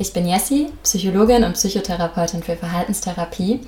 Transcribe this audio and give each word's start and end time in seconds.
Ich 0.00 0.14
bin 0.14 0.26
Jessie, 0.26 0.72
Psychologin 0.82 1.44
und 1.44 1.52
Psychotherapeutin 1.52 2.42
für 2.42 2.56
Verhaltenstherapie 2.56 3.60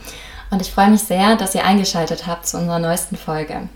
und 0.51 0.63
ich 0.63 0.73
freue 0.73 0.89
mich 0.89 1.03
sehr, 1.03 1.37
dass 1.37 1.55
ihr 1.55 1.63
eingeschaltet 1.63 2.27
habt 2.27 2.47
zu 2.47 2.57
unserer 2.57 2.79
neuesten 2.79 3.17
Folge. 3.17 3.69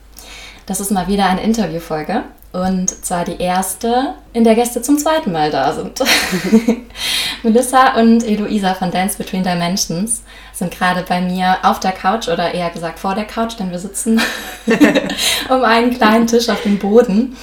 Das 0.64 0.80
ist 0.80 0.90
mal 0.90 1.06
wieder 1.06 1.26
eine 1.26 1.42
Interviewfolge 1.42 2.24
und 2.52 2.88
zwar 3.04 3.24
die 3.24 3.40
erste, 3.40 4.14
in 4.32 4.44
der 4.44 4.54
Gäste 4.54 4.80
zum 4.80 4.98
zweiten 4.98 5.32
Mal 5.32 5.50
da 5.50 5.72
sind. 5.74 6.02
Melissa 7.42 7.98
und 7.98 8.24
Eloisa 8.24 8.74
von 8.74 8.90
Dance 8.90 9.18
Between 9.18 9.42
Dimensions 9.42 10.22
sind 10.52 10.72
gerade 10.72 11.04
bei 11.06 11.20
mir 11.20 11.58
auf 11.62 11.80
der 11.80 11.92
Couch 11.92 12.28
oder 12.28 12.54
eher 12.54 12.70
gesagt 12.70 12.98
vor 12.98 13.14
der 13.14 13.24
Couch, 13.24 13.58
denn 13.58 13.70
wir 13.70 13.78
sitzen 13.78 14.20
um 15.50 15.62
einen 15.64 15.92
kleinen 15.92 16.26
Tisch 16.26 16.48
auf 16.48 16.62
dem 16.62 16.78
Boden 16.78 17.36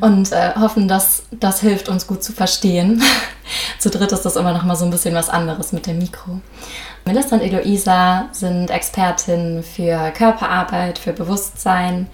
und 0.00 0.32
äh, 0.32 0.54
hoffen, 0.56 0.88
dass 0.88 1.22
das 1.30 1.60
hilft, 1.60 1.88
uns 1.88 2.06
gut 2.06 2.24
zu 2.24 2.32
verstehen. 2.32 3.02
zu 3.78 3.88
dritt 3.88 4.10
ist 4.10 4.22
das 4.22 4.36
immer 4.36 4.52
noch 4.52 4.64
mal 4.64 4.76
so 4.76 4.84
ein 4.84 4.90
bisschen 4.90 5.14
was 5.14 5.28
anderes 5.28 5.72
mit 5.72 5.86
dem 5.86 5.98
Mikro. 5.98 6.40
Melissa 7.04 7.36
und 7.36 7.42
Eloisa 7.42 8.28
sind 8.32 8.70
Expertinnen 8.70 9.62
für 9.62 10.10
Körperarbeit, 10.10 10.98
für 10.98 11.12
Bewusstsein, 11.12 12.08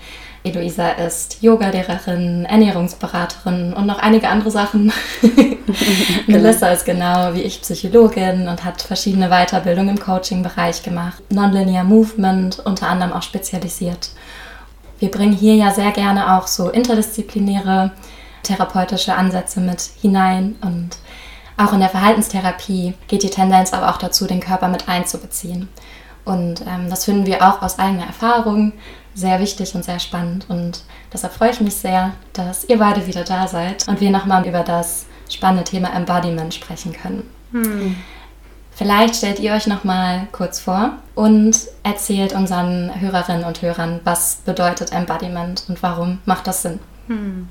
Eloisa 0.44 0.90
ist 0.90 1.40
Yogalehrerin, 1.40 2.44
Ernährungsberaterin 2.46 3.72
und 3.74 3.86
noch 3.86 4.00
einige 4.00 4.28
andere 4.28 4.50
Sachen. 4.50 4.92
Melissa 6.26 6.68
ist 6.68 6.84
genau 6.84 7.32
wie 7.34 7.42
ich 7.42 7.62
Psychologin 7.62 8.48
und 8.48 8.64
hat 8.64 8.82
verschiedene 8.82 9.28
Weiterbildungen 9.28 9.96
im 9.96 10.02
Coaching-Bereich 10.02 10.82
gemacht. 10.82 11.22
Nonlinear 11.30 11.84
Movement 11.84 12.58
unter 12.58 12.88
anderem 12.88 13.12
auch 13.12 13.22
spezialisiert. 13.22 14.10
Wir 14.98 15.10
bringen 15.10 15.32
hier 15.32 15.54
ja 15.54 15.70
sehr 15.70 15.92
gerne 15.92 16.36
auch 16.36 16.48
so 16.48 16.70
interdisziplinäre 16.70 17.92
therapeutische 18.42 19.14
Ansätze 19.14 19.60
mit 19.60 19.80
hinein 20.00 20.56
und 20.60 20.96
auch 21.56 21.72
in 21.72 21.80
der 21.80 21.88
Verhaltenstherapie 21.88 22.94
geht 23.06 23.22
die 23.22 23.30
Tendenz 23.30 23.72
aber 23.72 23.90
auch 23.90 23.98
dazu, 23.98 24.26
den 24.26 24.40
Körper 24.40 24.68
mit 24.68 24.88
einzubeziehen. 24.88 25.68
Und 26.24 26.62
ähm, 26.62 26.88
das 26.88 27.04
finden 27.04 27.26
wir 27.26 27.42
auch 27.42 27.62
aus 27.62 27.78
eigener 27.78 28.06
Erfahrung 28.06 28.72
sehr 29.14 29.40
wichtig 29.40 29.74
und 29.74 29.84
sehr 29.84 29.98
spannend. 29.98 30.46
Und 30.48 30.82
deshalb 31.12 31.32
freue 31.32 31.50
ich 31.50 31.60
mich 31.60 31.74
sehr, 31.74 32.12
dass 32.32 32.64
ihr 32.64 32.78
beide 32.78 33.06
wieder 33.06 33.24
da 33.24 33.46
seid 33.48 33.88
und 33.88 34.00
wir 34.00 34.10
nochmal 34.10 34.46
über 34.46 34.62
das 34.62 35.06
spannende 35.30 35.64
Thema 35.64 35.94
Embodiment 35.94 36.54
sprechen 36.54 36.92
können. 36.92 37.28
Hm. 37.52 37.96
Vielleicht 38.74 39.16
stellt 39.16 39.38
ihr 39.38 39.52
euch 39.52 39.66
nochmal 39.66 40.26
kurz 40.32 40.58
vor 40.58 40.92
und 41.14 41.56
erzählt 41.82 42.32
unseren 42.32 42.90
Hörerinnen 43.00 43.44
und 43.44 43.60
Hörern, 43.60 44.00
was 44.04 44.36
bedeutet 44.36 44.92
Embodiment 44.92 45.64
und 45.68 45.82
warum 45.82 46.18
macht 46.24 46.46
das 46.46 46.62
Sinn. 46.62 46.80
Hm. 47.06 47.48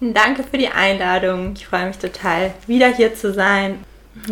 Danke 0.00 0.44
für 0.44 0.58
die 0.58 0.68
Einladung. 0.68 1.54
Ich 1.56 1.66
freue 1.66 1.86
mich 1.86 1.98
total, 1.98 2.54
wieder 2.66 2.88
hier 2.88 3.14
zu 3.14 3.32
sein 3.32 3.78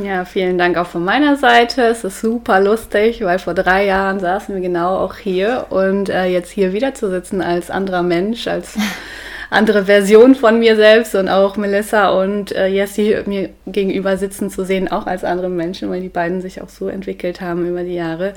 ja, 0.02 0.24
vielen 0.24 0.58
Dank 0.58 0.76
auch 0.76 0.86
von 0.86 1.04
meiner 1.04 1.36
Seite. 1.36 1.82
Es 1.82 2.04
ist 2.04 2.20
super 2.20 2.60
lustig, 2.60 3.24
weil 3.24 3.38
vor 3.38 3.54
drei 3.54 3.86
Jahren 3.86 4.20
saßen 4.20 4.54
wir 4.54 4.62
genau 4.62 4.96
auch 4.98 5.16
hier 5.16 5.66
und 5.70 6.10
äh, 6.10 6.26
jetzt 6.26 6.50
hier 6.50 6.72
wieder 6.72 6.94
zu 6.94 7.08
sitzen 7.10 7.40
als 7.40 7.70
anderer 7.70 8.02
Mensch, 8.02 8.46
als 8.46 8.76
andere 9.50 9.86
Version 9.86 10.34
von 10.34 10.58
mir 10.58 10.76
selbst 10.76 11.14
und 11.14 11.28
auch 11.28 11.56
Melissa 11.56 12.10
und 12.10 12.52
äh, 12.52 12.68
Jessie 12.68 13.16
mir 13.26 13.50
gegenüber 13.66 14.16
sitzen 14.16 14.50
zu 14.50 14.64
sehen, 14.64 14.90
auch 14.90 15.06
als 15.06 15.24
andere 15.24 15.48
Menschen, 15.48 15.90
weil 15.90 16.02
die 16.02 16.08
beiden 16.08 16.40
sich 16.40 16.62
auch 16.62 16.68
so 16.68 16.88
entwickelt 16.88 17.40
haben 17.40 17.66
über 17.66 17.82
die 17.82 17.94
Jahre. 17.94 18.34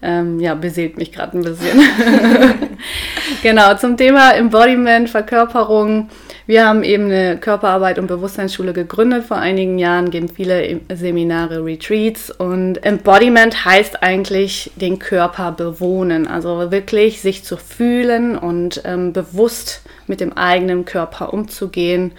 Ähm, 0.00 0.40
ja, 0.40 0.54
beseelt 0.54 0.96
mich 0.96 1.12
gerade 1.12 1.38
ein 1.38 1.44
bisschen. 1.44 1.80
genau, 3.42 3.74
zum 3.74 3.96
Thema 3.96 4.32
Embodiment, 4.32 5.10
Verkörperung. 5.10 6.08
Wir 6.48 6.66
haben 6.66 6.82
eben 6.82 7.04
eine 7.04 7.36
Körperarbeit 7.36 7.98
und 7.98 8.06
Bewusstseinsschule 8.06 8.72
gegründet 8.72 9.26
vor 9.26 9.36
einigen 9.36 9.78
Jahren, 9.78 10.10
geben 10.10 10.30
viele 10.30 10.80
Seminare, 10.90 11.62
Retreats 11.62 12.30
und 12.30 12.82
Embodiment 12.86 13.66
heißt 13.66 14.02
eigentlich 14.02 14.70
den 14.76 14.98
Körper 14.98 15.52
bewohnen, 15.52 16.26
also 16.26 16.70
wirklich 16.70 17.20
sich 17.20 17.44
zu 17.44 17.58
fühlen 17.58 18.38
und 18.38 18.80
ähm, 18.86 19.12
bewusst 19.12 19.82
mit 20.06 20.20
dem 20.20 20.32
eigenen 20.38 20.86
Körper 20.86 21.34
umzugehen 21.34 22.12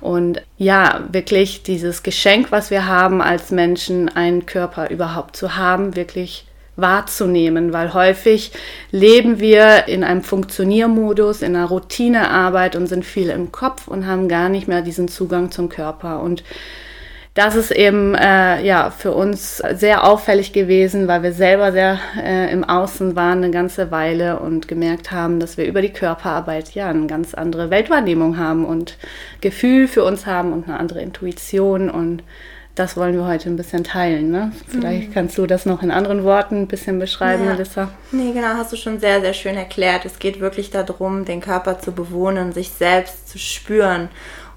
und 0.00 0.40
ja, 0.56 1.02
wirklich 1.12 1.62
dieses 1.62 2.02
Geschenk, 2.02 2.50
was 2.52 2.70
wir 2.70 2.86
haben 2.86 3.20
als 3.20 3.50
Menschen, 3.50 4.08
einen 4.08 4.46
Körper 4.46 4.88
überhaupt 4.88 5.36
zu 5.36 5.56
haben, 5.56 5.94
wirklich 5.94 6.46
wahrzunehmen, 6.76 7.72
weil 7.72 7.94
häufig 7.94 8.52
leben 8.90 9.40
wir 9.40 9.86
in 9.88 10.04
einem 10.04 10.22
Funktioniermodus, 10.22 11.42
in 11.42 11.56
einer 11.56 11.66
Routinearbeit 11.66 12.76
und 12.76 12.86
sind 12.86 13.04
viel 13.04 13.30
im 13.30 13.52
Kopf 13.52 13.88
und 13.88 14.06
haben 14.06 14.28
gar 14.28 14.48
nicht 14.48 14.68
mehr 14.68 14.82
diesen 14.82 15.08
Zugang 15.08 15.50
zum 15.50 15.68
Körper. 15.68 16.20
Und 16.20 16.42
das 17.34 17.56
ist 17.56 17.72
eben 17.72 18.14
äh, 18.14 18.64
ja 18.64 18.90
für 18.90 19.12
uns 19.12 19.58
sehr 19.58 20.04
auffällig 20.04 20.52
gewesen, 20.52 21.08
weil 21.08 21.24
wir 21.24 21.32
selber 21.32 21.72
sehr 21.72 21.98
äh, 22.16 22.52
im 22.52 22.62
Außen 22.62 23.16
waren 23.16 23.38
eine 23.38 23.50
ganze 23.50 23.90
Weile 23.90 24.38
und 24.38 24.68
gemerkt 24.68 25.10
haben, 25.10 25.40
dass 25.40 25.56
wir 25.56 25.66
über 25.66 25.82
die 25.82 25.92
Körperarbeit 25.92 26.70
ja 26.76 26.88
eine 26.88 27.08
ganz 27.08 27.34
andere 27.34 27.70
Weltwahrnehmung 27.70 28.38
haben 28.38 28.64
und 28.64 28.96
Gefühl 29.40 29.88
für 29.88 30.04
uns 30.04 30.26
haben 30.26 30.52
und 30.52 30.68
eine 30.68 30.78
andere 30.78 31.02
Intuition 31.02 31.90
und 31.90 32.22
das 32.74 32.96
wollen 32.96 33.14
wir 33.14 33.26
heute 33.26 33.48
ein 33.48 33.56
bisschen 33.56 33.84
teilen. 33.84 34.30
Ne? 34.30 34.52
Vielleicht 34.66 35.10
mhm. 35.10 35.14
kannst 35.14 35.38
du 35.38 35.46
das 35.46 35.64
noch 35.64 35.82
in 35.82 35.90
anderen 35.90 36.24
Worten 36.24 36.62
ein 36.62 36.66
bisschen 36.66 36.98
beschreiben, 36.98 37.44
ja. 37.44 37.52
Melissa. 37.52 37.90
Nee, 38.10 38.32
genau, 38.32 38.54
hast 38.54 38.72
du 38.72 38.76
schon 38.76 38.98
sehr, 38.98 39.20
sehr 39.20 39.34
schön 39.34 39.56
erklärt. 39.56 40.04
Es 40.04 40.18
geht 40.18 40.40
wirklich 40.40 40.70
darum, 40.70 41.24
den 41.24 41.40
Körper 41.40 41.78
zu 41.78 41.92
bewohnen, 41.92 42.52
sich 42.52 42.70
selbst 42.70 43.28
zu 43.28 43.38
spüren 43.38 44.08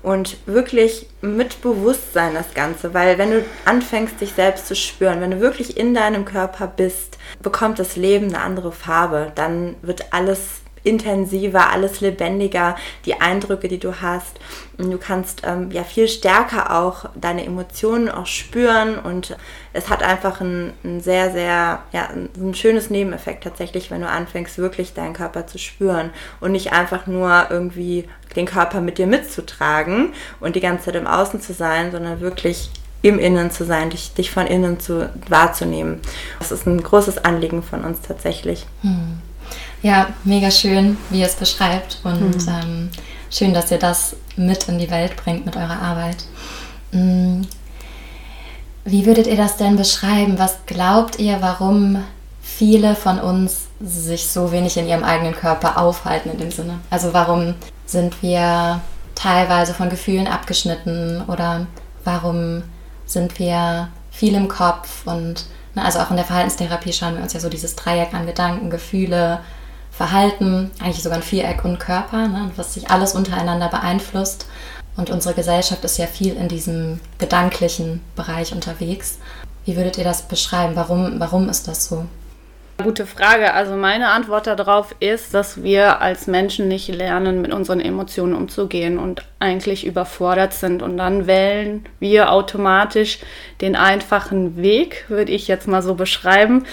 und 0.01 0.37
wirklich 0.45 1.07
mit 1.21 1.61
Bewusstsein 1.61 2.33
das 2.33 2.53
Ganze, 2.53 2.93
weil 2.93 3.17
wenn 3.17 3.31
du 3.31 3.45
anfängst, 3.65 4.21
dich 4.21 4.33
selbst 4.33 4.67
zu 4.67 4.75
spüren, 4.75 5.21
wenn 5.21 5.31
du 5.31 5.39
wirklich 5.39 5.77
in 5.77 5.93
deinem 5.93 6.25
Körper 6.25 6.67
bist, 6.67 7.17
bekommt 7.41 7.77
das 7.77 7.95
Leben 7.95 8.27
eine 8.27 8.39
andere 8.39 8.71
Farbe. 8.71 9.31
Dann 9.35 9.75
wird 9.81 10.13
alles 10.13 10.61
intensiver, 10.83 11.71
alles 11.71 12.01
lebendiger, 12.01 12.75
die 13.05 13.19
Eindrücke, 13.19 13.67
die 13.67 13.79
du 13.79 14.01
hast. 14.01 14.39
Und 14.77 14.91
du 14.91 14.97
kannst 14.97 15.41
ähm, 15.45 15.71
ja 15.71 15.83
viel 15.83 16.07
stärker 16.07 16.77
auch 16.77 17.09
deine 17.15 17.45
Emotionen 17.45 18.09
auch 18.09 18.27
spüren 18.27 18.99
und 18.99 19.35
es 19.73 19.89
hat 19.89 20.03
einfach 20.03 20.39
ein, 20.39 20.73
ein 20.83 21.01
sehr, 21.01 21.31
sehr, 21.31 21.83
ja, 21.91 22.09
ein 22.11 22.53
schönes 22.53 22.89
Nebeneffekt 22.89 23.43
tatsächlich, 23.43 23.89
wenn 23.89 24.01
du 24.01 24.07
anfängst, 24.07 24.57
wirklich 24.59 24.93
deinen 24.93 25.13
Körper 25.13 25.47
zu 25.47 25.57
spüren 25.57 26.11
und 26.39 26.51
nicht 26.51 26.73
einfach 26.73 27.07
nur 27.07 27.47
irgendwie 27.49 28.05
den 28.35 28.45
Körper 28.45 28.81
mit 28.81 28.99
dir 28.99 29.07
mitzutragen 29.07 30.13
und 30.39 30.55
die 30.55 30.61
ganze 30.61 30.85
Zeit 30.85 30.95
im 30.95 31.07
Außen 31.07 31.41
zu 31.41 31.53
sein, 31.53 31.91
sondern 31.91 32.21
wirklich 32.21 32.69
im 33.01 33.19
Innen 33.19 33.51
zu 33.51 33.65
sein, 33.65 33.89
dich, 33.89 34.13
dich 34.13 34.31
von 34.31 34.47
innen 34.47 34.79
zu 34.79 35.09
wahrzunehmen. 35.29 36.01
Das 36.39 36.51
ist 36.51 36.65
ein 36.65 36.81
großes 36.81 37.19
Anliegen 37.19 37.63
von 37.63 37.83
uns 37.83 38.01
tatsächlich. 38.01 38.65
Hm. 38.81 39.21
Ja, 39.81 40.07
mega 40.23 40.49
schön, 40.51 40.97
wie 41.09 41.19
ihr 41.19 41.27
es 41.27 41.35
beschreibt 41.35 41.99
und 42.03 42.45
mhm. 42.45 42.49
ähm, 42.49 42.89
schön, 43.29 43.53
dass 43.53 43.71
ihr 43.71 43.77
das 43.77 44.15
mit 44.35 44.67
in 44.67 44.79
die 44.79 44.89
Welt 44.89 45.15
bringt 45.15 45.45
mit 45.45 45.55
eurer 45.55 45.81
Arbeit. 45.81 46.17
Mhm. 46.91 47.47
Wie 48.85 49.05
würdet 49.05 49.27
ihr 49.27 49.35
das 49.35 49.57
denn 49.57 49.75
beschreiben? 49.75 50.39
Was 50.39 50.65
glaubt 50.65 51.19
ihr, 51.19 51.41
warum 51.41 52.03
viele 52.41 52.95
von 52.95 53.19
uns 53.19 53.67
sich 53.81 54.29
so 54.29 54.51
wenig 54.51 54.77
in 54.77 54.87
ihrem 54.87 55.03
eigenen 55.03 55.35
Körper 55.35 55.77
aufhalten 55.77 56.31
in 56.31 56.37
dem 56.37 56.51
Sinne? 56.51 56.79
Also 56.89 57.13
warum 57.13 57.55
sind 57.85 58.21
wir 58.23 58.81
teilweise 59.13 59.73
von 59.73 59.89
Gefühlen 59.89 60.27
abgeschnitten 60.27 61.23
oder 61.27 61.67
warum 62.03 62.63
sind 63.05 63.39
wir 63.39 63.89
viel 64.11 64.33
im 64.35 64.47
Kopf 64.47 65.05
und 65.05 65.45
ne, 65.75 65.83
also 65.83 65.99
auch 65.99 66.09
in 66.09 66.15
der 66.15 66.25
Verhaltenstherapie 66.25 66.93
schauen 66.93 67.15
wir 67.15 67.23
uns 67.23 67.33
ja 67.33 67.39
so 67.39 67.49
dieses 67.49 67.75
Dreieck 67.75 68.13
an 68.13 68.25
Gedanken, 68.25 68.69
Gefühle, 68.69 69.39
Verhalten, 69.97 70.69
eigentlich 70.79 71.01
sogar 71.01 71.17
ein 71.17 71.23
Viereck 71.23 71.65
und 71.65 71.79
Körper, 71.79 72.27
ne, 72.27 72.51
was 72.55 72.75
sich 72.75 72.91
alles 72.91 73.15
untereinander 73.15 73.67
beeinflusst. 73.67 74.45
Und 74.95 75.09
unsere 75.09 75.33
Gesellschaft 75.33 75.83
ist 75.83 75.97
ja 75.97 76.05
viel 76.05 76.35
in 76.35 76.47
diesem 76.47 76.99
gedanklichen 77.17 78.01
Bereich 78.15 78.53
unterwegs. 78.53 79.17
Wie 79.65 79.75
würdet 79.75 79.97
ihr 79.97 80.03
das 80.03 80.21
beschreiben? 80.21 80.75
Warum, 80.75 81.19
warum 81.19 81.49
ist 81.49 81.67
das 81.67 81.85
so? 81.85 82.05
Gute 82.83 83.07
Frage. 83.07 83.55
Also 83.55 83.75
meine 83.75 84.09
Antwort 84.09 84.45
darauf 84.45 84.93
ist, 84.99 85.33
dass 85.33 85.63
wir 85.63 85.99
als 85.99 86.27
Menschen 86.27 86.67
nicht 86.67 86.89
lernen, 86.89 87.41
mit 87.41 87.51
unseren 87.51 87.79
Emotionen 87.79 88.35
umzugehen 88.35 88.99
und 88.99 89.23
eigentlich 89.39 89.83
überfordert 89.83 90.53
sind. 90.53 90.83
Und 90.83 90.97
dann 90.97 91.25
wählen 91.25 91.87
wir 91.99 92.31
automatisch 92.31 93.17
den 93.61 93.75
einfachen 93.75 94.57
Weg, 94.57 95.05
würde 95.07 95.31
ich 95.31 95.47
jetzt 95.47 95.67
mal 95.67 95.81
so 95.81 95.95
beschreiben. 95.95 96.65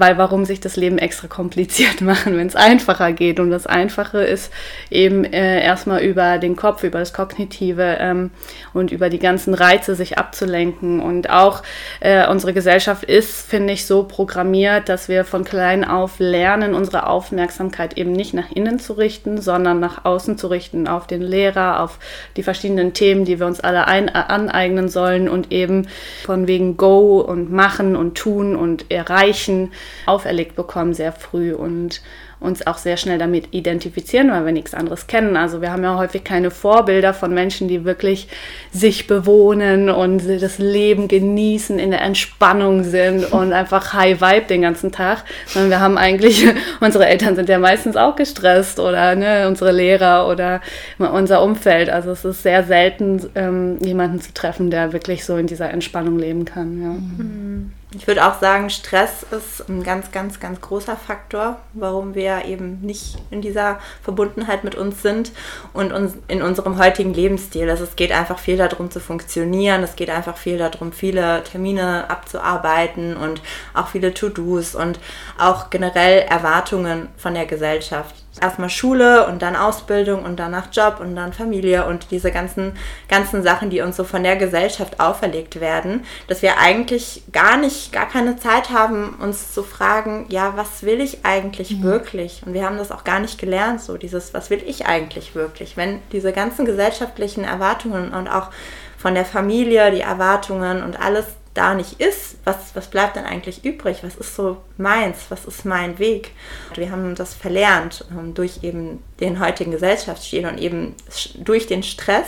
Weil 0.00 0.18
warum 0.18 0.44
sich 0.44 0.60
das 0.60 0.76
Leben 0.76 0.98
extra 0.98 1.28
kompliziert 1.28 2.00
machen, 2.00 2.36
wenn 2.36 2.46
es 2.46 2.56
einfacher 2.56 3.12
geht? 3.12 3.40
Und 3.40 3.50
das 3.50 3.66
Einfache 3.66 4.18
ist 4.18 4.52
eben 4.90 5.24
äh, 5.24 5.62
erstmal 5.62 6.02
über 6.02 6.38
den 6.38 6.56
Kopf, 6.56 6.84
über 6.84 6.98
das 6.98 7.12
Kognitive 7.12 7.96
ähm, 8.00 8.30
und 8.72 8.92
über 8.92 9.10
die 9.10 9.18
ganzen 9.18 9.54
Reize 9.54 9.94
sich 9.94 10.18
abzulenken. 10.18 11.00
Und 11.00 11.30
auch 11.30 11.62
äh, 12.00 12.26
unsere 12.28 12.52
Gesellschaft 12.52 13.04
ist, 13.04 13.48
finde 13.48 13.72
ich, 13.72 13.86
so 13.86 14.04
programmiert, 14.04 14.88
dass 14.88 15.08
wir 15.08 15.24
von 15.24 15.44
klein 15.44 15.84
auf 15.84 16.18
lernen, 16.18 16.74
unsere 16.74 17.06
Aufmerksamkeit 17.06 17.96
eben 17.96 18.12
nicht 18.12 18.34
nach 18.34 18.50
innen 18.52 18.78
zu 18.78 18.94
richten, 18.94 19.40
sondern 19.40 19.80
nach 19.80 20.04
außen 20.04 20.38
zu 20.38 20.48
richten, 20.48 20.88
auf 20.88 21.06
den 21.06 21.22
Lehrer, 21.22 21.80
auf 21.80 21.98
die 22.36 22.42
verschiedenen 22.42 22.92
Themen, 22.92 23.24
die 23.24 23.38
wir 23.38 23.46
uns 23.46 23.60
alle 23.60 23.86
ein, 23.86 24.08
äh, 24.08 24.12
aneignen 24.12 24.88
sollen 24.88 25.28
und 25.28 25.52
eben 25.52 25.88
von 26.24 26.46
wegen 26.46 26.76
Go 26.76 27.20
und 27.20 27.50
Machen 27.50 27.96
und 27.96 28.16
Tun 28.16 28.56
und 28.56 28.90
Erreichen 28.90 29.72
auferlegt 30.06 30.56
bekommen 30.56 30.94
sehr 30.94 31.12
früh 31.12 31.54
und 31.54 32.00
uns 32.38 32.66
auch 32.66 32.76
sehr 32.76 32.96
schnell 32.96 33.18
damit 33.18 33.48
identifizieren, 33.52 34.30
weil 34.30 34.44
wir 34.44 34.52
nichts 34.52 34.74
anderes 34.74 35.06
kennen. 35.06 35.36
Also 35.36 35.62
wir 35.62 35.72
haben 35.72 35.82
ja 35.82 35.96
häufig 35.96 36.22
keine 36.22 36.50
Vorbilder 36.50 37.14
von 37.14 37.32
Menschen, 37.32 37.66
die 37.66 37.84
wirklich 37.84 38.28
sich 38.72 39.06
bewohnen 39.06 39.88
und 39.88 40.22
das 40.28 40.58
Leben 40.58 41.08
genießen, 41.08 41.78
in 41.78 41.90
der 41.90 42.02
Entspannung 42.02 42.84
sind 42.84 43.24
und 43.32 43.52
einfach 43.52 43.94
High 43.94 44.20
Vibe 44.20 44.46
den 44.48 44.62
ganzen 44.62 44.92
Tag. 44.92 45.24
Sondern 45.46 45.70
wir 45.70 45.80
haben 45.80 45.96
eigentlich, 45.96 46.46
unsere 46.80 47.06
Eltern 47.06 47.36
sind 47.36 47.48
ja 47.48 47.58
meistens 47.58 47.96
auch 47.96 48.16
gestresst 48.16 48.80
oder 48.80 49.14
ne, 49.14 49.46
unsere 49.48 49.72
Lehrer 49.72 50.28
oder 50.28 50.60
unser 50.98 51.42
Umfeld. 51.42 51.88
Also 51.88 52.10
es 52.10 52.24
ist 52.24 52.42
sehr 52.42 52.64
selten, 52.64 53.30
ähm, 53.34 53.78
jemanden 53.80 54.20
zu 54.20 54.34
treffen, 54.34 54.70
der 54.70 54.92
wirklich 54.92 55.24
so 55.24 55.38
in 55.38 55.46
dieser 55.46 55.70
Entspannung 55.70 56.18
leben 56.18 56.44
kann. 56.44 56.82
Ja. 56.82 56.88
Mhm. 56.88 57.72
Ich 57.98 58.06
würde 58.06 58.26
auch 58.26 58.38
sagen, 58.38 58.68
Stress 58.68 59.24
ist 59.30 59.66
ein 59.70 59.82
ganz, 59.82 60.12
ganz, 60.12 60.38
ganz 60.38 60.60
großer 60.60 60.96
Faktor, 60.96 61.58
warum 61.72 62.14
wir 62.14 62.44
eben 62.44 62.82
nicht 62.82 63.16
in 63.30 63.40
dieser 63.40 63.78
Verbundenheit 64.02 64.64
mit 64.64 64.74
uns 64.74 65.00
sind 65.00 65.32
und 65.72 65.92
uns 65.92 66.12
in 66.28 66.42
unserem 66.42 66.78
heutigen 66.78 67.14
Lebensstil. 67.14 67.70
Also 67.70 67.84
es 67.84 67.96
geht 67.96 68.12
einfach 68.12 68.38
viel 68.38 68.58
darum 68.58 68.90
zu 68.90 69.00
funktionieren, 69.00 69.82
es 69.82 69.96
geht 69.96 70.10
einfach 70.10 70.36
viel 70.36 70.58
darum, 70.58 70.92
viele 70.92 71.42
Termine 71.44 72.10
abzuarbeiten 72.10 73.16
und 73.16 73.40
auch 73.72 73.88
viele 73.88 74.12
To-Dos 74.12 74.74
und 74.74 75.00
auch 75.38 75.70
generell 75.70 76.18
Erwartungen 76.28 77.08
von 77.16 77.32
der 77.32 77.46
Gesellschaft 77.46 78.25
erstmal 78.40 78.70
Schule 78.70 79.26
und 79.26 79.42
dann 79.42 79.56
Ausbildung 79.56 80.24
und 80.24 80.36
danach 80.36 80.68
Job 80.72 80.98
und 81.00 81.16
dann 81.16 81.32
Familie 81.32 81.86
und 81.86 82.10
diese 82.10 82.30
ganzen, 82.30 82.72
ganzen 83.08 83.42
Sachen, 83.42 83.70
die 83.70 83.80
uns 83.80 83.96
so 83.96 84.04
von 84.04 84.22
der 84.22 84.36
Gesellschaft 84.36 85.00
auferlegt 85.00 85.60
werden, 85.60 86.04
dass 86.28 86.42
wir 86.42 86.58
eigentlich 86.58 87.22
gar 87.32 87.56
nicht, 87.56 87.92
gar 87.92 88.08
keine 88.08 88.36
Zeit 88.36 88.70
haben, 88.70 89.16
uns 89.20 89.52
zu 89.52 89.62
fragen, 89.62 90.26
ja, 90.28 90.52
was 90.56 90.82
will 90.82 91.00
ich 91.00 91.24
eigentlich 91.24 91.78
mhm. 91.78 91.82
wirklich? 91.82 92.42
Und 92.44 92.54
wir 92.54 92.64
haben 92.64 92.78
das 92.78 92.92
auch 92.92 93.04
gar 93.04 93.20
nicht 93.20 93.38
gelernt, 93.38 93.80
so 93.80 93.96
dieses, 93.96 94.34
was 94.34 94.50
will 94.50 94.62
ich 94.66 94.86
eigentlich 94.86 95.34
wirklich? 95.34 95.76
Wenn 95.76 96.00
diese 96.12 96.32
ganzen 96.32 96.64
gesellschaftlichen 96.64 97.44
Erwartungen 97.44 98.12
und 98.12 98.28
auch 98.28 98.50
von 98.96 99.14
der 99.14 99.24
Familie, 99.24 99.90
die 99.90 100.00
Erwartungen 100.00 100.82
und 100.82 101.00
alles 101.00 101.26
da 101.56 101.74
nicht 101.74 102.00
ist, 102.00 102.36
was, 102.44 102.74
was 102.74 102.88
bleibt 102.88 103.16
denn 103.16 103.24
eigentlich 103.24 103.64
übrig? 103.64 103.98
Was 104.02 104.16
ist 104.16 104.36
so 104.36 104.58
meins? 104.76 105.26
Was 105.28 105.44
ist 105.44 105.64
mein 105.64 105.98
Weg? 105.98 106.30
Wir 106.74 106.90
haben 106.90 107.14
das 107.14 107.34
verlernt 107.34 108.04
ähm, 108.10 108.34
durch 108.34 108.62
eben 108.62 109.02
den 109.20 109.40
heutigen 109.40 109.70
Gesellschaftsstil 109.70 110.46
und 110.46 110.58
eben 110.58 110.94
durch 111.38 111.66
den 111.66 111.82
Stress 111.82 112.26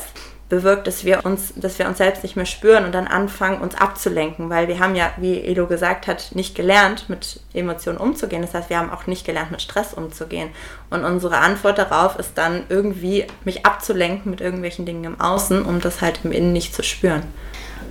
bewirkt, 0.48 0.86
dass 0.86 1.04
wir 1.04 1.24
uns, 1.24 1.52
dass 1.56 1.78
wir 1.78 1.86
uns 1.86 1.98
selbst 1.98 2.22
nicht 2.22 2.36
mehr 2.36 2.46
spüren 2.46 2.84
und 2.84 2.92
dann 2.92 3.06
anfangen, 3.06 3.60
uns 3.60 3.74
abzulenken, 3.74 4.48
weil 4.48 4.66
wir 4.66 4.78
haben 4.78 4.94
ja, 4.94 5.12
wie 5.18 5.42
Elo 5.42 5.66
gesagt 5.66 6.06
hat, 6.06 6.34
nicht 6.34 6.54
gelernt, 6.54 7.08
mit 7.08 7.40
Emotionen 7.52 7.98
umzugehen. 7.98 8.42
Das 8.42 8.54
heißt, 8.54 8.70
wir 8.70 8.78
haben 8.78 8.90
auch 8.90 9.06
nicht 9.06 9.26
gelernt, 9.26 9.50
mit 9.50 9.60
Stress 9.60 9.92
umzugehen. 9.92 10.48
Und 10.90 11.04
unsere 11.04 11.38
Antwort 11.38 11.78
darauf 11.78 12.18
ist 12.18 12.38
dann 12.38 12.64
irgendwie, 12.68 13.26
mich 13.44 13.66
abzulenken 13.66 14.30
mit 14.30 14.40
irgendwelchen 14.40 14.86
Dingen 14.86 15.04
im 15.04 15.20
Außen, 15.20 15.64
um 15.64 15.80
das 15.80 16.00
halt 16.00 16.20
im 16.24 16.32
Innen 16.32 16.52
nicht 16.52 16.74
zu 16.74 16.82
spüren. 16.82 17.24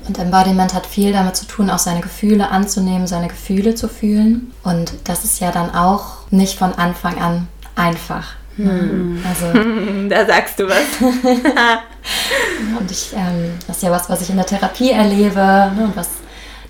Und 0.07 0.17
Embodiment 0.17 0.73
hat 0.73 0.85
viel 0.85 1.11
damit 1.11 1.35
zu 1.35 1.45
tun, 1.45 1.69
auch 1.69 1.79
seine 1.79 2.01
Gefühle 2.01 2.49
anzunehmen, 2.49 3.07
seine 3.07 3.27
Gefühle 3.27 3.75
zu 3.75 3.89
fühlen. 3.89 4.53
Und 4.63 4.93
das 5.03 5.23
ist 5.25 5.39
ja 5.39 5.51
dann 5.51 5.73
auch 5.73 6.31
nicht 6.31 6.57
von 6.57 6.73
Anfang 6.73 7.19
an 7.19 7.47
einfach. 7.75 8.35
Hm. 8.55 9.21
Also, 9.27 10.09
da 10.09 10.25
sagst 10.25 10.59
du 10.59 10.67
was. 10.67 11.01
und 12.79 12.89
ich, 12.89 13.13
ähm, 13.13 13.53
das 13.67 13.77
ist 13.77 13.83
ja 13.83 13.91
was, 13.91 14.09
was 14.09 14.21
ich 14.21 14.29
in 14.29 14.37
der 14.37 14.45
Therapie 14.45 14.91
erlebe 14.91 15.71
ne, 15.75 15.83
und 15.85 15.95
was 15.95 16.09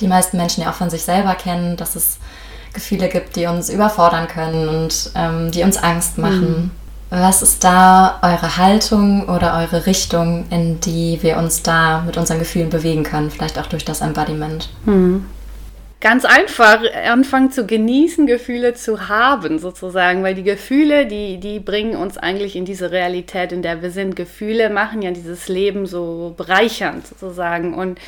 die 0.02 0.08
meisten 0.08 0.38
Menschen 0.38 0.64
ja 0.64 0.72
auch 0.72 0.76
von 0.76 0.90
sich 0.90 1.04
selber 1.04 1.36
kennen, 1.36 1.78
dass 1.78 1.96
es 1.96 2.18
Gefühle 2.74 3.08
gibt, 3.08 3.36
die 3.36 3.46
uns 3.46 3.70
überfordern 3.70 4.28
können 4.28 4.68
und 4.68 5.12
ähm, 5.16 5.52
die 5.52 5.64
uns 5.64 5.78
Angst 5.78 6.18
machen. 6.18 6.72
Was 7.10 7.42
ist 7.42 7.64
da 7.64 8.20
eure 8.22 8.58
Haltung 8.58 9.30
oder 9.30 9.58
eure 9.58 9.86
Richtung, 9.86 10.46
in 10.50 10.82
die 10.82 11.20
wir 11.22 11.38
uns 11.38 11.64
da 11.64 12.02
mit 12.06 12.18
unseren 12.18 12.40
Gefühlen 12.40 12.70
bewegen 12.70 13.04
können? 13.04 13.32
Vielleicht 13.32 13.58
auch 13.58 13.68
durch 13.68 13.86
das 13.86 14.02
Embodiment. 14.02 14.70
Hm. 14.86 15.26
Ganz 16.00 16.26
einfach 16.26 16.82
anfangen 17.10 17.52
zu 17.52 17.66
genießen, 17.66 18.28
Gefühle 18.28 18.76
zu 18.76 19.10
haben, 19.10 19.58
sozusagen, 19.58 20.22
weil 20.22 20.36
die 20.36 20.44
Gefühle, 20.44 21.08
die, 21.08 21.40
die 21.40 21.60
bringen 21.60 21.96
uns 21.96 22.20
eigentlich 22.20 22.56
in 22.56 22.66
diese 22.66 22.92
Realität, 22.92 23.52
in 23.52 23.64
der 23.64 23.82
wir 23.82 23.90
sind. 23.90 24.16
Gefühle 24.16 24.70
machen 24.70 25.02
ja 25.02 25.10
dieses 25.10 25.48
Leben 25.48 25.88
so 25.88 26.36
bereichernd, 26.38 27.08
sozusagen. 27.08 27.74
Und 27.74 28.00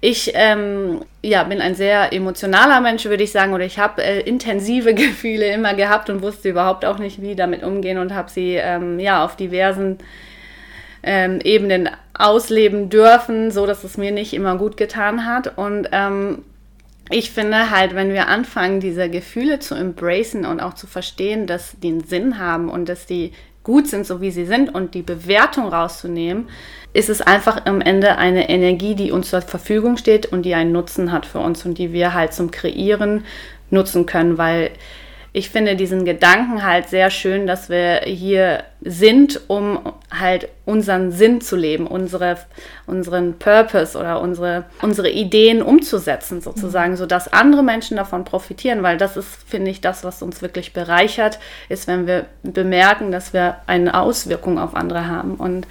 ich 0.00 0.32
ähm, 0.34 1.02
ja, 1.22 1.44
bin 1.44 1.60
ein 1.60 1.74
sehr 1.74 2.12
emotionaler 2.12 2.80
Mensch, 2.80 3.04
würde 3.04 3.22
ich 3.22 3.32
sagen, 3.32 3.52
oder 3.52 3.64
ich 3.64 3.78
habe 3.78 4.02
äh, 4.02 4.20
intensive 4.20 4.94
Gefühle 4.94 5.52
immer 5.52 5.74
gehabt 5.74 6.08
und 6.10 6.22
wusste 6.22 6.48
überhaupt 6.48 6.84
auch 6.84 6.98
nicht, 6.98 7.20
wie 7.20 7.34
damit 7.34 7.62
umgehen 7.62 7.98
und 7.98 8.14
habe 8.14 8.30
sie 8.30 8.54
ähm, 8.54 8.98
ja 8.98 9.24
auf 9.24 9.36
diversen 9.36 9.98
ähm, 11.02 11.40
Ebenen 11.42 11.88
ausleben 12.14 12.90
dürfen, 12.90 13.50
so 13.50 13.66
dass 13.66 13.84
es 13.84 13.96
mir 13.96 14.12
nicht 14.12 14.32
immer 14.32 14.56
gut 14.56 14.76
getan 14.76 15.26
hat. 15.26 15.58
Und 15.58 15.88
ähm, 15.92 16.44
ich 17.10 17.30
finde 17.30 17.70
halt, 17.70 17.94
wenn 17.94 18.12
wir 18.12 18.28
anfangen, 18.28 18.80
diese 18.80 19.10
Gefühle 19.10 19.58
zu 19.58 19.74
embracen 19.74 20.46
und 20.46 20.60
auch 20.60 20.74
zu 20.74 20.86
verstehen, 20.86 21.46
dass 21.46 21.76
die 21.82 21.88
einen 21.88 22.04
Sinn 22.04 22.38
haben 22.38 22.68
und 22.68 22.88
dass 22.88 23.06
die 23.06 23.32
gut 23.64 23.88
sind, 23.88 24.06
so 24.06 24.20
wie 24.20 24.30
sie 24.30 24.46
sind 24.46 24.74
und 24.74 24.94
die 24.94 25.02
Bewertung 25.02 25.68
rauszunehmen, 25.68 26.48
ist 26.92 27.08
es 27.08 27.20
einfach 27.20 27.66
am 27.66 27.80
Ende 27.80 28.18
eine 28.18 28.48
Energie, 28.48 28.94
die 28.94 29.12
uns 29.12 29.30
zur 29.30 29.42
Verfügung 29.42 29.96
steht 29.96 30.26
und 30.26 30.42
die 30.42 30.54
einen 30.54 30.72
Nutzen 30.72 31.12
hat 31.12 31.26
für 31.26 31.38
uns 31.38 31.64
und 31.64 31.78
die 31.78 31.92
wir 31.92 32.14
halt 32.14 32.32
zum 32.32 32.50
Kreieren 32.50 33.24
nutzen 33.70 34.06
können, 34.06 34.38
weil 34.38 34.72
ich 35.32 35.50
finde 35.50 35.76
diesen 35.76 36.04
Gedanken 36.04 36.64
halt 36.64 36.88
sehr 36.88 37.08
schön, 37.08 37.46
dass 37.46 37.68
wir 37.68 38.00
hier 38.04 38.64
sind, 38.80 39.40
um 39.46 39.78
halt 40.10 40.48
unseren 40.64 41.12
Sinn 41.12 41.40
zu 41.40 41.54
leben, 41.54 41.86
unsere, 41.86 42.36
unseren 42.86 43.38
Purpose 43.38 43.96
oder 43.96 44.20
unsere, 44.20 44.64
unsere 44.82 45.08
Ideen 45.08 45.62
umzusetzen, 45.62 46.40
sozusagen, 46.40 46.92
mhm. 46.92 46.96
sodass 46.96 47.32
andere 47.32 47.62
Menschen 47.62 47.96
davon 47.96 48.24
profitieren, 48.24 48.82
weil 48.82 48.96
das 48.96 49.16
ist, 49.16 49.48
finde 49.48 49.70
ich, 49.70 49.80
das, 49.80 50.02
was 50.02 50.20
uns 50.20 50.42
wirklich 50.42 50.72
bereichert, 50.72 51.38
ist, 51.68 51.86
wenn 51.86 52.08
wir 52.08 52.26
bemerken, 52.42 53.12
dass 53.12 53.32
wir 53.32 53.58
eine 53.68 54.00
Auswirkung 54.00 54.58
auf 54.58 54.74
andere 54.74 55.06
haben. 55.06 55.36
Und 55.36 55.68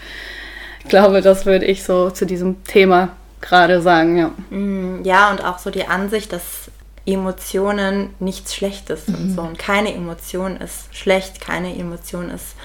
glaube, 0.90 1.22
das 1.22 1.46
würde 1.46 1.66
ich 1.66 1.84
so 1.84 2.10
zu 2.10 2.26
diesem 2.26 2.64
Thema 2.66 3.10
gerade 3.42 3.82
sagen, 3.82 4.18
ja. 4.18 4.32
Mm, 4.50 5.04
ja, 5.04 5.32
und 5.32 5.44
auch 5.44 5.60
so 5.60 5.70
die 5.70 5.88
Ansicht, 5.88 6.34
dass 6.34 6.70
Emotionen 7.06 8.12
nichts 8.20 8.54
Schlechtes 8.56 9.06
sind. 9.06 9.32
Mhm. 9.32 9.36
So. 9.36 9.42
Und 9.42 9.58
keine 9.58 9.94
Emotion 9.94 10.58
ist 10.58 10.94
schlecht, 10.96 11.42
keine 11.42 11.76
Emotion 11.76 12.30
ist, 12.30 12.56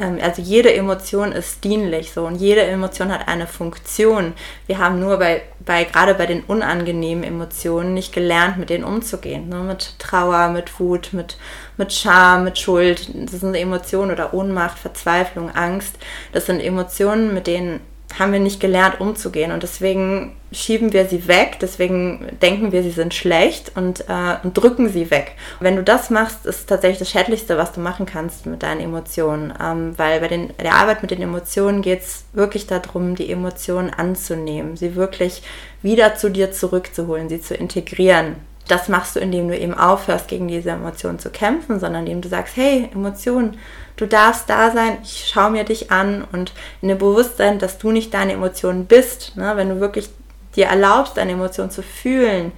ähm, 0.00 0.18
also 0.22 0.40
jede 0.40 0.72
Emotion 0.72 1.32
ist 1.32 1.64
dienlich 1.64 2.12
so 2.12 2.26
und 2.26 2.36
jede 2.36 2.62
Emotion 2.62 3.10
hat 3.10 3.28
eine 3.28 3.46
Funktion. 3.46 4.34
Wir 4.66 4.78
haben 4.78 5.00
nur 5.00 5.18
bei, 5.18 5.42
bei 5.64 5.84
gerade 5.84 6.14
bei 6.14 6.26
den 6.26 6.42
unangenehmen 6.44 7.24
Emotionen 7.24 7.94
nicht 7.94 8.12
gelernt, 8.12 8.58
mit 8.58 8.70
denen 8.70 8.84
umzugehen. 8.84 9.48
Ne? 9.48 9.56
Mit 9.56 9.98
Trauer, 9.98 10.48
mit 10.48 10.78
Wut, 10.78 11.10
mit, 11.12 11.36
mit 11.82 11.92
Scham, 11.92 12.44
mit 12.44 12.58
Schuld. 12.58 13.08
Das 13.12 13.40
sind 13.40 13.56
Emotionen 13.56 14.12
oder 14.12 14.32
Ohnmacht, 14.32 14.78
Verzweiflung, 14.78 15.50
Angst. 15.50 15.96
Das 16.32 16.46
sind 16.46 16.60
Emotionen, 16.60 17.34
mit 17.34 17.48
denen 17.48 17.80
haben 18.18 18.32
wir 18.32 18.40
nicht 18.40 18.60
gelernt 18.60 19.00
umzugehen 19.00 19.52
und 19.52 19.62
deswegen 19.62 20.36
schieben 20.52 20.92
wir 20.92 21.06
sie 21.06 21.28
weg, 21.28 21.56
deswegen 21.62 22.36
denken 22.42 22.70
wir, 22.70 22.82
sie 22.82 22.90
sind 22.90 23.14
schlecht 23.14 23.72
und, 23.74 24.02
äh, 24.02 24.36
und 24.42 24.52
drücken 24.52 24.90
sie 24.90 25.10
weg. 25.10 25.32
Wenn 25.60 25.76
du 25.76 25.82
das 25.82 26.10
machst, 26.10 26.44
ist 26.44 26.68
tatsächlich 26.68 26.98
das 26.98 27.10
Schädlichste, 27.10 27.56
was 27.56 27.72
du 27.72 27.80
machen 27.80 28.04
kannst 28.04 28.44
mit 28.44 28.62
deinen 28.62 28.80
Emotionen, 28.80 29.54
ähm, 29.58 29.94
weil 29.96 30.20
bei 30.20 30.28
den, 30.28 30.50
der 30.62 30.74
Arbeit 30.74 31.00
mit 31.00 31.10
den 31.10 31.22
Emotionen 31.22 31.80
geht 31.80 32.02
es 32.02 32.24
wirklich 32.34 32.66
darum, 32.66 33.14
die 33.14 33.32
Emotionen 33.32 33.88
anzunehmen, 33.88 34.76
sie 34.76 34.94
wirklich 34.94 35.42
wieder 35.80 36.14
zu 36.14 36.30
dir 36.30 36.52
zurückzuholen, 36.52 37.30
sie 37.30 37.40
zu 37.40 37.54
integrieren 37.54 38.36
das 38.68 38.88
machst 38.88 39.16
du, 39.16 39.20
indem 39.20 39.48
du 39.48 39.58
eben 39.58 39.74
aufhörst, 39.74 40.28
gegen 40.28 40.48
diese 40.48 40.70
Emotionen 40.70 41.18
zu 41.18 41.30
kämpfen, 41.30 41.80
sondern 41.80 42.02
indem 42.02 42.20
du 42.20 42.28
sagst, 42.28 42.56
hey, 42.56 42.88
Emotionen, 42.92 43.58
du 43.96 44.06
darfst 44.06 44.48
da 44.48 44.70
sein, 44.70 44.98
ich 45.02 45.30
schaue 45.32 45.50
mir 45.50 45.64
dich 45.64 45.90
an 45.90 46.24
und 46.32 46.52
in 46.80 46.88
dem 46.88 46.98
Bewusstsein, 46.98 47.58
dass 47.58 47.78
du 47.78 47.90
nicht 47.90 48.14
deine 48.14 48.32
Emotionen 48.32 48.86
bist, 48.86 49.36
ne, 49.36 49.52
wenn 49.56 49.68
du 49.68 49.80
wirklich 49.80 50.10
dir 50.56 50.66
erlaubst, 50.66 51.16
deine 51.16 51.32
Emotionen 51.32 51.70
zu 51.70 51.82
fühlen, 51.82 52.52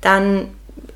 dann 0.00 0.48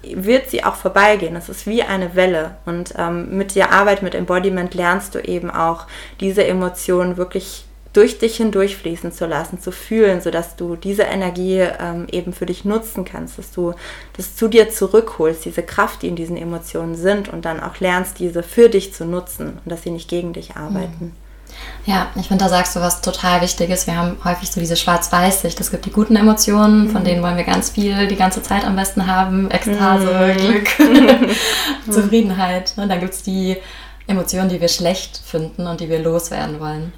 wird 0.02 0.50
sie 0.50 0.64
auch 0.64 0.76
vorbeigehen. 0.76 1.37
Es 1.37 1.49
ist 1.49 1.66
wie 1.66 1.83
eine 1.83 2.14
Welle. 2.14 2.56
Und 2.66 2.94
ähm, 2.97 3.37
mit 3.37 3.54
der 3.54 3.73
Arbeit 3.73 4.02
mit 4.02 4.14
Embodiment 4.14 4.75
lernst 4.75 5.14
du 5.14 5.18
eben 5.18 5.50
auch 5.50 5.87
diese 6.21 6.47
Emotionen 6.47 7.16
wirklich 7.16 7.64
durch 7.95 8.19
dich 8.19 8.37
hindurchfließen 8.37 9.13
zu 9.13 9.27
lassen, 9.27 9.61
zu 9.61 9.73
fühlen, 9.73 10.21
sodass 10.21 10.57
du 10.57 10.77
diese 10.77 11.05
Energie 11.05 11.61
ähm, 11.81 12.07
eben 12.11 12.33
für 12.33 12.45
dich 12.45 12.65
nutzen 12.65 13.05
kannst, 13.05 13.39
dass 13.39 13.53
du 13.53 13.73
das 14.17 14.37
zu 14.37 14.49
dir 14.49 14.69
zurückholst, 14.69 15.45
diese 15.45 15.63
Kraft, 15.63 16.03
die 16.03 16.09
in 16.09 16.17
diesen 16.17 16.37
Emotionen 16.37 16.97
sind 16.97 17.29
und 17.29 17.45
dann 17.45 17.61
auch 17.61 17.81
lernst, 17.81 18.19
diese 18.19 18.43
für 18.43 18.69
dich 18.69 18.93
zu 18.93 19.05
nutzen 19.05 19.59
und 19.65 19.71
dass 19.71 19.83
sie 19.83 19.91
nicht 19.91 20.11
gegen 20.11 20.33
dich 20.33 20.57
arbeiten. 20.57 21.07
Mhm. 21.07 21.13
Ja, 21.87 22.11
ich 22.17 22.29
finde, 22.29 22.43
da 22.45 22.51
sagst 22.51 22.75
du 22.75 22.81
was 22.81 23.01
total 23.01 23.41
Wichtiges. 23.43 23.87
Wir 23.87 23.97
haben 23.97 24.17
häufig 24.25 24.51
so 24.51 24.59
diese 24.59 24.77
Schwarz-Weiß-Sicht. 24.77 25.61
Es 25.61 25.71
gibt 25.71 25.85
die 25.85 25.93
guten 25.93 26.17
Emotionen, 26.17 26.91
von 26.91 27.03
mhm. 27.03 27.07
denen 27.07 27.23
wollen 27.23 27.37
wir 27.37 27.45
ganz 27.45 27.71
viel 27.71 28.09
die 28.09 28.17
ganze 28.17 28.43
Zeit 28.43 28.65
am 28.65 28.75
besten 28.75 29.07
haben. 29.07 29.51
Ekstase, 29.51 30.35
mhm. 30.35 30.37
Glück, 30.37 30.69
Zufriedenheit. 31.91 32.73
Und 32.77 32.85
ne? 32.85 32.89
dann 32.89 33.01
gibt 33.01 33.15
es 33.15 33.23
die 33.23 33.57
Emotionen, 34.07 34.49
die 34.49 34.61
wir 34.61 34.69
schlecht 34.69 35.21
finden 35.25 35.67
und 35.67 35.81
die 35.81 35.89
wir 35.89 36.01
loswerden 36.01 36.59
wollen. 36.59 36.93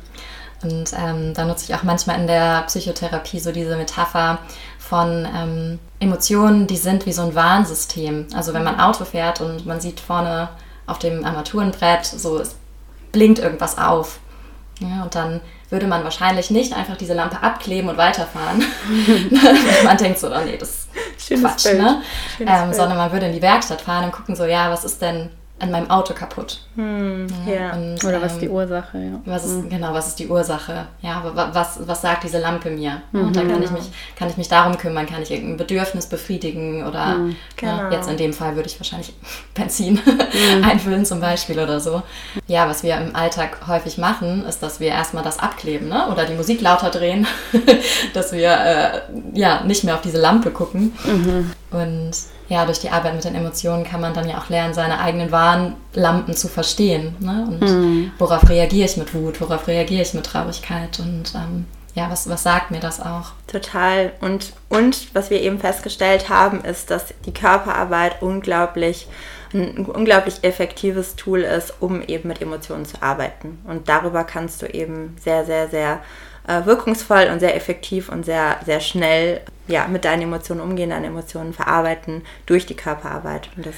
Und 0.67 0.93
ähm, 0.99 1.33
da 1.35 1.45
nutze 1.45 1.65
ich 1.65 1.75
auch 1.75 1.85
manchmal 1.85 2.19
in 2.21 2.27
der 2.27 2.63
Psychotherapie 2.67 3.39
so 3.39 3.53
diese 3.53 3.77
Metapher 3.77 4.39
von 4.79 5.27
ähm, 5.35 5.79
Emotionen, 6.01 6.67
die 6.67 6.77
sind 6.77 7.07
wie 7.07 7.13
so 7.13 7.23
ein 7.23 7.35
Warnsystem. 7.35 8.27
Also 8.35 8.53
wenn 8.53 8.65
man 8.65 8.81
Auto 8.81 9.05
fährt 9.05 9.41
und 9.41 9.67
man 9.67 9.81
sieht 9.81 10.01
vorne 10.01 10.49
auf 10.87 10.99
dem 10.99 11.25
Armaturenbrett, 11.25 12.05
so 12.05 12.39
es 12.39 12.57
blinkt 13.13 13.39
irgendwas 13.39 13.79
auf. 13.79 14.19
Ja, 14.81 15.05
und 15.05 15.15
dann 15.15 15.41
würde 15.71 15.87
man 15.87 16.05
wahrscheinlich 16.05 16.51
nicht 16.51 16.75
einfach 16.77 16.97
diese 16.97 17.15
Lampe 17.15 17.43
abkleben 17.43 17.89
und 17.91 17.97
weiterfahren. 17.97 18.63
man 19.85 19.97
denkt 19.97 20.19
so, 20.19 20.29
oh 20.29 20.45
nee, 20.45 20.57
das 20.57 20.69
ist 20.69 20.89
Schönes 21.27 21.43
Quatsch, 21.43 21.65
Bild. 21.65 21.79
ne? 21.79 22.03
Ähm, 22.41 22.73
sondern 22.73 22.99
man 22.99 23.11
würde 23.11 23.27
in 23.27 23.33
die 23.33 23.43
Werkstatt 23.43 23.81
fahren 23.81 24.05
und 24.05 24.13
gucken 24.13 24.37
so, 24.37 24.45
ja, 24.45 24.71
was 24.71 24.85
ist 24.85 25.01
denn 25.01 25.31
an 25.59 25.71
meinem 25.71 25.89
Auto 25.91 26.13
kaputt. 26.13 26.61
Hm, 26.75 27.27
ja. 27.47 27.73
Und, 27.73 28.05
Oder 28.05 28.21
was 28.21 28.35
ist 28.35 28.43
die 28.43 28.47
ähm, 28.47 28.53
Ursache, 28.53 28.99
ja. 28.99 29.21
Was 29.25 29.47
ist, 29.47 29.53
hm. 29.55 29.71
Genau, 29.71 29.95
was 29.95 30.09
ist 30.09 30.19
die 30.19 30.29
Ursache? 30.29 30.87
Ja, 31.01 31.23
was, 31.35 31.81
was 31.87 32.03
sagt 32.03 32.25
diese 32.25 32.39
Lampe 32.39 32.69
mir? 32.69 33.01
Mhm, 33.13 33.29
und 33.29 33.37
dann 33.37 33.49
kann, 33.49 33.61
genau. 33.61 33.65
ich 33.65 33.71
mich, 33.71 33.91
kann 34.17 34.29
ich 34.29 34.37
mich 34.37 34.49
darum 34.49 34.77
kümmern, 34.77 35.07
kann 35.07 35.23
ich 35.23 35.31
irgendein 35.31 35.57
Bedürfnis 35.57 36.07
befriedigen 36.07 36.87
oder 36.87 37.15
mhm, 37.15 37.37
genau. 37.57 37.77
ja, 37.77 37.91
jetzt 37.91 38.11
in 38.11 38.19
dem 38.19 38.35
Fall 38.35 38.55
würde 38.55 38.69
ich 38.69 38.79
wahrscheinlich 38.79 39.15
Benzin 39.55 39.95
mhm. 40.05 40.63
einfüllen 40.63 41.07
zum 41.07 41.21
Beispiel 41.21 41.59
oder 41.59 41.81
so. 41.81 42.03
Ja, 42.47 42.69
was 42.69 42.83
wir 42.83 42.97
im 42.99 43.17
Alltag 43.17 43.67
häufig 43.67 43.97
machen, 43.97 44.45
ist, 44.45 44.63
dass 44.63 44.79
wir 44.79 44.89
erstmal 44.89 45.25
das 45.25 45.39
abkleben 45.39 45.89
ne? 45.89 46.09
oder 46.13 46.27
die 46.27 46.35
Musik 46.35 46.61
lauter 46.61 46.91
drehen, 46.91 47.27
dass 48.13 48.33
wir 48.33 48.51
äh, 48.51 49.01
ja 49.33 49.65
nicht 49.65 49.85
mehr 49.85 49.95
auf 49.95 50.03
diese 50.03 50.21
Lampe 50.21 50.51
gucken. 50.51 50.93
Mhm. 51.07 51.53
Und 51.71 52.13
ja, 52.49 52.65
durch 52.65 52.79
die 52.79 52.91
Arbeit 52.91 53.15
mit 53.15 53.25
den 53.25 53.35
Emotionen 53.35 53.85
kann 53.85 54.01
man 54.01 54.15
dann 54.15 54.29
ja 54.29 54.39
auch 54.39 54.49
lernen, 54.49 54.75
seine 54.75 55.01
eigenen 55.01 55.33
Warnlampen 55.33 56.35
zu 56.35 56.49
verstehen. 56.49 57.17
Ne? 57.19 57.47
Und 57.49 57.61
mhm. 57.61 58.13
worauf 58.19 58.49
reagiere 58.49 58.87
ich 58.87 58.97
mit 58.97 59.15
Wut, 59.15 59.41
worauf 59.41 59.67
reagiere 59.67 60.03
ich 60.03 60.15
mit 60.15 60.27
Traurigkeit 60.27 60.99
und 61.01 61.35
ähm, 61.35 61.67
ja, 61.95 62.11
was, 62.11 62.29
was 62.29 62.43
sagt 62.43 62.71
mir 62.71 62.81
das 62.81 63.01
auch? 63.01 63.33
Total. 63.47 64.13
Und, 64.21 64.53
und 64.69 65.15
was 65.15 65.31
wir 65.31 65.41
eben 65.41 65.59
festgestellt 65.59 66.29
haben, 66.29 66.61
ist, 66.63 66.91
dass 66.91 67.15
die 67.25 67.33
Körperarbeit 67.33 68.21
unglaublich 68.21 69.09
ein 69.55 69.87
unglaublich 69.87 70.43
effektives 70.43 71.17
Tool 71.17 71.41
ist, 71.41 71.75
um 71.81 72.03
eben 72.03 72.29
mit 72.29 72.43
Emotionen 72.43 72.85
zu 72.85 73.03
arbeiten. 73.03 73.59
Und 73.65 73.89
darüber 73.89 74.25
kannst 74.25 74.63
du 74.63 74.67
eben 74.67 75.17
sehr, 75.23 75.45
sehr, 75.45 75.69
sehr 75.69 76.01
wirkungsvoll 76.47 77.29
und 77.33 77.41
sehr 77.41 77.57
effektiv 77.57 78.09
und 78.09 78.25
sehr, 78.25 78.57
sehr 78.65 78.81
schnell 78.81 79.41
ja, 79.69 79.89
mit 79.89 80.05
deinen 80.05 80.23
Emotionen 80.23 80.61
umgehen, 80.61 80.91
deine 80.91 81.09
Emotionen 81.09 81.53
verarbeiten 81.53 82.23
durch 82.47 82.67
die 82.67 82.77
Körperarbeit. 82.77 83.49
Und 83.57 83.67
das 83.67 83.75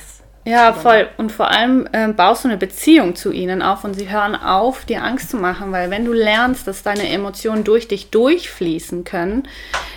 ja, 0.49 0.73
voll. 0.73 1.11
Und 1.19 1.31
vor 1.31 1.51
allem 1.51 1.87
äh, 1.93 2.09
baust 2.09 2.45
du 2.45 2.49
eine 2.49 2.57
Beziehung 2.57 3.15
zu 3.15 3.33
ihnen 3.33 3.61
auf 3.61 3.85
und 3.85 3.93
sie 3.93 4.09
hören 4.09 4.35
auf, 4.35 4.87
dir 4.87 5.05
Angst 5.05 5.29
zu 5.29 5.37
machen, 5.37 5.73
weil 5.73 5.91
wenn 5.91 6.07
du 6.07 6.15
lernst, 6.15 6.67
dass 6.67 6.83
deine 6.83 7.07
Emotionen 7.11 7.65
durch 7.65 7.87
dich 7.87 8.09
durchfließen 8.09 9.05
können, 9.05 9.47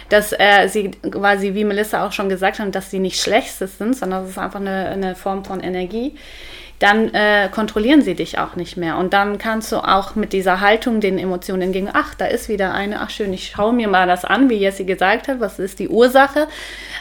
dass 0.09 0.33
äh, 0.33 0.67
sie 0.67 0.91
quasi, 1.09 1.53
wie 1.53 1.63
Melissa 1.63 2.05
auch 2.05 2.11
schon 2.11 2.27
gesagt 2.27 2.59
hat, 2.59 2.75
dass 2.75 2.91
sie 2.91 2.99
nicht 2.99 3.21
schlechtes 3.21 3.77
sind, 3.77 3.95
sondern 3.95 4.25
es 4.25 4.31
ist 4.31 4.37
einfach 4.37 4.59
eine, 4.59 4.89
eine 4.89 5.15
Form 5.15 5.45
von 5.45 5.61
Energie, 5.61 6.15
dann 6.81 7.13
äh, 7.13 7.47
kontrollieren 7.49 8.01
sie 8.01 8.15
dich 8.15 8.39
auch 8.39 8.55
nicht 8.55 8.75
mehr. 8.75 8.97
Und 8.97 9.13
dann 9.13 9.37
kannst 9.37 9.71
du 9.71 9.77
auch 9.77 10.15
mit 10.15 10.33
dieser 10.33 10.61
Haltung 10.61 10.99
den 10.99 11.19
Emotionen 11.19 11.61
entgegen, 11.61 11.89
ach, 11.93 12.15
da 12.15 12.25
ist 12.25 12.49
wieder 12.49 12.73
eine, 12.73 13.01
ach 13.01 13.11
schön, 13.11 13.31
ich 13.33 13.49
schaue 13.49 13.71
mir 13.71 13.87
mal 13.87 14.07
das 14.07 14.25
an, 14.25 14.49
wie 14.49 14.55
Jessie 14.55 14.87
gesagt 14.87 15.27
hat, 15.27 15.39
was 15.39 15.59
ist 15.59 15.77
die 15.77 15.89
Ursache. 15.89 16.47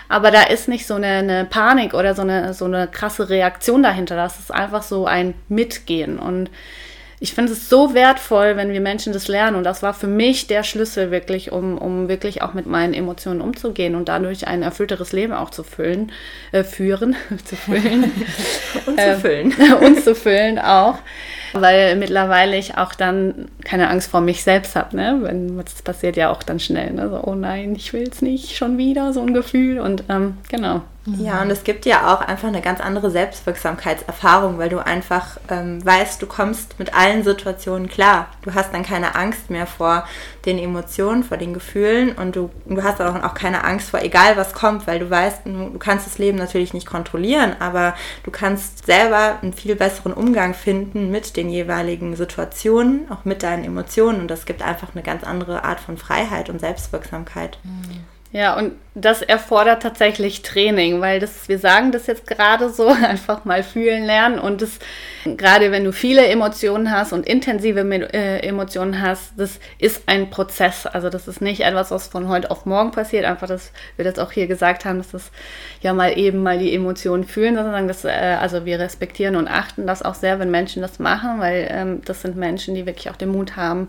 Aber 0.09 0.31
da 0.31 0.43
ist 0.43 0.69
nicht 0.69 0.87
so 0.87 0.95
eine, 0.95 1.07
eine 1.07 1.45
Panik 1.47 1.95
oder 1.95 2.15
so 2.15 2.21
eine, 2.23 2.53
so 2.53 2.67
eine 2.67 2.89
krasse 2.89 3.31
Reaktion 3.31 3.83
dahinter. 3.83 4.17
Das 4.17 4.39
ist 4.39 4.53
einfach 4.53 4.83
so 4.83 5.07
ein 5.07 5.33
Mitgehen. 5.49 6.19
Und 6.19 6.51
ich 7.23 7.35
finde 7.35 7.53
es 7.53 7.69
so 7.69 7.93
wertvoll, 7.93 8.57
wenn 8.57 8.73
wir 8.73 8.81
Menschen 8.81 9.13
das 9.13 9.29
lernen. 9.29 9.57
Und 9.57 9.65
das 9.65 9.83
war 9.83 9.93
für 9.93 10.07
mich 10.07 10.47
der 10.47 10.65
Schlüssel 10.65 11.11
wirklich, 11.11 11.53
um, 11.53 11.77
um 11.77 12.09
wirklich 12.09 12.41
auch 12.41 12.55
mit 12.55 12.65
meinen 12.65 12.95
Emotionen 12.95 13.43
umzugehen 13.43 13.95
und 13.95 14.09
dadurch 14.09 14.49
ein 14.49 14.63
erfüllteres 14.63 15.13
Leben 15.13 15.35
auch 15.35 15.51
zu 15.51 15.63
füllen, 15.63 16.13
äh, 16.53 16.65
führen, 16.65 17.15
zu 17.45 17.57
füllen. 17.57 18.05
und 18.87 18.99
zu 18.99 19.17
füllen. 19.21 19.55
Äh, 19.59 19.75
und 19.85 20.03
zu 20.03 20.15
füllen 20.15 20.59
auch. 20.59 20.99
Weil 21.53 21.97
mittlerweile 21.97 22.57
ich 22.57 22.77
auch 22.77 22.95
dann 22.95 23.49
keine 23.65 23.89
Angst 23.89 24.11
vor 24.11 24.21
mich 24.21 24.43
selbst 24.45 24.77
habe. 24.77 24.97
Ne? 24.97 25.19
Wenn, 25.23 25.57
das 25.59 25.83
passiert 25.83 26.17
ja 26.17 26.31
auch 26.31 26.43
dann 26.43 26.61
schnell. 26.61 26.93
Ne? 26.93 27.09
So, 27.09 27.23
oh 27.25 27.35
nein, 27.35 27.75
ich 27.75 27.93
will 27.93 28.09
es 28.11 28.23
nicht, 28.23 28.57
schon 28.57 28.79
wieder 28.79 29.13
so 29.13 29.21
ein 29.21 29.35
Gefühl. 29.35 29.81
Und 29.81 30.05
ähm, 30.09 30.39
genau. 30.49 30.83
Ja, 31.07 31.41
und 31.41 31.51
es 31.51 31.65
gibt 31.65 31.87
ja 31.87 32.15
auch 32.15 32.21
einfach 32.21 32.49
eine 32.49 32.61
ganz 32.61 32.79
andere 32.79 33.11
Selbstwirksamkeitserfahrung, 33.11 34.59
weil 34.59 34.69
du 34.69 34.85
einfach 34.85 35.39
ähm, 35.49 35.85
weißt, 35.85 36.21
du 36.21 36.27
kommst 36.27 36.79
mit 36.79 36.95
allen 36.95 37.25
Situationen 37.25 37.89
klar. 37.89 38.29
Du 38.43 38.53
hast 38.53 38.75
dann 38.75 38.83
keine 38.83 39.15
Angst 39.15 39.49
mehr 39.49 39.67
vor 39.67 40.07
den 40.45 40.59
Emotionen, 40.59 41.25
vor 41.25 41.39
den 41.39 41.55
Gefühlen 41.55 42.13
und 42.13 42.37
du, 42.37 42.51
du 42.67 42.83
hast 42.83 43.01
auch, 43.01 43.15
auch 43.23 43.33
keine 43.33 43.65
Angst 43.65 43.91
vor 43.91 44.03
egal 44.03 44.37
was 44.37 44.53
kommt, 44.53 44.87
weil 44.87 44.99
du 44.99 45.09
weißt, 45.09 45.47
du 45.47 45.79
kannst 45.79 46.07
das 46.07 46.19
Leben 46.19 46.37
natürlich 46.37 46.75
nicht 46.75 46.87
kontrollieren, 46.87 47.57
aber 47.61 47.95
du 48.25 48.31
kannst 48.31 48.85
selber 48.85 49.39
einen 49.41 49.55
viel 49.55 49.77
besseren 49.77 50.13
Umgang 50.13 50.53
finden 50.53 51.11
mit 51.11 51.35
den 51.37 51.40
jeweiligen 51.49 52.17
Situationen, 52.17 53.11
auch 53.11 53.25
mit 53.25 53.43
deinen 53.43 53.65
Emotionen 53.65 54.21
und 54.21 54.29
das 54.29 54.47
gibt 54.47 54.63
einfach 54.63 54.95
eine 54.95 55.03
ganz 55.03 55.25
andere 55.25 55.65
Art 55.65 55.81
von 55.81 55.97
Freiheit 55.97 56.51
und 56.51 56.61
Selbstwirksamkeit. 56.61 57.59
Ja, 58.33 58.57
und 58.57 58.75
das 58.95 59.23
erfordert 59.23 59.83
tatsächlich 59.83 60.43
Training, 60.43 61.01
weil 61.01 61.21
das, 61.21 61.49
wir 61.49 61.61
sagen 61.61 61.93
das 61.93 62.09
jetzt 62.09 62.27
gerade 62.27 62.71
so, 62.71 62.89
einfach 63.09 63.45
mal 63.45 63.63
fühlen 63.63 64.05
lernen 64.05 64.39
und 64.39 64.63
das, 64.63 64.81
gerade 65.25 65.71
wenn 65.71 65.85
du 65.85 65.93
viele 65.93 66.27
Emotionen 66.27 66.91
hast 66.91 67.13
und 67.13 67.27
intensive 67.27 67.81
äh, 67.81 68.41
Emotionen 68.41 69.01
hast, 69.01 69.33
das 69.37 69.61
ist 69.79 70.03
ein 70.07 70.31
Prozess. 70.31 70.87
Also 70.87 71.09
das 71.09 71.29
ist 71.29 71.41
nicht 71.41 71.61
etwas, 71.61 71.93
was 71.93 72.09
von 72.09 72.29
heute 72.29 72.51
auf 72.51 72.67
morgen 72.67 72.91
passiert, 72.91 73.25
einfach, 73.25 73.47
dass 73.47 73.71
wir 73.95 74.05
das 74.05 74.19
auch 74.19 74.33
hier 74.33 74.49
gesagt 74.49 74.85
haben, 74.85 74.99
dass 74.99 75.13
das 75.13 75.31
ja 75.83 75.93
mal 75.93 76.19
eben 76.19 76.43
mal 76.43 76.59
die 76.59 76.75
Emotionen 76.75 77.25
fühlen, 77.25 77.55
sondern 77.55 77.87
das, 77.87 78.05
äh, 78.05 78.37
also 78.41 78.65
wir 78.65 78.81
respektieren 78.81 79.37
und 79.37 79.47
achten 79.47 79.87
das 79.87 80.03
auch 80.03 80.15
sehr, 80.15 80.41
wenn 80.41 80.51
Menschen 80.51 80.83
das 80.83 80.99
machen, 80.99 81.39
weil 81.39 81.69
ähm, 81.71 82.03
das 82.05 82.23
sind 82.23 82.37
Menschen, 82.37 82.75
die 82.75 82.87
wirklich 82.87 83.09
auch 83.09 83.17
den 83.17 83.31
Mut 83.31 83.57
haben, 83.57 83.89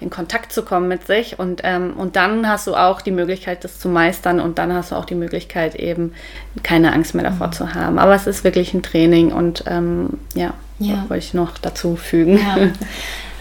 in 0.00 0.10
Kontakt 0.10 0.52
zu 0.52 0.64
kommen 0.64 0.88
mit 0.88 1.06
sich. 1.06 1.38
Und, 1.38 1.62
ähm, 1.64 1.94
und 1.96 2.16
dann 2.16 2.48
hast 2.48 2.66
du 2.66 2.74
auch 2.74 3.00
die 3.00 3.10
Möglichkeit, 3.10 3.64
das 3.64 3.78
zu 3.78 3.88
meistern 3.88 4.33
und 4.40 4.58
dann 4.58 4.72
hast 4.72 4.92
du 4.92 4.96
auch 4.96 5.04
die 5.04 5.14
Möglichkeit, 5.14 5.74
eben 5.74 6.12
keine 6.62 6.92
Angst 6.92 7.14
mehr 7.14 7.24
davor 7.24 7.48
mhm. 7.48 7.52
zu 7.52 7.74
haben. 7.74 7.98
Aber 7.98 8.14
es 8.14 8.26
ist 8.26 8.44
wirklich 8.44 8.74
ein 8.74 8.82
Training 8.82 9.32
und 9.32 9.64
ähm, 9.66 10.10
ja, 10.34 10.54
ja. 10.78 11.04
wollte 11.08 11.24
ich 11.24 11.34
noch 11.34 11.58
dazu 11.58 11.96
fügen. 11.96 12.38
Ja. 12.38 12.56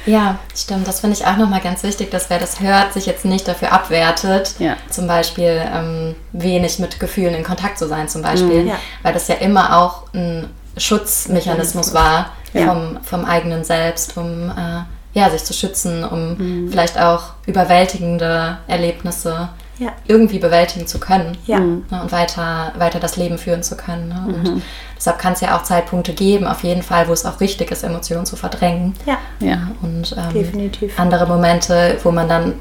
Ja, 0.05 0.39
stimmt. 0.53 0.87
Das 0.87 0.99
finde 0.99 1.15
ich 1.15 1.25
auch 1.25 1.37
nochmal 1.37 1.61
ganz 1.61 1.83
wichtig, 1.83 2.11
dass 2.11 2.29
wer 2.29 2.39
das 2.39 2.59
hört, 2.59 2.93
sich 2.93 3.05
jetzt 3.05 3.23
nicht 3.23 3.47
dafür 3.47 3.71
abwertet, 3.71 4.55
ja. 4.59 4.75
zum 4.89 5.07
Beispiel 5.07 5.61
ähm, 5.73 6.15
wenig 6.33 6.79
mit 6.79 6.99
Gefühlen 6.99 7.33
in 7.33 7.43
Kontakt 7.43 7.77
zu 7.77 7.87
sein, 7.87 8.09
zum 8.09 8.21
Beispiel, 8.21 8.63
mhm, 8.63 8.67
ja. 8.67 8.75
weil 9.01 9.13
das 9.13 9.27
ja 9.29 9.35
immer 9.35 9.77
auch 9.77 10.03
ein 10.13 10.49
Schutzmechanismus 10.75 11.93
war 11.93 12.31
ja. 12.53 12.67
vom, 12.67 12.97
vom 13.03 13.25
eigenen 13.25 13.63
Selbst, 13.63 14.17
um 14.17 14.49
äh, 14.49 14.81
ja, 15.13 15.29
sich 15.29 15.43
zu 15.43 15.53
schützen, 15.53 16.03
um 16.03 16.37
mhm. 16.37 16.69
vielleicht 16.69 16.99
auch 16.99 17.33
überwältigende 17.45 18.57
Erlebnisse 18.67 19.49
ja. 19.79 19.91
irgendwie 20.07 20.39
bewältigen 20.39 20.87
zu 20.87 20.99
können 20.99 21.37
ja. 21.45 21.59
ne, 21.59 21.83
und 21.89 22.11
weiter, 22.11 22.73
weiter 22.77 22.99
das 22.99 23.17
Leben 23.17 23.37
führen 23.37 23.63
zu 23.63 23.75
können. 23.75 24.09
Ne? 24.09 24.23
Und 24.27 24.43
mhm. 24.43 24.61
deshalb 24.95 25.19
kann 25.19 25.33
es 25.33 25.41
ja 25.41 25.57
auch 25.57 25.63
Zeitpunkte 25.63 26.13
geben, 26.13 26.45
auf 26.47 26.63
jeden 26.63 26.83
Fall, 26.83 27.07
wo 27.07 27.13
es 27.13 27.25
auch 27.25 27.39
richtig 27.39 27.71
ist, 27.71 27.83
Emotionen 27.83 28.25
zu 28.25 28.35
verdrängen. 28.35 28.93
Ja, 29.05 29.17
ja. 29.39 29.69
Und 29.81 30.15
ähm, 30.17 30.33
Definitiv. 30.33 30.99
andere 30.99 31.27
Momente, 31.27 31.97
wo 32.03 32.11
man 32.11 32.29
dann 32.29 32.53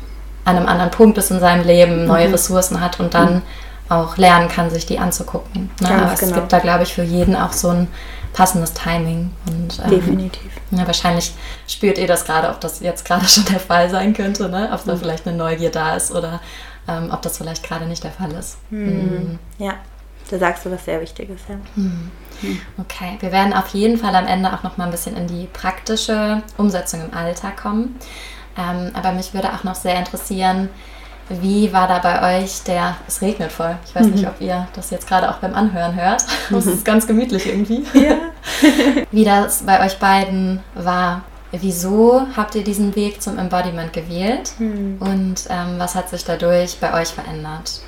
an 0.45 0.57
einem 0.57 0.67
anderen 0.67 0.91
Punkt 0.91 1.19
ist 1.19 1.31
in 1.31 1.41
seinem 1.41 1.65
Leben, 1.65 2.07
neue 2.07 2.27
mhm. 2.27 2.35
Ressourcen 2.35 2.81
hat 2.81 2.99
und 2.99 3.15
dann 3.15 3.35
mhm. 3.35 3.43
auch 3.89 4.17
lernen 4.17 4.49
kann, 4.49 4.71
sich 4.71 4.87
die 4.87 4.99
anzugucken. 4.99 5.71
Ne? 5.81 5.89
Ganz 5.89 6.03
Aber 6.03 6.13
es 6.15 6.21
genau. 6.21 6.35
gibt 6.35 6.53
da, 6.53 6.59
glaube 6.59 6.83
ich, 6.83 6.95
für 6.95 7.05
jeden 7.05 7.37
auch 7.37 7.53
so 7.53 7.69
ein 7.69 7.89
passendes 8.33 8.73
Timing. 8.73 9.31
Und, 9.47 9.81
ähm, 9.85 9.91
Definitiv. 9.91 10.51
Ja, 10.71 10.87
wahrscheinlich 10.87 11.35
spürt 11.69 11.99
ihr 11.99 12.07
das 12.07 12.25
gerade, 12.25 12.49
ob 12.49 12.61
das 12.61 12.81
jetzt 12.81 13.05
gerade 13.05 13.25
schon 13.29 13.45
der 13.45 13.61
Fall 13.61 13.91
sein 13.91 14.15
könnte, 14.15 14.49
ne? 14.49 14.71
ob 14.73 14.85
Mhm. 14.85 14.91
da 14.91 14.97
vielleicht 14.97 15.27
eine 15.27 15.37
Neugier 15.37 15.71
da 15.71 15.95
ist 15.95 16.11
oder 16.13 16.41
ähm, 16.89 17.11
ob 17.13 17.23
das 17.23 17.39
vielleicht 17.39 17.63
gerade 17.63 17.87
nicht 17.87 18.05
der 18.05 18.11
Fall 18.11 18.33
ist. 18.33 18.59
Mhm. 18.71 19.39
Ja, 19.59 19.75
da 20.31 20.39
sagst 20.39 20.65
du 20.65 20.71
was 20.71 20.85
sehr 20.85 21.01
Wichtiges, 21.01 21.41
ja. 21.49 21.57
Okay, 22.79 23.17
wir 23.21 23.33
werden 23.33 23.53
auf 23.53 23.69
jeden 23.69 23.99
Fall 23.99 24.15
am 24.15 24.27
Ende 24.27 24.53
auch 24.53 24.63
noch 24.63 24.77
mal 24.77 24.85
ein 24.85 24.91
bisschen 24.91 25.17
in 25.17 25.27
die 25.27 25.49
praktische 25.53 26.43
Umsetzung 26.57 27.03
im 27.05 27.15
Alltag 27.15 27.57
kommen. 27.57 27.97
Ähm, 28.57 28.91
aber 28.95 29.13
mich 29.13 29.35
würde 29.35 29.53
auch 29.53 29.65
noch 29.65 29.75
sehr 29.75 29.99
interessieren, 29.99 30.69
wie 31.29 31.73
war 31.73 31.89
da 31.89 31.99
bei 31.99 32.43
euch 32.43 32.63
der, 32.65 32.97
es 33.07 33.23
regnet 33.23 33.53
voll. 33.53 33.77
Ich 33.87 33.95
weiß 33.95 34.07
nicht, 34.07 34.27
ob 34.27 34.41
ihr 34.41 34.69
das 34.75 34.91
jetzt 34.91 35.07
gerade 35.07 35.31
auch 35.31 35.37
beim 35.37 35.55
Anhören 35.55 35.95
hört. 35.95 36.25
Es 36.51 36.67
ist 36.67 36.85
ganz 36.85 37.07
gemütlich 37.07 37.47
irgendwie. 37.47 37.85
Ja. 37.95 38.17
wie 39.11 39.25
das 39.25 39.63
bei 39.63 39.85
euch 39.85 39.99
beiden 39.99 40.61
war. 40.75 41.23
Wieso 41.53 42.27
habt 42.35 42.55
ihr 42.55 42.65
diesen 42.65 42.97
Weg 42.97 43.21
zum 43.21 43.39
Embodiment 43.39 43.93
gewählt? 43.93 44.55
Und 45.01 45.35
ähm, 45.51 45.75
was 45.79 45.95
hat 45.95 46.09
sich 46.09 46.25
dadurch 46.25 46.79
bei 46.81 47.01
euch 47.01 47.09
verändert? 47.09 47.83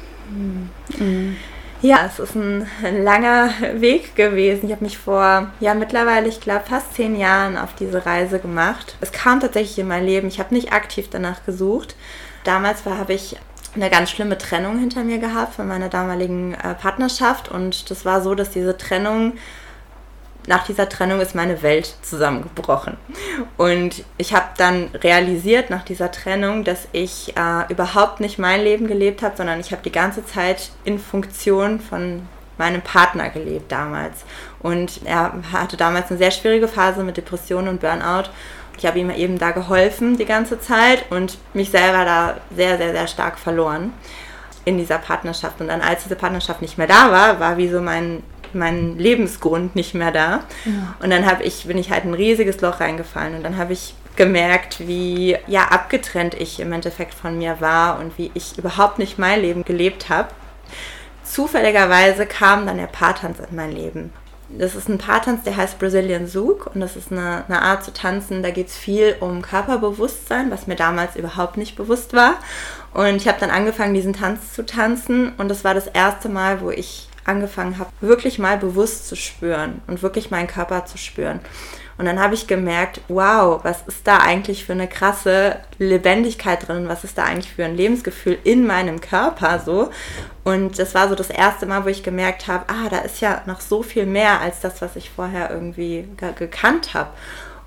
Ja, 1.80 2.06
es 2.06 2.18
ist 2.18 2.34
ein 2.34 2.66
langer 3.02 3.50
Weg 3.74 4.16
gewesen. 4.16 4.66
Ich 4.66 4.72
habe 4.72 4.84
mich 4.84 4.96
vor, 4.96 5.50
ja, 5.60 5.74
mittlerweile, 5.74 6.28
ich 6.28 6.40
glaube, 6.40 6.64
fast 6.66 6.94
zehn 6.94 7.14
Jahren 7.14 7.58
auf 7.58 7.74
diese 7.74 8.06
Reise 8.06 8.38
gemacht. 8.38 8.96
Es 9.00 9.12
kam 9.12 9.40
tatsächlich 9.40 9.78
in 9.78 9.88
mein 9.88 10.04
Leben. 10.04 10.28
Ich 10.28 10.38
habe 10.38 10.54
nicht 10.54 10.72
aktiv 10.72 11.08
danach 11.10 11.44
gesucht. 11.44 11.94
Damals 12.44 12.84
habe 12.86 13.12
ich 13.12 13.36
eine 13.74 13.90
ganz 13.90 14.10
schlimme 14.10 14.38
Trennung 14.38 14.78
hinter 14.78 15.04
mir 15.04 15.18
gehabt 15.18 15.54
von 15.54 15.66
meiner 15.66 15.88
damaligen 15.88 16.54
äh, 16.54 16.74
Partnerschaft. 16.74 17.50
Und 17.50 17.90
das 17.90 18.04
war 18.04 18.22
so, 18.22 18.34
dass 18.34 18.50
diese 18.50 18.78
Trennung 18.78 19.34
nach 20.46 20.66
dieser 20.66 20.88
Trennung 20.88 21.20
ist 21.20 21.34
meine 21.34 21.62
Welt 21.62 21.94
zusammengebrochen. 22.02 22.96
Und 23.56 24.04
ich 24.18 24.34
habe 24.34 24.46
dann 24.56 24.88
realisiert 24.94 25.70
nach 25.70 25.84
dieser 25.84 26.10
Trennung, 26.10 26.64
dass 26.64 26.88
ich 26.92 27.34
äh, 27.36 27.72
überhaupt 27.72 28.20
nicht 28.20 28.38
mein 28.38 28.62
Leben 28.62 28.86
gelebt 28.86 29.22
habe, 29.22 29.36
sondern 29.36 29.60
ich 29.60 29.72
habe 29.72 29.82
die 29.82 29.92
ganze 29.92 30.24
Zeit 30.26 30.70
in 30.84 30.98
Funktion 30.98 31.80
von 31.80 32.22
meinem 32.58 32.82
Partner 32.82 33.30
gelebt 33.30 33.72
damals. 33.72 34.24
Und 34.60 35.00
er 35.04 35.32
hatte 35.52 35.76
damals 35.76 36.10
eine 36.10 36.18
sehr 36.18 36.30
schwierige 36.30 36.68
Phase 36.68 37.02
mit 37.02 37.16
Depressionen 37.16 37.68
und 37.68 37.80
Burnout. 37.80 38.30
Ich 38.76 38.86
habe 38.86 38.98
ihm 38.98 39.10
eben 39.10 39.38
da 39.38 39.52
geholfen 39.52 40.16
die 40.16 40.24
ganze 40.24 40.60
Zeit 40.60 41.04
und 41.10 41.38
mich 41.52 41.70
selber 41.70 42.04
da 42.04 42.36
sehr, 42.54 42.76
sehr, 42.76 42.92
sehr 42.92 43.06
stark 43.06 43.38
verloren 43.38 43.92
in 44.64 44.78
dieser 44.78 44.98
Partnerschaft. 44.98 45.60
Und 45.60 45.68
dann, 45.68 45.80
als 45.80 46.04
diese 46.04 46.16
Partnerschaft 46.16 46.62
nicht 46.62 46.78
mehr 46.78 46.86
da 46.86 47.10
war, 47.10 47.40
war 47.40 47.56
wie 47.56 47.68
so 47.68 47.80
mein 47.80 48.22
mein 48.54 48.98
Lebensgrund 48.98 49.76
nicht 49.76 49.94
mehr 49.94 50.10
da. 50.10 50.44
Ja. 50.64 50.94
Und 51.02 51.10
dann 51.10 51.26
habe 51.26 51.42
ich, 51.42 51.66
bin 51.66 51.78
ich 51.78 51.90
halt 51.90 52.04
ein 52.04 52.14
riesiges 52.14 52.60
Loch 52.60 52.80
reingefallen 52.80 53.36
und 53.36 53.42
dann 53.42 53.56
habe 53.56 53.72
ich 53.72 53.94
gemerkt, 54.16 54.86
wie 54.86 55.36
ja 55.46 55.64
abgetrennt 55.68 56.34
ich 56.34 56.60
im 56.60 56.72
Endeffekt 56.72 57.14
von 57.14 57.38
mir 57.38 57.60
war 57.60 57.98
und 57.98 58.16
wie 58.18 58.30
ich 58.34 58.58
überhaupt 58.58 58.98
nicht 58.98 59.18
mein 59.18 59.40
Leben 59.40 59.64
gelebt 59.64 60.08
habe. 60.08 60.28
Zufälligerweise 61.24 62.26
kam 62.26 62.66
dann 62.66 62.76
der 62.76 62.86
Paartanz 62.86 63.38
in 63.38 63.56
mein 63.56 63.72
Leben. 63.72 64.12
Das 64.50 64.74
ist 64.74 64.88
ein 64.88 64.98
Paartanz, 64.98 65.42
der 65.42 65.56
heißt 65.56 65.78
Brazilian 65.78 66.28
Zouk 66.28 66.70
und 66.74 66.80
das 66.80 66.96
ist 66.96 67.10
eine, 67.10 67.44
eine 67.48 67.62
Art 67.62 67.82
zu 67.82 67.92
tanzen, 67.92 68.42
da 68.42 68.50
geht 68.50 68.68
es 68.68 68.76
viel 68.76 69.16
um 69.18 69.42
Körperbewusstsein, 69.42 70.50
was 70.50 70.66
mir 70.66 70.76
damals 70.76 71.16
überhaupt 71.16 71.56
nicht 71.56 71.76
bewusst 71.76 72.12
war. 72.12 72.34
Und 72.92 73.16
ich 73.16 73.26
habe 73.26 73.40
dann 73.40 73.50
angefangen, 73.50 73.94
diesen 73.94 74.12
Tanz 74.12 74.52
zu 74.52 74.64
tanzen 74.64 75.32
und 75.38 75.48
das 75.48 75.64
war 75.64 75.74
das 75.74 75.86
erste 75.86 76.28
Mal, 76.28 76.60
wo 76.60 76.70
ich 76.70 77.08
angefangen 77.24 77.78
habe, 77.78 77.90
wirklich 78.00 78.38
mal 78.38 78.58
bewusst 78.58 79.08
zu 79.08 79.16
spüren 79.16 79.82
und 79.86 80.02
wirklich 80.02 80.30
meinen 80.30 80.46
Körper 80.46 80.86
zu 80.86 80.98
spüren. 80.98 81.40
Und 81.96 82.06
dann 82.06 82.18
habe 82.18 82.34
ich 82.34 82.48
gemerkt, 82.48 83.00
wow, 83.08 83.60
was 83.62 83.82
ist 83.86 84.06
da 84.06 84.18
eigentlich 84.18 84.64
für 84.64 84.72
eine 84.72 84.88
krasse 84.88 85.58
Lebendigkeit 85.78 86.66
drin? 86.66 86.88
Was 86.88 87.04
ist 87.04 87.16
da 87.16 87.24
eigentlich 87.24 87.52
für 87.52 87.64
ein 87.64 87.76
Lebensgefühl 87.76 88.36
in 88.42 88.66
meinem 88.66 89.00
Körper 89.00 89.60
so? 89.64 89.90
Und 90.42 90.78
das 90.78 90.94
war 90.94 91.08
so 91.08 91.14
das 91.14 91.30
erste 91.30 91.66
Mal, 91.66 91.84
wo 91.84 91.88
ich 91.88 92.02
gemerkt 92.02 92.48
habe, 92.48 92.64
ah, 92.68 92.88
da 92.90 92.98
ist 92.98 93.20
ja 93.20 93.42
noch 93.46 93.60
so 93.60 93.82
viel 93.82 94.06
mehr 94.06 94.40
als 94.40 94.60
das, 94.60 94.82
was 94.82 94.96
ich 94.96 95.10
vorher 95.10 95.50
irgendwie 95.50 96.08
gekannt 96.36 96.94
habe. 96.94 97.10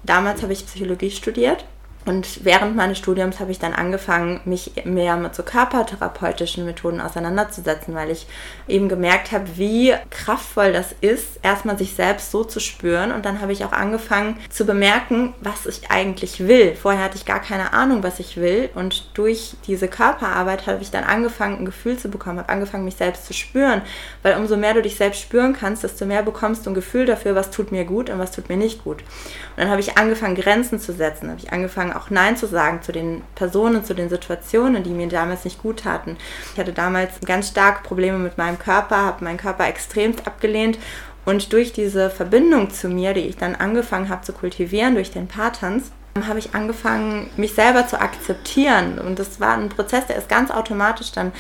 Damals 0.04 0.42
habe 0.42 0.54
ich 0.54 0.66
Psychologie 0.66 1.12
studiert 1.12 1.64
und 2.08 2.46
während 2.46 2.78
meines 2.78 2.98
Studiums 2.98 3.42
habe 3.42 3.52
ich 3.52 3.60
dann 3.60 3.74
angefangen, 3.74 4.40
mich 4.46 4.72
mehr 4.86 5.18
mit 5.18 5.36
so 5.36 5.44
körpertherapeutischen 5.44 6.64
Methoden 6.64 7.02
auseinanderzusetzen, 7.02 7.94
weil 7.96 8.12
ich 8.12 8.28
eben 8.66 8.88
gemerkt 8.88 9.34
habe, 9.34 9.58
wie 9.58 9.94
kraftvoll 10.10 10.72
das 10.72 10.96
ist, 11.02 11.40
erstmal 11.44 11.78
sich 11.78 11.96
selbst 11.96 12.32
so 12.32 12.46
zu 12.46 12.62
spüren. 12.62 13.12
Und 13.12 13.26
dann 13.26 13.42
habe 13.42 13.52
ich 13.52 13.66
auch 13.66 13.74
angefangen 13.74 14.38
zu 14.50 14.66
bemerken, 14.66 15.34
was 15.42 15.66
ich 15.66 15.92
eigentlich 15.92 16.48
will. 16.48 16.76
Vorher 16.76 17.04
hatte 17.04 17.18
ich 17.18 17.26
gar 17.26 17.42
keine 17.42 17.74
Ahnung, 17.74 18.04
was 18.04 18.22
ich 18.22 18.38
will. 18.38 18.70
Und 18.74 19.10
durch 19.14 19.58
diese 19.68 19.90
Körperarbeit 19.90 20.66
habe 20.66 20.82
ich 20.82 20.92
dann 20.92 21.04
angefangen, 21.04 21.58
ein 21.58 21.66
Gefühl 21.66 21.98
zu 21.98 22.08
bekommen, 22.08 22.40
habe 22.40 22.48
angefangen, 22.48 22.86
mich 22.86 22.96
selbst 22.96 23.26
zu 23.26 23.34
spüren. 23.34 23.82
Weil 24.24 24.38
umso 24.38 24.56
mehr 24.56 24.74
du 24.74 24.82
dich 24.82 24.96
selbst 24.96 25.20
spüren 25.20 25.52
kannst, 25.52 25.84
desto 25.84 26.06
mehr 26.06 26.24
bekommst 26.24 26.66
du 26.66 26.70
ein 26.70 26.74
Gefühl 26.74 27.06
dafür, 27.06 27.36
was 27.36 27.52
tut 27.52 27.74
mir 27.74 27.84
gut 27.84 28.10
und 28.10 28.18
was 28.18 28.32
tut 28.32 28.48
mir 28.48 28.56
nicht 28.56 28.86
gut. 28.86 29.02
Und 29.02 29.58
dann 29.58 29.70
habe 29.70 29.82
ich 29.82 29.98
angefangen, 29.98 30.36
Grenzen 30.36 30.80
zu 30.80 30.94
setzen, 30.94 31.30
habe 31.30 31.42
ich 31.42 31.52
angefangen, 31.52 31.97
auch 31.98 32.10
Nein 32.10 32.38
zu 32.38 32.48
sagen 32.48 32.82
zu 32.82 32.92
den 32.92 33.22
Personen, 33.36 33.84
zu 33.84 33.94
den 33.94 34.10
Situationen, 34.10 34.84
die 34.84 34.92
mir 34.92 35.08
damals 35.08 35.44
nicht 35.44 35.62
gut 35.62 35.82
taten. 35.82 36.18
Ich 36.54 36.60
hatte 36.60 36.74
damals 36.74 37.20
ganz 37.26 37.50
starke 37.50 37.84
Probleme 37.84 38.18
mit 38.18 38.38
meinem 38.38 38.60
Körper, 38.60 38.98
habe 38.98 39.24
meinen 39.24 39.38
Körper 39.38 39.68
extremst 39.68 40.26
abgelehnt 40.28 40.78
und 41.26 41.52
durch 41.52 41.74
diese 41.74 42.10
Verbindung 42.10 42.70
zu 42.70 42.88
mir, 42.88 43.14
die 43.14 43.22
ich 43.22 43.36
dann 43.36 43.56
angefangen 43.56 44.10
habe 44.10 44.22
zu 44.22 44.32
kultivieren 44.32 44.96
durch 44.96 45.12
den 45.12 45.28
Paartanz, 45.28 45.92
habe 46.26 46.40
ich 46.40 46.56
angefangen, 46.56 47.30
mich 47.36 47.54
selber 47.54 47.88
zu 47.88 48.00
akzeptieren. 48.00 48.98
Und 48.98 49.20
das 49.20 49.40
war 49.40 49.56
ein 49.58 49.70
Prozess, 49.70 50.08
der 50.08 50.16
ist 50.16 50.30
ganz 50.30 50.52
automatisch 50.52 51.12
dann 51.12 51.32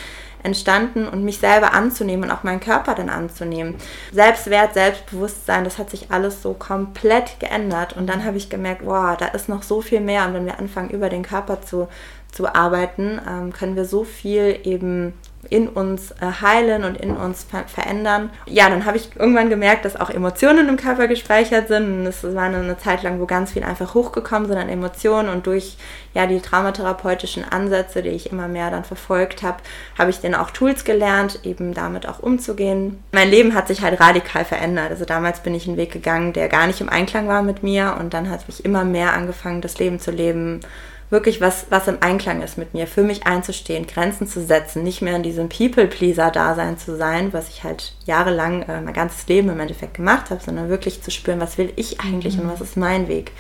entstanden 0.43 1.07
und 1.07 1.23
mich 1.23 1.39
selber 1.39 1.73
anzunehmen 1.73 2.25
und 2.25 2.35
auch 2.35 2.43
meinen 2.43 2.59
Körper 2.59 2.95
dann 2.95 3.09
anzunehmen. 3.09 3.75
Selbstwert, 4.11 4.73
Selbstbewusstsein, 4.73 5.63
das 5.63 5.77
hat 5.77 5.89
sich 5.89 6.11
alles 6.11 6.41
so 6.41 6.53
komplett 6.53 7.39
geändert. 7.39 7.93
Und 7.93 8.07
dann 8.07 8.23
habe 8.23 8.37
ich 8.37 8.49
gemerkt, 8.49 8.85
wow, 8.85 9.17
da 9.17 9.27
ist 9.27 9.49
noch 9.49 9.63
so 9.63 9.81
viel 9.81 9.99
mehr. 9.99 10.25
Und 10.25 10.33
wenn 10.33 10.45
wir 10.45 10.59
anfangen, 10.59 10.89
über 10.89 11.09
den 11.09 11.23
Körper 11.23 11.61
zu, 11.61 11.87
zu 12.31 12.53
arbeiten, 12.53 13.19
ähm, 13.27 13.53
können 13.53 13.75
wir 13.75 13.85
so 13.85 14.03
viel 14.03 14.59
eben 14.63 15.13
in 15.49 15.67
uns 15.69 16.11
äh, 16.11 16.41
heilen 16.41 16.83
und 16.83 16.97
in 16.97 17.15
uns 17.15 17.43
ver 17.43 17.63
verändern. 17.67 18.29
Ja, 18.45 18.69
dann 18.69 18.85
habe 18.85 18.97
ich 18.97 19.09
irgendwann 19.15 19.49
gemerkt, 19.49 19.85
dass 19.85 19.95
auch 19.95 20.09
Emotionen 20.09 20.67
im 20.67 20.77
Körper 20.77 21.07
gespeichert 21.07 21.67
sind. 21.67 21.99
Und 21.99 22.05
es 22.05 22.23
war 22.23 22.43
eine, 22.43 22.77
Zeit 22.77 23.03
lang, 23.03 23.19
wo 23.19 23.25
ganz 23.25 23.53
viel 23.53 23.63
einfach 23.63 23.93
hochgekommen 23.93 24.47
sind 24.47 24.57
an 24.57 24.69
Emotionen. 24.69 25.29
Und 25.29 25.47
durch 25.47 25.77
ja, 26.13 26.27
die 26.27 26.39
traumatherapeutischen 26.39 27.43
Ansätze, 27.43 28.01
die 28.01 28.09
ich 28.09 28.31
immer 28.31 28.47
mehr 28.47 28.71
dann 28.71 28.83
verfolgt 28.83 29.43
habe, 29.43 29.57
habe 29.97 30.09
ich 30.09 30.19
dann 30.19 30.35
auch 30.35 30.51
Tools 30.51 30.83
gelernt, 30.83 31.39
eben 31.43 31.73
damit 31.73 32.07
auch 32.07 32.19
umzugehen. 32.19 33.03
Mein 33.11 33.29
Leben 33.29 33.53
hat 33.53 33.67
sich 33.67 33.81
halt 33.81 33.99
radikal 33.99 34.45
verändert. 34.45 34.89
Also 34.89 35.05
damals 35.05 35.39
bin 35.39 35.55
ich 35.55 35.67
einen 35.67 35.77
Weg 35.77 35.91
gegangen, 35.91 36.33
der 36.33 36.49
gar 36.49 36.67
nicht 36.67 36.81
im 36.81 36.89
Einklang 36.89 37.27
war 37.27 37.41
mit 37.41 37.63
mir. 37.63 37.95
Und 37.99 38.13
dann 38.13 38.29
hat 38.29 38.47
mich 38.47 38.65
immer 38.65 38.83
mehr 38.83 39.13
angefangen, 39.13 39.61
das 39.61 39.79
Leben 39.79 39.99
zu 39.99 40.11
leben, 40.11 40.61
wirklich 41.09 41.39
was, 41.39 41.67
was 41.69 41.87
im 41.87 41.97
Einklang 42.01 42.41
ist 42.41 42.57
mit 42.57 42.73
mir, 42.73 42.85
für 42.87 43.03
mich 43.03 43.25
einzustehen, 43.25 43.87
Grenzen 43.87 44.27
zu 44.27 44.43
setzen, 44.43 44.83
nicht 44.83 45.01
mehr 45.01 45.15
in 45.15 45.23
diesem 45.23 45.47
People-Pleaser-Dasein 45.47 46.77
zu 46.77 46.97
sein, 46.97 47.31
was 47.31 47.49
ich 47.49 47.63
halt 47.63 47.93
jahrelang 48.05 48.63
äh, 48.63 48.81
mein 48.81 48.93
ganzes 48.93 49.27
Leben 49.27 49.49
im 49.49 49.59
Endeffekt 49.59 49.93
gemacht 49.93 50.29
habe, 50.29 50.43
sondern 50.43 50.69
wirklich 50.69 51.01
zu 51.01 51.11
spüren, 51.11 51.39
was 51.39 51.57
will 51.57 51.71
ich 51.75 52.01
eigentlich 52.01 52.35
mhm. 52.35 52.43
und 52.43 52.49
was 52.53 52.61
ist 52.61 52.77
mein 52.77 53.07
Weg. 53.07 53.31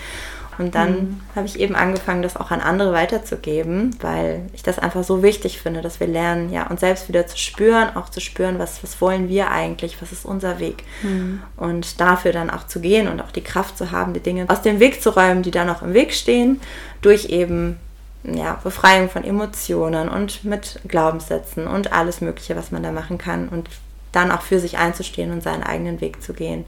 Und 0.57 0.75
dann 0.75 0.91
mhm. 0.91 1.21
habe 1.35 1.45
ich 1.45 1.59
eben 1.59 1.75
angefangen, 1.75 2.21
das 2.21 2.35
auch 2.35 2.51
an 2.51 2.61
andere 2.61 2.93
weiterzugeben, 2.93 3.95
weil 4.01 4.41
ich 4.53 4.63
das 4.63 4.79
einfach 4.79 5.03
so 5.03 5.21
wichtig 5.21 5.61
finde, 5.61 5.81
dass 5.81 5.99
wir 5.99 6.07
lernen, 6.07 6.51
ja, 6.51 6.67
uns 6.67 6.79
selbst 6.79 7.07
wieder 7.07 7.27
zu 7.27 7.37
spüren, 7.37 7.95
auch 7.95 8.09
zu 8.09 8.19
spüren, 8.21 8.57
was, 8.59 8.81
was 8.83 8.99
wollen 8.99 9.29
wir 9.29 9.51
eigentlich, 9.51 10.01
was 10.01 10.11
ist 10.11 10.25
unser 10.25 10.59
Weg. 10.59 10.83
Mhm. 11.03 11.41
Und 11.55 12.01
dafür 12.01 12.31
dann 12.31 12.49
auch 12.49 12.65
zu 12.65 12.79
gehen 12.79 13.07
und 13.07 13.21
auch 13.21 13.31
die 13.31 13.43
Kraft 13.43 13.77
zu 13.77 13.91
haben, 13.91 14.13
die 14.13 14.19
Dinge 14.19 14.45
aus 14.47 14.61
dem 14.61 14.79
Weg 14.79 15.01
zu 15.01 15.11
räumen, 15.11 15.43
die 15.43 15.51
da 15.51 15.63
noch 15.63 15.81
im 15.81 15.93
Weg 15.93 16.13
stehen, 16.13 16.59
durch 17.01 17.25
eben 17.25 17.77
ja, 18.23 18.59
Befreiung 18.63 19.09
von 19.09 19.23
Emotionen 19.23 20.09
und 20.09 20.43
mit 20.43 20.79
Glaubenssätzen 20.87 21.67
und 21.67 21.93
alles 21.93 22.21
Mögliche, 22.21 22.55
was 22.55 22.71
man 22.71 22.83
da 22.83 22.91
machen 22.91 23.17
kann 23.17 23.47
und 23.49 23.69
dann 24.11 24.31
auch 24.31 24.41
für 24.41 24.59
sich 24.59 24.77
einzustehen 24.77 25.31
und 25.31 25.43
seinen 25.43 25.63
eigenen 25.63 26.01
Weg 26.01 26.21
zu 26.21 26.33
gehen. 26.33 26.65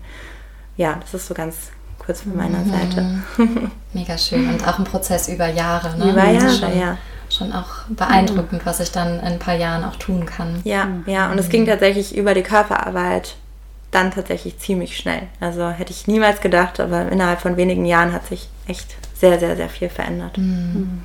Ja, 0.78 0.98
das 1.02 1.14
ist 1.14 1.28
so 1.28 1.34
ganz, 1.34 1.72
kurz 2.10 2.22
von 2.22 2.36
meiner 2.36 2.58
mhm. 2.58 2.72
Seite. 2.72 3.24
Mega 3.94 4.18
schön 4.18 4.50
und 4.50 4.68
auch 4.68 4.80
ein 4.80 4.84
Prozess 4.84 5.30
über 5.30 5.48
Jahre. 5.48 5.96
Ne? 5.96 6.10
Über 6.10 6.28
Jahre, 6.28 6.50
schon, 6.50 6.80
ja. 6.80 6.98
Schon 7.30 7.54
auch 7.54 7.84
beeindruckend, 7.88 8.66
was 8.66 8.80
ich 8.80 8.92
dann 8.92 9.20
in 9.20 9.26
ein 9.26 9.38
paar 9.38 9.54
Jahren 9.54 9.84
auch 9.84 9.96
tun 9.96 10.26
kann. 10.26 10.60
Ja, 10.64 10.88
ja, 11.06 11.32
und 11.32 11.38
es 11.38 11.50
ging 11.50 11.68
tatsächlich 11.68 12.18
über 12.18 12.34
die 12.34 12.42
Körperarbeit 12.42 13.36
dann 13.92 14.10
tatsächlich 14.10 14.58
ziemlich 14.58 14.98
schnell. 14.98 15.28
Also 15.40 15.70
hätte 15.70 15.92
ich 15.92 16.08
niemals 16.08 16.42
gedacht, 16.42 16.80
aber 16.80 17.12
innerhalb 17.12 17.42
von 17.42 17.58
wenigen 17.58 17.86
Jahren 17.86 18.12
hat 18.12 18.26
sich 18.26 18.50
echt 18.66 18.96
sehr, 19.14 19.40
sehr, 19.40 19.56
sehr 19.56 19.70
viel 19.70 19.90
verändert. 19.90 20.36
Mhm. 20.40 21.04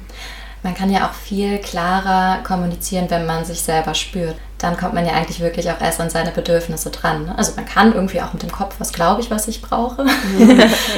Man 0.64 0.74
kann 0.74 0.90
ja 0.90 1.06
auch 1.06 1.12
viel 1.12 1.58
klarer 1.58 2.42
kommunizieren, 2.42 3.04
wenn 3.10 3.26
man 3.26 3.44
sich 3.44 3.60
selber 3.60 3.94
spürt. 3.94 4.34
Dann 4.56 4.78
kommt 4.78 4.94
man 4.94 5.04
ja 5.04 5.12
eigentlich 5.12 5.40
wirklich 5.40 5.70
auch 5.70 5.78
erst 5.78 6.00
an 6.00 6.08
seine 6.08 6.30
Bedürfnisse 6.30 6.88
dran. 6.88 7.26
Ne? 7.26 7.34
Also 7.36 7.52
man 7.54 7.66
kann 7.66 7.92
irgendwie 7.92 8.22
auch 8.22 8.32
mit 8.32 8.42
dem 8.42 8.50
Kopf, 8.50 8.76
was 8.78 8.94
glaube 8.94 9.20
ich, 9.20 9.30
was 9.30 9.46
ich 9.46 9.60
brauche. 9.60 10.06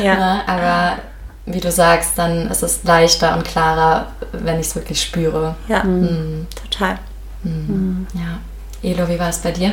ja. 0.00 0.04
ja, 0.04 0.40
aber 0.46 0.98
wie 1.46 1.58
du 1.58 1.72
sagst, 1.72 2.16
dann 2.16 2.48
ist 2.48 2.62
es 2.62 2.84
leichter 2.84 3.34
und 3.36 3.44
klarer, 3.44 4.06
wenn 4.30 4.60
ich 4.60 4.68
es 4.68 4.76
wirklich 4.76 5.02
spüre. 5.02 5.56
Ja, 5.66 5.82
mhm. 5.82 6.46
total. 6.62 6.98
Mhm. 7.42 8.06
Ja. 8.14 8.88
Elo, 8.88 9.08
wie 9.08 9.18
war 9.18 9.30
es 9.30 9.38
bei 9.38 9.50
dir? 9.50 9.72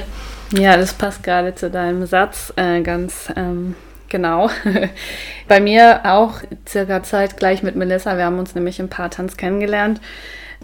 Ja, 0.52 0.76
das 0.76 0.94
passt 0.94 1.22
gerade 1.22 1.54
zu 1.54 1.70
deinem 1.70 2.08
Satz 2.08 2.52
äh, 2.56 2.82
ganz 2.82 3.32
ähm, 3.36 3.76
genau. 4.14 4.50
bei 5.50 5.60
mir 5.60 6.02
auch 6.06 6.36
circa 6.66 7.04
zeitgleich 7.04 7.64
mit 7.64 7.76
Melissa. 7.76 8.16
Wir 8.16 8.26
haben 8.26 8.40
uns 8.40 8.56
nämlich 8.56 8.80
im 8.80 8.88
Paartanz 8.88 9.36
kennengelernt. 9.36 10.00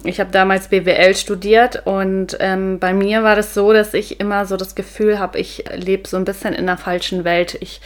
Ich 0.06 0.22
habe 0.22 0.32
damals 0.32 0.70
BWL 0.70 1.16
studiert 1.16 1.86
und 1.86 2.38
ähm, 2.40 2.80
bei 2.80 2.94
mir 2.94 3.24
war 3.24 3.36
das 3.36 3.54
so, 3.54 3.74
dass 3.74 3.94
ich 3.94 4.22
immer 4.22 4.46
so 4.46 4.56
das 4.56 4.76
Gefühl 4.76 5.20
habe, 5.20 5.38
ich 5.38 5.66
lebe 5.76 6.08
so 6.08 6.16
ein 6.16 6.24
bisschen 6.24 6.54
in 6.54 6.70
einer 6.70 6.78
falschen 6.78 7.26
Welt. 7.26 7.58
Ich 7.60 7.82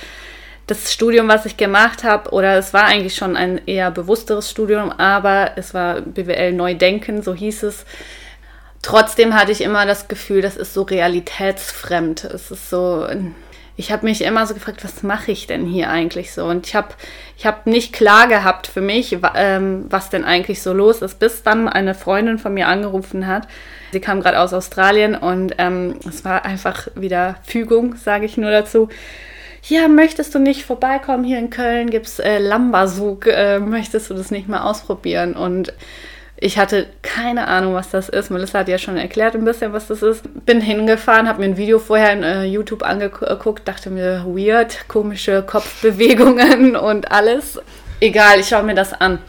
das 0.67 0.93
Studium, 0.93 1.27
was 1.27 1.45
ich 1.45 1.57
gemacht 1.57 2.03
habe, 2.03 2.29
oder 2.31 2.57
es 2.57 2.73
war 2.73 2.85
eigentlich 2.85 3.15
schon 3.15 3.35
ein 3.35 3.61
eher 3.65 3.89
bewussteres 3.89 4.49
Studium, 4.49 4.91
aber 4.91 5.51
es 5.55 5.73
war 5.73 6.01
BWL 6.01 6.53
Neudenken, 6.53 7.21
so 7.21 7.33
hieß 7.33 7.63
es. 7.63 7.85
Trotzdem 8.81 9.33
hatte 9.33 9.51
ich 9.51 9.61
immer 9.61 9.85
das 9.85 10.07
Gefühl, 10.07 10.41
das 10.41 10.55
ist 10.55 10.73
so 10.73 10.83
realitätsfremd. 10.83 12.25
Es 12.25 12.51
ist 12.51 12.69
so, 12.69 13.07
ich 13.75 13.91
habe 13.91 14.05
mich 14.05 14.21
immer 14.21 14.45
so 14.45 14.53
gefragt, 14.53 14.83
was 14.83 15.03
mache 15.03 15.31
ich 15.31 15.47
denn 15.47 15.65
hier 15.65 15.89
eigentlich 15.89 16.33
so? 16.33 16.45
Und 16.45 16.67
ich 16.67 16.75
habe 16.75 16.89
ich 17.37 17.45
hab 17.45 17.65
nicht 17.65 17.93
klar 17.93 18.27
gehabt 18.27 18.67
für 18.67 18.81
mich, 18.81 19.17
ähm, 19.35 19.85
was 19.89 20.09
denn 20.09 20.23
eigentlich 20.23 20.61
so 20.61 20.73
los 20.73 21.01
ist, 21.01 21.19
bis 21.19 21.43
dann 21.43 21.67
eine 21.67 21.95
Freundin 21.95 22.37
von 22.37 22.53
mir 22.53 22.67
angerufen 22.67 23.25
hat. 23.25 23.47
Sie 23.91 23.99
kam 23.99 24.21
gerade 24.21 24.39
aus 24.39 24.53
Australien 24.53 25.15
und 25.15 25.55
ähm, 25.57 25.95
es 26.07 26.23
war 26.23 26.45
einfach 26.45 26.87
wieder 26.95 27.35
Fügung, 27.45 27.95
sage 27.95 28.25
ich 28.25 28.37
nur 28.37 28.51
dazu 28.51 28.89
ja, 29.65 29.87
möchtest 29.87 30.35
du 30.35 30.39
nicht 30.39 30.63
vorbeikommen? 30.63 31.23
Hier 31.23 31.39
in 31.39 31.49
Köln 31.49 31.89
gibt 31.89 32.07
es 32.07 32.19
äh, 32.19 32.37
Lambasug. 32.39 33.27
Äh, 33.27 33.59
möchtest 33.59 34.09
du 34.09 34.13
das 34.13 34.29
nicht 34.29 34.49
mal 34.49 34.63
ausprobieren? 34.63 35.35
Und 35.35 35.73
ich 36.43 36.57
hatte 36.57 36.87
keine 37.01 37.47
Ahnung, 37.47 37.73
was 37.73 37.89
das 37.89 38.09
ist. 38.09 38.29
Melissa 38.29 38.59
hat 38.59 38.67
ja 38.67 38.77
schon 38.77 38.97
erklärt 38.97 39.33
ein 39.33 39.45
bisschen, 39.45 39.71
was 39.71 39.87
das 39.87 40.01
ist. 40.01 40.45
Bin 40.45 40.59
hingefahren, 40.59 41.29
habe 41.29 41.39
mir 41.39 41.45
ein 41.45 41.55
Video 41.55 41.79
vorher 41.79 42.11
in 42.11 42.23
äh, 42.23 42.43
YouTube 42.43 42.83
angeguckt, 42.83 43.65
dachte 43.65 43.89
mir, 43.89 44.25
weird, 44.25 44.89
komische 44.89 45.41
Kopfbewegungen 45.41 46.75
und 46.75 47.13
alles. 47.13 47.61
Egal, 48.01 48.41
ich 48.41 48.49
schaue 48.49 48.63
mir 48.63 48.75
das 48.75 48.91
an. 48.91 49.19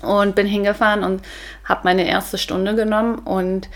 Und 0.00 0.34
bin 0.34 0.46
hingefahren 0.46 1.04
und 1.04 1.20
habe 1.64 1.82
meine 1.84 2.08
erste 2.08 2.38
Stunde 2.38 2.74
genommen 2.74 3.18
und 3.18 3.68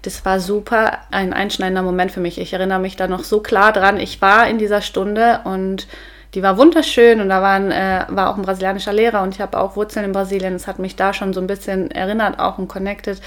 das 0.00 0.24
war 0.24 0.40
super, 0.40 1.00
ein 1.10 1.34
einschneidender 1.34 1.82
Moment 1.82 2.12
für 2.12 2.20
mich. 2.20 2.40
Ich 2.40 2.54
erinnere 2.54 2.78
mich 2.78 2.96
da 2.96 3.08
noch 3.08 3.24
so 3.24 3.40
klar 3.40 3.74
dran. 3.74 4.00
Ich 4.00 4.22
war 4.22 4.48
in 4.48 4.56
dieser 4.56 4.80
Stunde 4.80 5.40
und 5.44 5.86
die 6.34 6.42
war 6.42 6.58
wunderschön 6.58 7.20
und 7.20 7.28
da 7.28 7.42
waren, 7.42 7.70
äh, 7.70 8.04
war 8.08 8.30
auch 8.30 8.36
ein 8.36 8.42
brasilianischer 8.42 8.92
Lehrer 8.92 9.22
und 9.22 9.34
ich 9.34 9.40
habe 9.40 9.58
auch 9.58 9.76
Wurzeln 9.76 10.04
in 10.04 10.12
Brasilien. 10.12 10.52
Das 10.52 10.66
hat 10.66 10.78
mich 10.78 10.96
da 10.96 11.12
schon 11.12 11.32
so 11.32 11.40
ein 11.40 11.46
bisschen 11.46 11.90
erinnert, 11.90 12.38
auch 12.38 12.58
und 12.58 12.68
connected. 12.68 13.20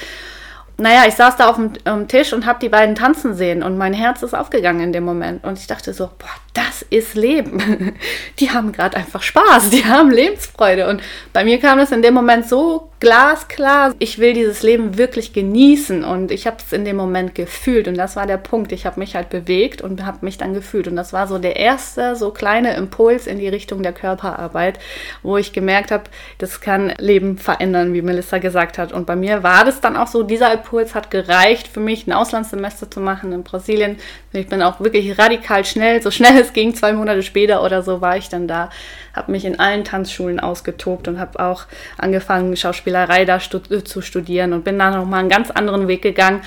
Naja, 0.78 1.04
ich 1.08 1.16
saß 1.16 1.38
da 1.38 1.50
auf 1.50 1.58
dem, 1.58 2.08
Tisch 2.08 2.34
und 2.34 2.46
habe 2.46 2.60
die 2.60 2.70
beiden 2.70 2.96
tanzen 2.96 3.36
sehen 3.36 3.62
und 3.62 3.78
mein 3.78 3.94
Herz 3.94 4.24
ist 4.24 4.34
aufgegangen 4.34 4.82
in 4.82 4.94
dem 4.94 5.04
Moment. 5.04 5.44
Und 5.44 5.60
ich 5.60 5.68
dachte 5.68 5.94
so, 5.94 6.08
boah, 6.18 6.30
das 6.54 6.82
ist 6.90 7.16
Leben. 7.16 7.94
Die 8.40 8.52
haben 8.52 8.72
gerade 8.72 8.98
einfach 8.98 9.22
Spaß, 9.22 9.70
die 9.70 9.86
haben 9.86 10.12
Lebensfreude. 10.12 10.90
Und 10.90 11.02
bei 11.32 11.46
mir 11.46 11.60
kam 11.60 11.78
das 11.78 11.92
in 11.92 12.02
dem 12.02 12.14
Moment 12.14 12.48
so 12.48 12.90
glasklar. 13.02 13.96
Ich 14.00 14.20
will 14.20 14.34
dieses 14.34 14.62
Leben 14.62 14.98
wirklich 14.98 15.34
genießen 15.34 16.04
und 16.04 16.32
ich 16.32 16.46
habe 16.46 16.58
es 16.66 16.72
in 16.72 16.86
dem 16.86 16.96
Moment 16.96 17.34
gefühlt 17.34 17.88
und 17.88 17.98
das 17.98 18.16
war 18.16 18.28
der 18.28 18.38
Punkt. 18.38 18.72
Ich 18.72 18.86
habe 18.86 19.00
mich 19.00 19.16
halt 19.16 19.30
bewegt 19.30 19.82
und 19.82 20.06
habe 20.06 20.20
mich 20.22 20.38
dann 20.38 20.54
gefühlt 20.54 20.88
und 20.88 20.96
das 20.96 21.12
war 21.12 21.28
so 21.28 21.40
der 21.40 21.56
erste 21.56 22.16
so 22.16 22.30
kleine 22.30 22.76
Impuls 22.76 23.26
in 23.26 23.40
die 23.40 23.48
Richtung 23.48 23.82
der 23.82 23.94
Körperarbeit, 23.94 24.80
wo 25.24 25.36
ich 25.38 25.52
gemerkt 25.52 25.90
habe, 25.90 26.04
das 26.38 26.62
kann 26.62 26.94
Leben 27.00 27.40
verändern, 27.40 27.94
wie 27.94 28.04
Melissa 28.04 28.38
gesagt 28.38 28.78
hat. 28.78 28.94
Und 28.94 29.08
bei 29.08 29.16
mir 29.16 29.42
war 29.42 29.66
das 29.66 29.82
dann 29.82 29.98
auch 29.98 30.08
so, 30.08 30.22
dieser 30.22 30.54
Impuls 30.54 30.94
hat 30.94 31.10
gereicht 31.10 31.68
für 31.68 31.80
mich, 31.80 32.06
ein 32.06 32.14
Auslandssemester 32.14 32.92
zu 32.92 33.00
machen 33.00 33.32
in 33.32 33.44
Brasilien. 33.44 33.98
Ich 34.34 34.48
bin 34.48 34.62
auch 34.62 34.80
wirklich 34.80 35.20
radikal 35.20 35.66
schnell, 35.66 36.02
so 36.02 36.10
schnell 36.10 36.38
es 36.40 36.54
ging, 36.54 36.74
zwei 36.74 36.94
Monate 36.94 37.22
später 37.22 37.64
oder 37.64 37.84
so 37.84 38.00
war 38.00 38.16
ich 38.16 38.30
dann 38.30 38.48
da, 38.48 38.70
habe 39.14 39.32
mich 39.34 39.44
in 39.44 39.60
allen 39.60 39.84
Tanzschulen 39.84 40.40
ausgetobt 40.40 41.10
und 41.10 41.20
habe 41.20 41.40
auch 41.40 41.66
angefangen, 41.98 42.56
Schauspielerei 42.56 43.26
da 43.26 43.42
stud 43.42 43.88
zu 43.88 44.02
studieren 44.02 44.54
und 44.54 44.64
bin 44.64 44.80
dann 44.80 44.94
nochmal 44.94 45.20
einen 45.20 45.30
ganz 45.30 45.52
anderen 45.52 45.90
Weg 45.90 46.02
gegangen 46.02 46.42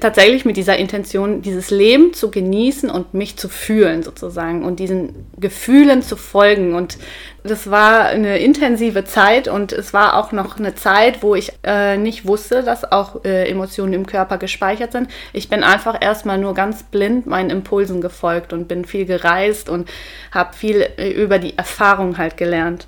tatsächlich 0.00 0.44
mit 0.44 0.56
dieser 0.56 0.76
Intention, 0.76 1.42
dieses 1.42 1.70
Leben 1.70 2.12
zu 2.12 2.30
genießen 2.30 2.88
und 2.88 3.14
mich 3.14 3.36
zu 3.36 3.48
fühlen 3.48 4.04
sozusagen 4.04 4.64
und 4.64 4.78
diesen 4.78 5.26
Gefühlen 5.36 6.02
zu 6.02 6.16
folgen. 6.16 6.74
Und 6.74 6.98
das 7.42 7.70
war 7.70 8.04
eine 8.04 8.38
intensive 8.38 9.04
Zeit 9.04 9.48
und 9.48 9.72
es 9.72 9.92
war 9.92 10.16
auch 10.16 10.30
noch 10.30 10.58
eine 10.58 10.76
Zeit, 10.76 11.22
wo 11.22 11.34
ich 11.34 11.52
äh, 11.64 11.96
nicht 11.96 12.26
wusste, 12.26 12.62
dass 12.62 12.90
auch 12.90 13.24
äh, 13.24 13.50
Emotionen 13.50 13.92
im 13.92 14.06
Körper 14.06 14.38
gespeichert 14.38 14.92
sind. 14.92 15.10
Ich 15.32 15.48
bin 15.48 15.64
einfach 15.64 15.96
erstmal 16.00 16.38
nur 16.38 16.54
ganz 16.54 16.84
blind 16.84 17.26
meinen 17.26 17.50
Impulsen 17.50 18.00
gefolgt 18.00 18.52
und 18.52 18.68
bin 18.68 18.84
viel 18.84 19.04
gereist 19.04 19.68
und 19.68 19.88
habe 20.30 20.54
viel 20.54 20.86
äh, 20.96 21.10
über 21.10 21.40
die 21.40 21.58
Erfahrung 21.58 22.18
halt 22.18 22.36
gelernt. 22.36 22.86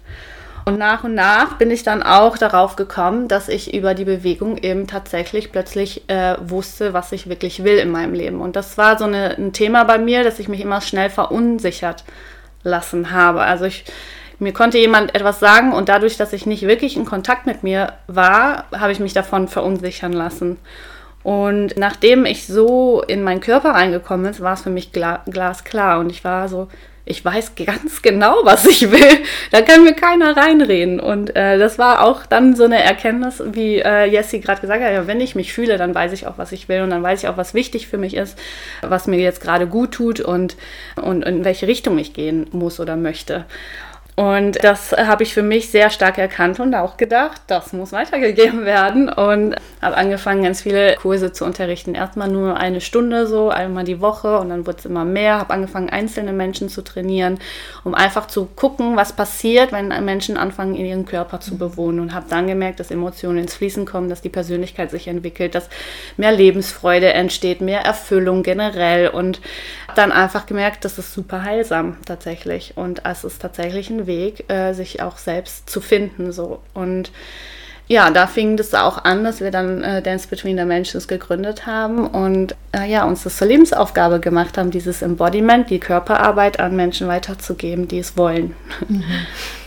Und 0.64 0.78
nach 0.78 1.04
und 1.04 1.14
nach 1.14 1.54
bin 1.58 1.70
ich 1.70 1.82
dann 1.82 2.02
auch 2.02 2.36
darauf 2.36 2.76
gekommen, 2.76 3.28
dass 3.28 3.48
ich 3.48 3.74
über 3.74 3.94
die 3.94 4.04
Bewegung 4.04 4.58
eben 4.58 4.86
tatsächlich 4.86 5.52
plötzlich 5.52 6.08
äh, 6.08 6.36
wusste, 6.40 6.92
was 6.92 7.12
ich 7.12 7.28
wirklich 7.28 7.64
will 7.64 7.78
in 7.78 7.90
meinem 7.90 8.14
Leben. 8.14 8.40
Und 8.40 8.56
das 8.56 8.76
war 8.78 8.98
so 8.98 9.04
eine, 9.04 9.36
ein 9.36 9.52
Thema 9.52 9.84
bei 9.84 9.98
mir, 9.98 10.22
dass 10.22 10.38
ich 10.38 10.48
mich 10.48 10.60
immer 10.60 10.80
schnell 10.80 11.10
verunsichert 11.10 12.04
lassen 12.62 13.10
habe. 13.10 13.40
Also 13.40 13.64
ich, 13.64 13.84
mir 14.38 14.52
konnte 14.52 14.78
jemand 14.78 15.14
etwas 15.14 15.40
sagen 15.40 15.72
und 15.72 15.88
dadurch, 15.88 16.16
dass 16.16 16.32
ich 16.32 16.46
nicht 16.46 16.62
wirklich 16.62 16.96
in 16.96 17.04
Kontakt 17.04 17.46
mit 17.46 17.62
mir 17.62 17.94
war, 18.06 18.64
habe 18.72 18.92
ich 18.92 19.00
mich 19.00 19.12
davon 19.12 19.48
verunsichern 19.48 20.12
lassen. 20.12 20.58
Und 21.22 21.76
nachdem 21.76 22.24
ich 22.24 22.46
so 22.46 23.02
in 23.02 23.22
meinen 23.22 23.40
Körper 23.40 23.70
reingekommen 23.72 24.32
bin, 24.32 24.40
war 24.42 24.54
es 24.54 24.62
für 24.62 24.70
mich 24.70 24.92
gla 24.92 25.22
glasklar. 25.26 26.00
Und 26.00 26.10
ich 26.10 26.24
war 26.24 26.48
so, 26.48 26.68
ich 27.04 27.24
weiß 27.24 27.52
ganz 27.56 28.02
genau, 28.02 28.36
was 28.44 28.66
ich 28.66 28.90
will. 28.90 29.18
Da 29.50 29.62
kann 29.62 29.84
mir 29.84 29.94
keiner 29.94 30.36
reinreden. 30.36 31.00
Und 31.00 31.34
äh, 31.34 31.58
das 31.58 31.78
war 31.78 32.04
auch 32.04 32.26
dann 32.26 32.54
so 32.54 32.64
eine 32.64 32.82
Erkenntnis, 32.82 33.42
wie 33.52 33.78
äh, 33.78 34.04
Jessie 34.04 34.40
gerade 34.40 34.60
gesagt 34.60 34.82
hat, 34.82 34.92
ja, 34.92 35.06
wenn 35.06 35.20
ich 35.20 35.34
mich 35.34 35.52
fühle, 35.52 35.78
dann 35.78 35.94
weiß 35.94 36.12
ich 36.12 36.26
auch, 36.26 36.38
was 36.38 36.52
ich 36.52 36.68
will 36.68 36.82
und 36.82 36.90
dann 36.90 37.02
weiß 37.02 37.22
ich 37.22 37.28
auch, 37.28 37.36
was 37.36 37.54
wichtig 37.54 37.88
für 37.88 37.98
mich 37.98 38.14
ist, 38.14 38.38
was 38.82 39.06
mir 39.06 39.18
jetzt 39.18 39.40
gerade 39.40 39.66
gut 39.66 39.92
tut 39.92 40.20
und, 40.20 40.56
und 40.96 41.22
in 41.22 41.44
welche 41.44 41.66
Richtung 41.66 41.98
ich 41.98 42.12
gehen 42.12 42.46
muss 42.52 42.78
oder 42.80 42.96
möchte. 42.96 43.44
Und 44.20 44.62
das 44.62 44.92
habe 44.92 45.22
ich 45.22 45.32
für 45.32 45.42
mich 45.42 45.70
sehr 45.70 45.88
stark 45.88 46.18
erkannt 46.18 46.60
und 46.60 46.74
auch 46.74 46.98
gedacht, 46.98 47.40
das 47.46 47.72
muss 47.72 47.92
weitergegeben 47.92 48.66
werden. 48.66 49.08
Und 49.08 49.56
habe 49.80 49.96
angefangen, 49.96 50.42
ganz 50.42 50.60
viele 50.60 50.96
Kurse 50.96 51.32
zu 51.32 51.46
unterrichten. 51.46 51.94
Erstmal 51.94 52.28
nur 52.28 52.58
eine 52.58 52.82
Stunde 52.82 53.26
so, 53.26 53.48
einmal 53.48 53.84
die 53.84 54.02
Woche 54.02 54.38
und 54.38 54.50
dann 54.50 54.66
wurde 54.66 54.76
es 54.80 54.84
immer 54.84 55.06
mehr. 55.06 55.38
Habe 55.38 55.54
angefangen, 55.54 55.88
einzelne 55.88 56.34
Menschen 56.34 56.68
zu 56.68 56.82
trainieren, 56.82 57.38
um 57.82 57.94
einfach 57.94 58.26
zu 58.26 58.44
gucken, 58.44 58.94
was 58.94 59.14
passiert, 59.14 59.72
wenn 59.72 59.88
Menschen 60.04 60.36
anfangen, 60.36 60.74
in 60.74 60.84
ihren 60.84 61.06
Körper 61.06 61.40
zu 61.40 61.56
bewohnen. 61.56 62.00
Und 62.00 62.12
habe 62.12 62.26
dann 62.28 62.46
gemerkt, 62.46 62.78
dass 62.78 62.90
Emotionen 62.90 63.38
ins 63.38 63.54
Fließen 63.54 63.86
kommen, 63.86 64.10
dass 64.10 64.20
die 64.20 64.28
Persönlichkeit 64.28 64.90
sich 64.90 65.08
entwickelt, 65.08 65.54
dass 65.54 65.70
mehr 66.18 66.32
Lebensfreude 66.32 67.10
entsteht, 67.14 67.62
mehr 67.62 67.86
Erfüllung 67.86 68.42
generell. 68.42 69.08
Und 69.08 69.40
dann 69.94 70.12
einfach 70.12 70.44
gemerkt, 70.44 70.84
das 70.84 70.98
ist 70.98 71.14
super 71.14 71.42
heilsam 71.42 71.96
tatsächlich. 72.04 72.74
Und 72.76 73.06
es 73.06 73.24
ist 73.24 73.40
tatsächlich 73.40 73.88
ein 73.88 74.09
Weg, 74.10 74.50
äh, 74.50 74.72
sich 74.72 75.00
auch 75.00 75.18
selbst 75.18 75.70
zu 75.70 75.80
finden. 75.80 76.32
So. 76.32 76.58
Und 76.74 77.12
ja, 77.90 78.08
da 78.10 78.26
fing 78.28 78.56
das 78.56 78.72
auch 78.72 79.04
an, 79.04 79.24
dass 79.24 79.40
wir 79.40 79.50
dann 79.50 79.82
äh, 79.82 80.00
Dance 80.00 80.28
Between 80.28 80.56
the 80.56 80.64
Mentions 80.64 81.08
gegründet 81.08 81.66
haben 81.66 82.06
und 82.06 82.54
äh, 82.70 82.88
ja, 82.88 83.04
uns 83.04 83.24
das 83.24 83.36
zur 83.36 83.48
Lebensaufgabe 83.48 84.20
gemacht 84.20 84.58
haben, 84.58 84.70
dieses 84.70 85.02
Embodiment, 85.02 85.70
die 85.70 85.80
Körperarbeit 85.80 86.60
an 86.60 86.76
Menschen 86.76 87.08
weiterzugeben, 87.08 87.88
die 87.88 87.98
es 87.98 88.16
wollen. 88.16 88.54
Mhm. 88.88 89.02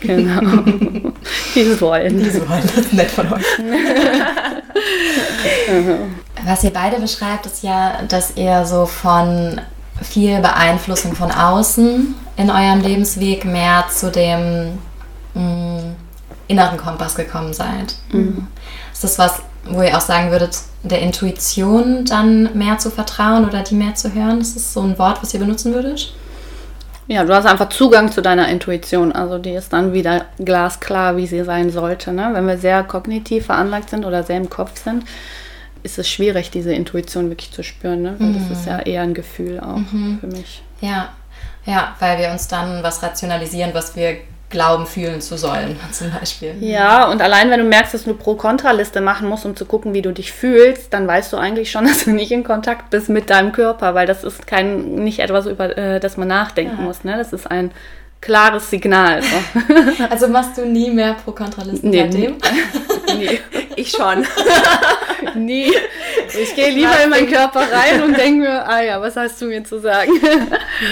genau. 0.00 0.40
die 1.54 1.60
es 1.60 1.82
wollen. 1.82 2.18
Die 2.18 2.28
es 2.28 2.48
wollen, 2.48 2.62
das 2.62 2.78
ist 2.78 2.94
nett 2.94 3.10
von 3.10 3.30
euch. 3.30 3.44
Was 6.46 6.64
ihr 6.64 6.72
beide 6.72 6.98
beschreibt, 7.00 7.44
ist 7.44 7.62
ja, 7.62 8.00
dass 8.08 8.36
ihr 8.36 8.64
so 8.64 8.86
von 8.86 9.60
viel 10.02 10.40
Beeinflussung 10.40 11.14
von 11.14 11.30
außen 11.30 12.14
in 12.36 12.50
eurem 12.50 12.80
Lebensweg 12.80 13.44
mehr 13.44 13.84
zu 13.88 14.10
dem 14.10 14.78
mh, 15.34 15.40
mm, 15.40 15.96
inneren 16.48 16.78
Kompass 16.78 17.14
gekommen 17.14 17.52
seid. 17.52 17.94
Mhm. 18.12 18.46
Ist 18.92 19.04
das 19.04 19.18
was, 19.18 19.42
wo 19.64 19.82
ihr 19.82 19.96
auch 19.96 20.02
sagen 20.02 20.30
würdet, 20.30 20.58
der 20.82 21.00
Intuition 21.00 22.04
dann 22.04 22.56
mehr 22.56 22.78
zu 22.78 22.90
vertrauen 22.90 23.46
oder 23.46 23.62
die 23.62 23.74
mehr 23.74 23.94
zu 23.94 24.12
hören? 24.12 24.40
Ist 24.40 24.56
das 24.56 24.72
so 24.72 24.82
ein 24.82 24.98
Wort, 24.98 25.22
was 25.22 25.32
ihr 25.32 25.40
benutzen 25.40 25.72
würdet? 25.72 26.12
Ja, 27.06 27.24
du 27.24 27.34
hast 27.34 27.46
einfach 27.46 27.68
Zugang 27.68 28.10
zu 28.10 28.22
deiner 28.22 28.48
Intuition. 28.48 29.12
Also 29.12 29.38
die 29.38 29.52
ist 29.52 29.72
dann 29.72 29.92
wieder 29.92 30.24
glasklar, 30.38 31.16
wie 31.16 31.26
sie 31.26 31.44
sein 31.44 31.70
sollte. 31.70 32.12
Ne? 32.12 32.30
Wenn 32.32 32.46
wir 32.46 32.56
sehr 32.56 32.82
kognitiv 32.82 33.46
veranlagt 33.46 33.90
sind 33.90 34.04
oder 34.04 34.22
sehr 34.22 34.38
im 34.38 34.48
Kopf 34.48 34.82
sind, 34.82 35.04
ist 35.84 35.98
es 35.98 36.08
schwierig, 36.08 36.50
diese 36.50 36.72
Intuition 36.74 37.28
wirklich 37.30 37.52
zu 37.52 37.62
spüren. 37.62 38.02
Ne? 38.02 38.16
Weil 38.18 38.32
das 38.32 38.50
ist 38.50 38.66
ja 38.66 38.80
eher 38.80 39.02
ein 39.02 39.14
Gefühl 39.14 39.60
auch 39.60 39.78
für 40.20 40.26
mich. 40.26 40.62
Ja, 40.80 41.10
ja, 41.66 41.94
weil 42.00 42.18
wir 42.18 42.30
uns 42.30 42.48
dann 42.48 42.82
was 42.82 43.02
rationalisieren, 43.02 43.72
was 43.72 43.94
wir 43.94 44.16
glauben, 44.50 44.86
fühlen 44.86 45.20
zu 45.20 45.36
sollen, 45.36 45.78
zum 45.92 46.10
Beispiel. 46.10 46.54
Ja, 46.60 47.08
und 47.10 47.20
allein 47.22 47.50
wenn 47.50 47.60
du 47.60 47.66
merkst, 47.66 47.92
dass 47.94 48.04
du 48.04 48.10
eine 48.10 48.18
Pro-Kontra-Liste 48.18 49.00
machen 49.00 49.28
musst, 49.28 49.44
um 49.46 49.56
zu 49.56 49.64
gucken, 49.64 49.94
wie 49.94 50.02
du 50.02 50.12
dich 50.12 50.32
fühlst, 50.32 50.92
dann 50.92 51.06
weißt 51.08 51.32
du 51.32 51.36
eigentlich 51.36 51.70
schon, 51.70 51.84
dass 51.86 52.04
du 52.04 52.10
nicht 52.12 52.30
in 52.32 52.44
Kontakt 52.44 52.90
bist 52.90 53.08
mit 53.08 53.30
deinem 53.30 53.52
Körper, 53.52 53.94
weil 53.94 54.06
das 54.06 54.24
ist 54.24 54.46
kein, 54.46 54.94
nicht 54.96 55.18
etwas, 55.20 55.46
über 55.46 55.76
äh, 55.76 56.00
das 56.00 56.16
man 56.16 56.28
nachdenken 56.28 56.76
Ja. 56.78 56.82
muss. 56.84 57.04
Ne? 57.04 57.16
Das 57.16 57.32
ist 57.32 57.50
ein 57.50 57.72
klares 58.24 58.70
Signal. 58.70 59.22
So. 59.22 59.28
Also 60.10 60.28
machst 60.28 60.56
du 60.58 60.64
nie 60.64 60.90
mehr 60.90 61.14
Pro-Kontralisten 61.24 61.90
Nee, 61.90 62.02
seitdem? 62.10 62.36
nee, 63.18 63.40
Ich 63.76 63.90
schon. 63.90 64.24
nie. 65.34 65.72
Ich 66.40 66.54
gehe 66.54 66.70
lieber 66.70 67.02
in 67.02 67.10
meinen 67.10 67.30
Körper 67.30 67.60
rein 67.60 68.02
und 68.02 68.16
denke 68.16 68.40
mir, 68.40 68.66
ah 68.66 68.80
ja, 68.80 69.00
was 69.00 69.16
hast 69.16 69.40
du 69.40 69.46
mir 69.46 69.62
zu 69.64 69.78
sagen? 69.78 70.10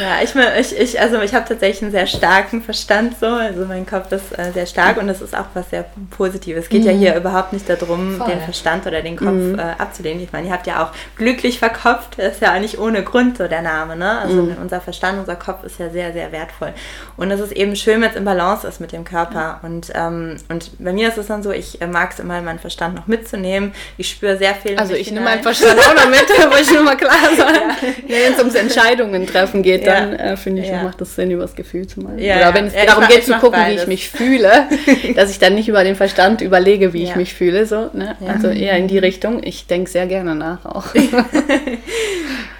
Ja, 0.00 0.22
ich, 0.22 0.34
mein, 0.34 0.48
ich, 0.58 0.78
ich 0.78 1.00
also 1.00 1.20
ich 1.20 1.34
habe 1.34 1.48
tatsächlich 1.48 1.82
einen 1.82 1.90
sehr 1.90 2.06
starken 2.06 2.62
Verstand 2.62 3.18
so, 3.18 3.26
also 3.26 3.64
mein 3.64 3.86
Kopf 3.86 4.12
ist 4.12 4.36
äh, 4.38 4.52
sehr 4.52 4.66
stark 4.66 4.98
und 4.98 5.06
das 5.08 5.20
ist 5.20 5.36
auch 5.36 5.46
was 5.54 5.70
sehr 5.70 5.84
Positives. 6.10 6.64
Es 6.64 6.68
geht 6.68 6.84
ja 6.84 6.92
hier 6.92 7.16
überhaupt 7.16 7.52
nicht 7.52 7.68
darum, 7.68 8.16
Voll. 8.18 8.28
den 8.28 8.40
Verstand 8.40 8.86
oder 8.86 9.02
den 9.02 9.16
Kopf 9.16 9.58
äh, 9.58 9.80
abzulehnen. 9.80 10.22
Ich 10.22 10.32
meine, 10.32 10.48
ihr 10.48 10.52
habt 10.52 10.66
ja 10.66 10.84
auch 10.84 11.16
glücklich 11.16 11.58
verkopft, 11.58 12.18
das 12.18 12.34
ist 12.34 12.42
ja 12.42 12.54
auch 12.54 12.60
nicht 12.60 12.78
ohne 12.78 13.02
Grund 13.02 13.38
so 13.38 13.48
der 13.48 13.62
Name, 13.62 13.96
ne? 13.96 14.18
Also 14.18 14.48
unser 14.60 14.80
Verstand, 14.80 15.18
unser 15.18 15.36
Kopf 15.36 15.64
ist 15.64 15.78
ja 15.78 15.90
sehr, 15.90 16.12
sehr 16.12 16.30
wertvoll. 16.32 16.72
Und 17.16 17.21
es 17.30 17.40
ist 17.40 17.52
eben 17.52 17.76
schön, 17.76 18.00
wenn 18.00 18.11
es 18.11 18.16
im 18.16 18.24
Balance 18.24 18.66
ist 18.66 18.80
mit 18.80 18.92
dem 18.92 19.04
Körper. 19.04 19.61
Und, 19.62 19.92
ähm, 19.94 20.37
und 20.48 20.70
bei 20.78 20.92
mir 20.92 21.08
ist 21.08 21.18
es 21.18 21.26
dann 21.28 21.42
so, 21.42 21.50
ich 21.52 21.80
äh, 21.80 21.87
mag 21.87 22.12
es 22.12 22.18
immer, 22.18 22.40
meinen 22.42 22.58
Verstand 22.58 22.94
noch 22.94 23.06
mitzunehmen. 23.06 23.72
Ich 23.98 24.08
spüre 24.11 24.37
sehr 24.38 24.54
viel. 24.54 24.76
Also 24.78 24.94
ich 24.94 25.11
nehme 25.11 25.24
meinen 25.26 25.42
Verstand 25.42 25.78
auch 25.78 25.94
noch 25.94 26.08
mit, 26.08 26.28
wollte 26.50 26.62
ich 26.62 26.72
nur 26.72 26.82
mal 26.82 26.96
klar 26.96 27.16
sagen. 27.37 27.61
Wenn 28.08 28.32
es 28.32 28.38
ums 28.38 28.54
Entscheidungen 28.54 29.26
treffen 29.26 29.62
geht, 29.62 29.87
dann 29.87 30.12
Ja. 30.12 30.18
äh, 30.32 30.37
finde 30.37 30.62
ich, 30.62 30.68
Ja. 30.68 30.82
macht 30.82 31.00
es 31.00 31.14
Sinn, 31.14 31.30
über 31.30 31.42
das 31.42 31.54
Gefühl 31.54 31.87
zu 31.87 32.00
machen. 32.00 32.18
Ja, 32.18 32.37
Oder 32.37 32.40
ja. 32.48 32.54
wenn 32.54 32.66
es 32.66 32.74
Ja, 32.74 32.87
darum 32.87 33.04
mach- 33.04 33.11
geht 33.11 33.24
zu 33.24 33.32
gucken, 33.35 33.61
wie 33.61 33.64
beides. 33.64 33.82
ich 33.82 33.88
mich 33.88 34.08
fühle, 34.11 34.66
dass 35.14 35.30
ich 35.30 35.38
dann 35.38 35.54
nicht 35.54 35.68
über 35.68 35.85
den 35.85 35.96
Verstand 35.96 36.40
überlege, 36.40 36.92
wie 36.92 37.02
ich 37.04 37.11
Ja. 37.11 37.16
mich 37.16 37.35
fühle. 37.35 37.66
So, 37.66 37.90
ne? 37.92 38.16
Ja. 38.20 38.32
Also 38.32 38.48
eher 38.48 38.76
in 38.76 38.88
die 38.88 38.98
Richtung. 38.98 39.42
Ich 39.44 39.66
denke 39.66 39.90
sehr 39.90 40.06
gerne 40.06 40.35
nach 40.35 40.64
auch. 40.64 40.87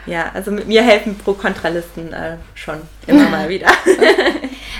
Ja, 0.07 0.31
also 0.35 0.51
mit 0.51 0.67
mir 0.67 0.83
helfen 0.83 1.17
Pro-Kontralisten 1.17 2.13
äh, 2.13 2.37
schon 2.57 2.75
immer 3.07 3.29
mal 3.29 3.49
wieder. 3.49 3.69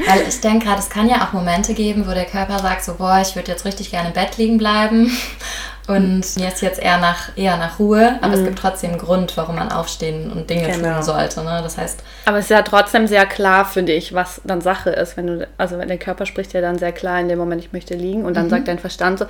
Weil 0.07 0.23
ich 0.29 0.41
denke 0.41 0.67
gerade, 0.67 0.79
es 0.81 0.89
kann 0.91 1.09
ja 1.09 1.27
auch 1.27 1.33
Momente 1.33 1.75
geben, 1.75 2.07
wo 2.07 2.13
der 2.13 2.25
Körper 2.25 2.59
sagt 2.59 2.85
so, 2.85 2.95
boah, 2.95 3.21
ich 3.21 3.35
würde 3.37 3.51
jetzt 3.51 3.65
richtig 3.65 3.91
gerne 3.91 4.09
im 4.09 4.15
Bett 4.15 4.37
liegen 4.39 4.59
bleiben 4.59 5.11
und 5.89 6.21
mir 6.37 6.49
ist 6.49 6.63
jetzt 6.63 6.81
eher 6.81 6.99
nach, 6.99 7.37
eher 7.37 7.57
nach 7.57 7.79
Ruhe, 7.79 8.19
aber 8.23 8.35
es 8.35 8.45
gibt 8.45 8.59
trotzdem 8.59 8.91
einen 8.91 8.99
Grund, 9.01 9.37
warum 9.37 9.57
man 9.57 9.71
aufstehen 9.73 10.31
und 10.33 10.49
Dinge 10.49 10.69
Genau. 10.71 10.95
tun 10.95 11.03
sollte. 11.03 11.43
Ne? 11.45 11.61
Das 11.63 11.77
heißt, 11.77 12.03
Aber 12.25 12.39
es 12.39 12.45
ist 12.45 12.51
ja 12.51 12.63
trotzdem 12.63 13.07
sehr 13.07 13.27
klar, 13.27 13.65
finde 13.65 13.93
ich, 13.93 14.15
was 14.15 14.41
dann 14.45 14.61
Sache 14.61 14.91
ist. 14.91 15.17
Wenn 15.17 15.27
du, 15.27 15.49
also 15.59 15.79
wenn 15.79 15.89
der 15.89 15.99
Körper 15.99 16.25
spricht 16.27 16.53
ja 16.53 16.61
dann 16.61 16.79
sehr 16.79 16.93
klar 16.93 17.21
in 17.21 17.29
dem 17.29 17.39
Moment, 17.39 17.63
ich 17.65 17.73
möchte 17.73 17.95
liegen 17.95 18.25
und 18.25 18.35
dann 18.37 18.49
sagt 18.49 18.69
dein 18.69 18.79
Verstand 18.79 19.19
so. 19.19 19.27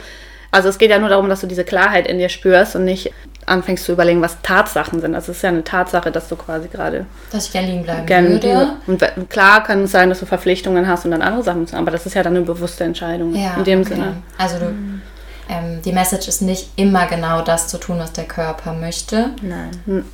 Also 0.53 0.69
es 0.69 0.79
geht 0.79 0.91
ja 0.91 0.99
nur 0.99 1.09
darum, 1.09 1.29
dass 1.29 1.41
du 1.41 1.47
diese 1.47 1.65
Klarheit 1.65 2.07
in 2.07 2.19
dir 2.19 2.29
spürst 2.29 2.77
und 2.77 2.85
nicht 2.85 3.11
anfängst 3.47 3.85
zu 3.85 3.93
überlegen, 3.93 4.21
was 4.23 4.41
Tatsachen 4.43 5.01
sind. 5.01 5.15
Also 5.15 5.33
es 5.33 5.38
ist 5.38 5.43
ja 5.43 5.49
eine 5.49 5.65
Tatsache, 5.65 6.12
dass 6.12 6.29
du 6.29 6.37
quasi 6.37 6.69
gerade 6.69 7.07
dass 7.33 7.47
ich 7.47 7.53
gerne 7.53 7.69
liegen 7.69 7.83
bleiben 7.83 8.07
gerne 8.07 8.29
würde. 8.31 8.73
und 8.87 9.03
klar 9.31 9.65
kann 9.65 9.83
es 9.85 9.91
sein, 9.93 10.11
dass 10.11 10.21
du 10.21 10.27
Verpflichtungen 10.27 10.87
hast 10.87 11.05
und 11.05 11.11
dann 11.11 11.23
andere 11.23 11.43
Sachen 11.43 11.62
musst, 11.62 11.75
aber 11.75 11.91
das 11.91 12.07
ist 12.07 12.15
ja 12.15 12.23
dann 12.23 12.37
eine 12.37 12.45
bewusste 12.45 12.85
Entscheidung 12.85 13.35
Ja, 13.35 13.55
in 13.57 13.65
dem 13.65 13.81
okay. 13.81 13.95
Sinne. 13.95 14.17
Also 14.38 14.59
du, 14.59 14.67
ähm, 15.49 15.83
die 15.85 15.93
Message 15.93 16.29
ist 16.29 16.43
nicht 16.43 16.71
immer 16.77 17.07
genau 17.07 17.43
das 17.43 17.67
zu 17.67 17.79
tun, 17.79 17.99
was 17.99 18.12
der 18.12 18.25
Körper 18.25 18.75
möchte. 18.75 19.31
Nein. 19.43 20.05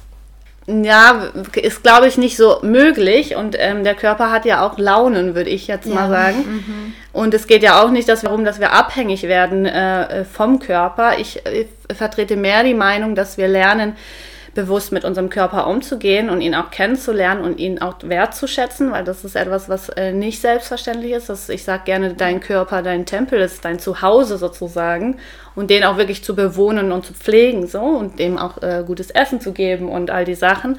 Ja, 0.70 1.30
ist 1.54 1.82
glaube 1.82 2.08
ich 2.08 2.18
nicht 2.18 2.36
so 2.36 2.58
möglich 2.60 3.36
und 3.36 3.56
ähm, 3.58 3.84
der 3.84 3.94
Körper 3.94 4.30
hat 4.30 4.44
ja 4.44 4.66
auch 4.66 4.76
Launen, 4.76 5.34
würde 5.34 5.48
ich 5.48 5.66
jetzt 5.66 5.86
mal 5.86 6.10
sagen. 6.10 6.94
Und 7.12 7.32
es 7.32 7.46
geht 7.46 7.62
ja 7.62 7.82
auch 7.82 7.90
nicht 7.90 8.06
darum, 8.08 8.44
dass 8.44 8.60
wir 8.60 8.72
abhängig 8.72 9.22
werden 9.22 9.64
äh, 9.64 10.26
vom 10.26 10.58
Körper. 10.58 11.18
Ich 11.18 11.44
äh, 11.46 11.66
vertrete 11.94 12.36
mehr 12.36 12.64
die 12.64 12.74
Meinung, 12.74 13.14
dass 13.14 13.38
wir 13.38 13.48
lernen, 13.48 13.96
bewusst 14.54 14.92
mit 14.92 15.04
unserem 15.04 15.30
Körper 15.30 15.68
umzugehen 15.68 16.28
und 16.30 16.40
ihn 16.40 16.54
auch 16.54 16.70
kennenzulernen 16.70 17.44
und 17.44 17.60
ihn 17.60 17.80
auch 17.80 17.94
wertzuschätzen, 18.02 18.90
weil 18.90 19.04
das 19.04 19.24
ist 19.24 19.36
etwas, 19.36 19.68
was 19.68 19.88
äh, 19.90 20.12
nicht 20.12 20.40
selbstverständlich 20.40 21.12
ist. 21.12 21.28
Das, 21.28 21.48
ich 21.48 21.64
sage 21.64 21.84
gerne, 21.84 22.14
dein 22.14 22.40
Körper, 22.40 22.82
dein 22.82 23.06
Tempel 23.06 23.40
ist 23.40 23.64
dein 23.64 23.78
Zuhause 23.78 24.36
sozusagen 24.36 25.18
und 25.58 25.70
den 25.70 25.84
auch 25.84 25.96
wirklich 25.96 26.22
zu 26.22 26.34
bewohnen 26.34 26.92
und 26.92 27.04
zu 27.04 27.12
pflegen 27.12 27.66
so 27.66 27.80
und 27.80 28.18
dem 28.18 28.38
auch 28.38 28.62
äh, 28.62 28.84
gutes 28.86 29.10
Essen 29.10 29.40
zu 29.40 29.52
geben 29.52 29.88
und 29.88 30.10
all 30.10 30.24
die 30.24 30.34
Sachen. 30.36 30.78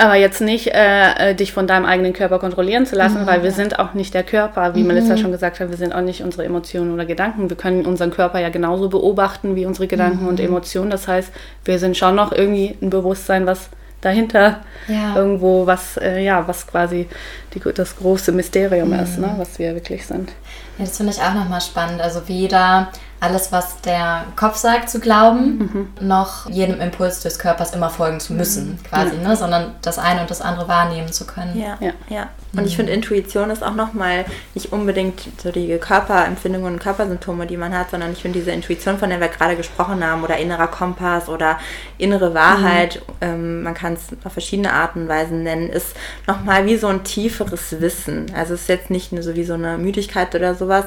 Aber 0.00 0.14
jetzt 0.14 0.40
nicht 0.40 0.68
äh, 0.68 1.30
äh, 1.30 1.34
dich 1.34 1.52
von 1.52 1.66
deinem 1.66 1.84
eigenen 1.84 2.12
Körper 2.12 2.38
kontrollieren 2.38 2.86
zu 2.86 2.94
lassen, 2.94 3.26
weil 3.26 3.42
wir 3.42 3.50
sind 3.50 3.80
auch 3.80 3.94
nicht 3.94 4.14
der 4.14 4.22
Körper, 4.22 4.76
wie 4.76 4.84
Melissa 4.84 5.16
schon 5.16 5.32
gesagt 5.32 5.58
hat, 5.58 5.70
wir 5.70 5.76
sind 5.76 5.92
auch 5.92 6.02
nicht 6.02 6.22
unsere 6.22 6.44
Emotionen 6.44 6.92
oder 6.94 7.04
Gedanken. 7.04 7.50
Wir 7.50 7.56
können 7.56 7.84
unseren 7.84 8.12
Körper 8.12 8.38
ja 8.38 8.48
genauso 8.48 8.88
beobachten 8.88 9.56
wie 9.56 9.66
unsere 9.66 9.88
Gedanken 9.88 10.28
und 10.28 10.38
Emotionen. 10.38 10.90
Das 10.90 11.08
heißt, 11.08 11.32
wir 11.64 11.80
sind 11.80 11.96
schon 11.96 12.14
noch 12.14 12.30
irgendwie 12.30 12.76
ein 12.80 12.90
Bewusstsein, 12.90 13.46
was 13.46 13.70
dahinter 14.00 14.60
Ja. 14.86 15.16
irgendwo 15.16 15.66
was, 15.66 15.96
äh, 15.96 16.20
ja, 16.22 16.46
was 16.46 16.66
quasi 16.68 17.08
die, 17.54 17.60
das 17.74 17.96
große 17.96 18.30
Mysterium 18.30 18.92
ist, 18.92 19.18
ne, 19.18 19.34
was 19.36 19.58
wir 19.58 19.74
wirklich 19.74 20.06
sind. 20.06 20.30
Ja, 20.78 20.84
das 20.84 20.96
finde 20.96 21.12
ich 21.12 21.20
auch 21.20 21.34
nochmal 21.34 21.60
spannend. 21.60 22.00
Also 22.00 22.28
weder 22.28 22.92
alles, 23.20 23.52
was 23.52 23.80
der 23.80 24.24
Kopf 24.36 24.56
sagt, 24.56 24.90
zu 24.90 25.00
glauben, 25.00 25.92
noch 26.00 26.48
jedem 26.48 26.80
Impuls 26.80 27.20
des 27.20 27.38
Körpers 27.38 27.74
immer 27.74 27.90
folgen 27.90 28.20
zu 28.20 28.32
müssen, 28.32 28.78
quasi, 28.88 29.16
ne? 29.16 29.36
sondern 29.36 29.74
das 29.82 29.98
eine 29.98 30.20
und 30.20 30.30
das 30.30 30.40
andere 30.40 30.68
wahrnehmen 30.68 31.12
zu 31.12 31.26
können. 31.26 31.58
Ja, 31.58 31.76
Ja. 31.80 31.92
ja. 32.08 32.28
Und 32.56 32.66
ich 32.66 32.76
finde, 32.76 32.92
Intuition 32.92 33.50
ist 33.50 33.62
auch 33.62 33.74
nochmal 33.74 34.24
nicht 34.54 34.72
unbedingt 34.72 35.20
so 35.36 35.52
die 35.52 35.76
Körperempfindungen 35.76 36.72
und 36.72 36.78
Körpersymptome, 36.78 37.46
die 37.46 37.58
man 37.58 37.76
hat, 37.76 37.90
sondern 37.90 38.12
ich 38.12 38.22
finde 38.22 38.38
diese 38.38 38.52
Intuition, 38.52 38.96
von 38.96 39.10
der 39.10 39.20
wir 39.20 39.28
gerade 39.28 39.54
gesprochen 39.54 40.02
haben, 40.02 40.24
oder 40.24 40.38
innerer 40.38 40.68
Kompass 40.68 41.28
oder 41.28 41.58
innere 41.98 42.32
Wahrheit, 42.32 43.02
ähm, 43.20 43.62
man 43.62 43.74
kann 43.74 43.92
es 43.94 44.08
auf 44.24 44.32
verschiedene 44.32 44.72
Arten 44.72 45.02
und 45.02 45.08
Weisen 45.08 45.42
nennen, 45.42 45.68
ist 45.68 45.94
nochmal 46.26 46.64
wie 46.64 46.78
so 46.78 46.86
ein 46.86 47.04
tieferes 47.04 47.80
Wissen. 47.80 48.32
Also 48.34 48.54
es 48.54 48.62
ist 48.62 48.68
jetzt 48.68 48.90
nicht 48.90 49.12
nur 49.12 49.22
so 49.22 49.34
wie 49.36 49.44
so 49.44 49.54
eine 49.54 49.76
Müdigkeit 49.76 50.34
oder 50.34 50.54
sowas, 50.54 50.86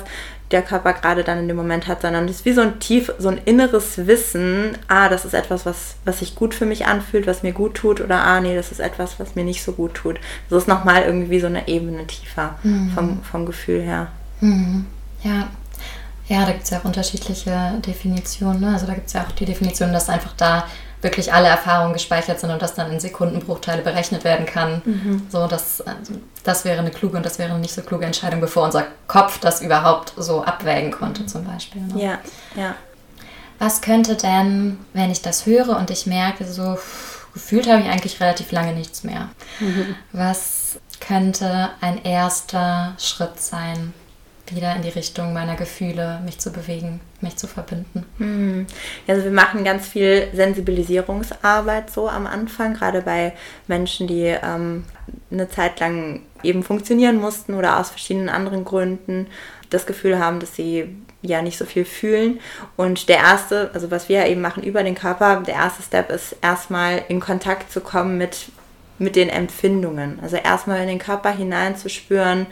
der 0.52 0.62
Körper 0.62 0.94
gerade 0.94 1.24
dann 1.24 1.40
in 1.40 1.48
dem 1.48 1.58
Moment 1.58 1.88
hat, 1.88 2.02
sondern 2.02 2.26
es 2.26 2.38
ist 2.38 2.46
wie 2.46 2.54
so 2.54 2.62
ein 2.62 2.80
tief, 2.80 3.12
so 3.18 3.30
ein 3.30 3.40
inneres 3.46 4.08
Wissen, 4.08 4.78
ah, 4.88 5.10
das 5.10 5.26
ist 5.26 5.34
etwas, 5.34 5.66
was, 5.66 5.96
was 6.06 6.20
sich 6.20 6.36
gut 6.36 6.54
für 6.54 6.66
mich 6.66 6.86
anfühlt, 6.86 7.28
was 7.28 7.44
mir 7.44 7.54
gut 7.54 7.76
tut, 7.76 8.02
oder 8.02 8.24
ah, 8.24 8.42
nee, 8.42 8.56
das 8.56 8.72
ist 8.72 8.80
etwas, 8.80 9.20
was 9.20 9.36
mir 9.36 9.44
nicht 9.44 9.64
so 9.64 9.72
gut 9.72 9.94
tut. 9.94 10.20
Das 10.50 10.64
ist 10.64 10.68
nochmal 10.68 11.04
irgendwie 11.04 11.40
so 11.40 11.48
eine 11.48 11.68
Ebene 11.68 12.06
tiefer 12.08 12.56
vom, 12.96 13.24
vom 13.24 13.46
Gefühl 13.46 13.82
her. 13.82 14.08
Mhm. 14.42 14.86
Ja. 15.24 15.50
Ja, 16.28 16.46
da 16.46 16.54
gibt 16.54 16.64
es 16.64 16.70
ja 16.70 16.80
auch 16.80 16.86
unterschiedliche 16.86 17.74
Definitionen. 17.86 18.62
Ne? 18.62 18.74
Also 18.74 18.86
da 18.88 18.94
gibt 18.94 19.08
es 19.08 19.14
ja 19.14 19.24
auch 19.24 19.32
die 19.32 19.44
Definition, 19.44 19.92
dass 19.92 20.08
einfach 20.08 20.34
da 20.38 20.66
wirklich 21.02 21.34
alle 21.34 21.48
Erfahrungen 21.48 21.94
gespeichert 21.94 22.40
sind 22.40 22.52
und 22.52 22.62
das 22.62 22.74
dann 22.74 22.92
in 22.92 23.00
Sekundenbruchteile 23.00 23.82
berechnet 23.82 24.24
werden 24.24 24.46
kann. 24.46 24.82
So, 25.30 25.48
das, 25.48 25.82
also, 25.82 26.14
das 26.44 26.66
wäre 26.66 26.80
eine 26.80 26.92
kluge 26.92 27.18
und 27.18 27.26
das 27.26 27.40
wäre 27.40 27.52
eine 27.52 27.60
nicht 27.60 27.74
so 27.74 27.82
kluge 27.82 28.06
Entscheidung, 28.06 28.40
bevor 28.42 28.64
unser 28.64 28.86
Kopf 29.08 29.40
das 29.40 29.62
überhaupt 29.62 30.14
so 30.18 30.44
abwägen 30.44 30.92
konnte, 30.92 31.26
zum 31.26 31.44
Beispiel. 31.44 31.82
Ne? 31.82 32.04
Ja, 32.04 32.20
ja. 32.56 32.76
Was 33.60 33.82
könnte 33.82 34.16
denn, 34.16 34.80
wenn 34.94 35.12
ich 35.12 35.22
das 35.22 35.46
höre 35.46 35.78
und 35.78 35.92
ich 35.92 36.06
merke, 36.08 36.46
so 36.46 36.76
pff, 36.76 37.12
gefühlt 37.34 37.68
habe 37.70 37.82
ich 37.82 37.90
eigentlich 37.90 38.20
relativ 38.20 38.52
lange 38.52 38.74
nichts 38.74 39.04
mehr. 39.04 39.30
Was 40.12 40.80
könnte 41.00 41.70
ein 41.82 42.04
erster 42.04 42.94
Schritt 42.98 43.40
sein, 43.40 43.94
wieder 44.56 44.76
in 44.76 44.82
die 44.82 44.90
Richtung 44.90 45.34
meiner 45.34 45.56
Gefühle 45.56 46.20
mich 46.26 46.40
zu 46.40 46.52
bewegen, 46.52 47.00
mich 47.22 47.38
zu 47.38 47.48
verbinden? 47.48 48.06
Hm. 48.18 48.68
Also 49.08 49.24
wir 49.24 49.32
machen 49.32 49.64
ganz 49.64 49.88
viel 49.88 50.28
Sensibilisierungsarbeit 50.34 51.90
so 51.90 52.10
am 52.10 52.28
Anfang, 52.28 52.74
gerade 52.74 53.02
bei 53.02 53.34
Menschen, 53.68 54.08
die 54.08 54.36
ähm, 54.44 54.86
eine 55.32 55.50
Zeit 55.50 55.80
lang 55.80 56.22
eben 56.44 56.64
funktionieren 56.64 57.18
mussten 57.18 57.54
oder 57.54 57.80
aus 57.80 57.90
verschiedenen 57.90 58.30
anderen 58.30 58.66
Gründen 58.66 59.28
das 59.70 59.86
Gefühl 59.86 60.20
haben, 60.20 60.40
dass 60.40 60.56
sie 60.56 60.96
ja 61.22 61.42
nicht 61.42 61.58
so 61.58 61.66
viel 61.66 61.86
fühlen. 61.86 62.40
Und 62.78 63.10
der 63.10 63.18
erste, 63.18 63.72
also 63.74 63.92
was 63.92 64.10
wir 64.10 64.26
eben 64.26 64.42
machen 64.42 64.64
über 64.64 64.84
den 64.84 64.96
Körper, 64.96 65.42
der 65.42 65.56
erste 65.56 65.84
Step 65.84 66.12
ist 66.12 66.36
erstmal 66.42 67.04
in 67.08 67.20
Kontakt 67.20 67.72
zu 67.72 67.82
kommen 67.82 68.18
mit 68.18 68.48
mit 69.02 69.16
den 69.16 69.30
Empfindungen. 69.30 70.20
Also 70.22 70.38
erstmal 70.38 70.82
in 70.82 70.88
den 70.88 71.00
Körper 71.00 71.32
hineinzuspüren 71.32 72.46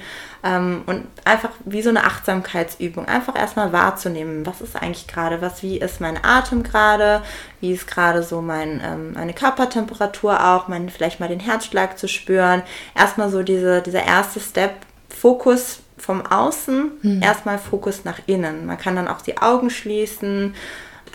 ähm, 0.43 0.81
und 0.87 1.05
einfach 1.23 1.51
wie 1.63 1.83
so 1.83 1.89
eine 1.89 2.05
Achtsamkeitsübung, 2.05 3.05
einfach 3.05 3.37
erstmal 3.37 3.71
wahrzunehmen, 3.71 4.45
was 4.45 4.59
ist 4.59 4.75
eigentlich 4.75 5.07
gerade, 5.07 5.41
was, 5.41 5.61
wie 5.61 5.77
ist 5.77 6.01
mein 6.01 6.17
Atem 6.23 6.63
gerade, 6.63 7.21
wie 7.61 7.71
ist 7.71 7.87
gerade 7.87 8.23
so 8.23 8.41
mein, 8.41 8.81
ähm, 8.83 9.13
meine 9.13 9.33
Körpertemperatur 9.33 10.43
auch, 10.43 10.67
mein, 10.67 10.89
vielleicht 10.89 11.19
mal 11.19 11.29
den 11.29 11.39
Herzschlag 11.39 11.99
zu 11.99 12.07
spüren. 12.07 12.63
Erstmal 12.95 13.29
so 13.29 13.43
diese, 13.43 13.83
dieser 13.83 14.03
erste 14.03 14.39
Step, 14.39 14.71
Fokus 15.09 15.81
vom 15.97 16.25
Außen, 16.25 16.91
mhm. 17.01 17.21
erstmal 17.21 17.59
Fokus 17.59 18.05
nach 18.05 18.19
innen. 18.25 18.65
Man 18.65 18.77
kann 18.77 18.95
dann 18.95 19.07
auch 19.07 19.21
die 19.21 19.37
Augen 19.37 19.69
schließen 19.69 20.55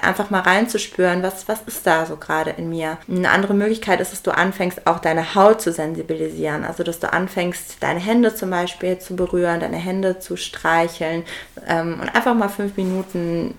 einfach 0.03 0.31
mal 0.31 0.41
reinzuspüren, 0.41 1.23
was, 1.23 1.49
was 1.49 1.61
ist 1.67 1.87
da 1.87 2.07
so 2.07 2.17
gerade 2.17 2.51
in 2.51 2.69
mir. 2.69 2.99
Eine 3.09 3.31
andere 3.31 3.55
Möglichkeit 3.55 4.01
ist, 4.01 4.13
dass 4.13 4.23
du 4.23 4.31
anfängst, 4.31 4.87
auch 4.87 4.99
deine 4.99 5.35
Haut 5.35 5.61
zu 5.61 5.73
sensibilisieren. 5.73 6.65
Also, 6.65 6.83
dass 6.83 7.01
du 7.01 7.13
anfängst, 7.13 7.77
deine 7.81 8.01
Hände 8.01 8.35
zum 8.35 8.51
Beispiel 8.51 8.99
zu 8.99 9.17
berühren, 9.17 9.61
deine 9.61 9.77
Hände 9.77 10.19
zu 10.19 10.37
streicheln 10.37 11.25
ähm, 11.67 12.01
und 12.01 12.15
einfach 12.15 12.35
mal 12.35 12.49
fünf 12.49 12.77
Minuten 12.77 13.55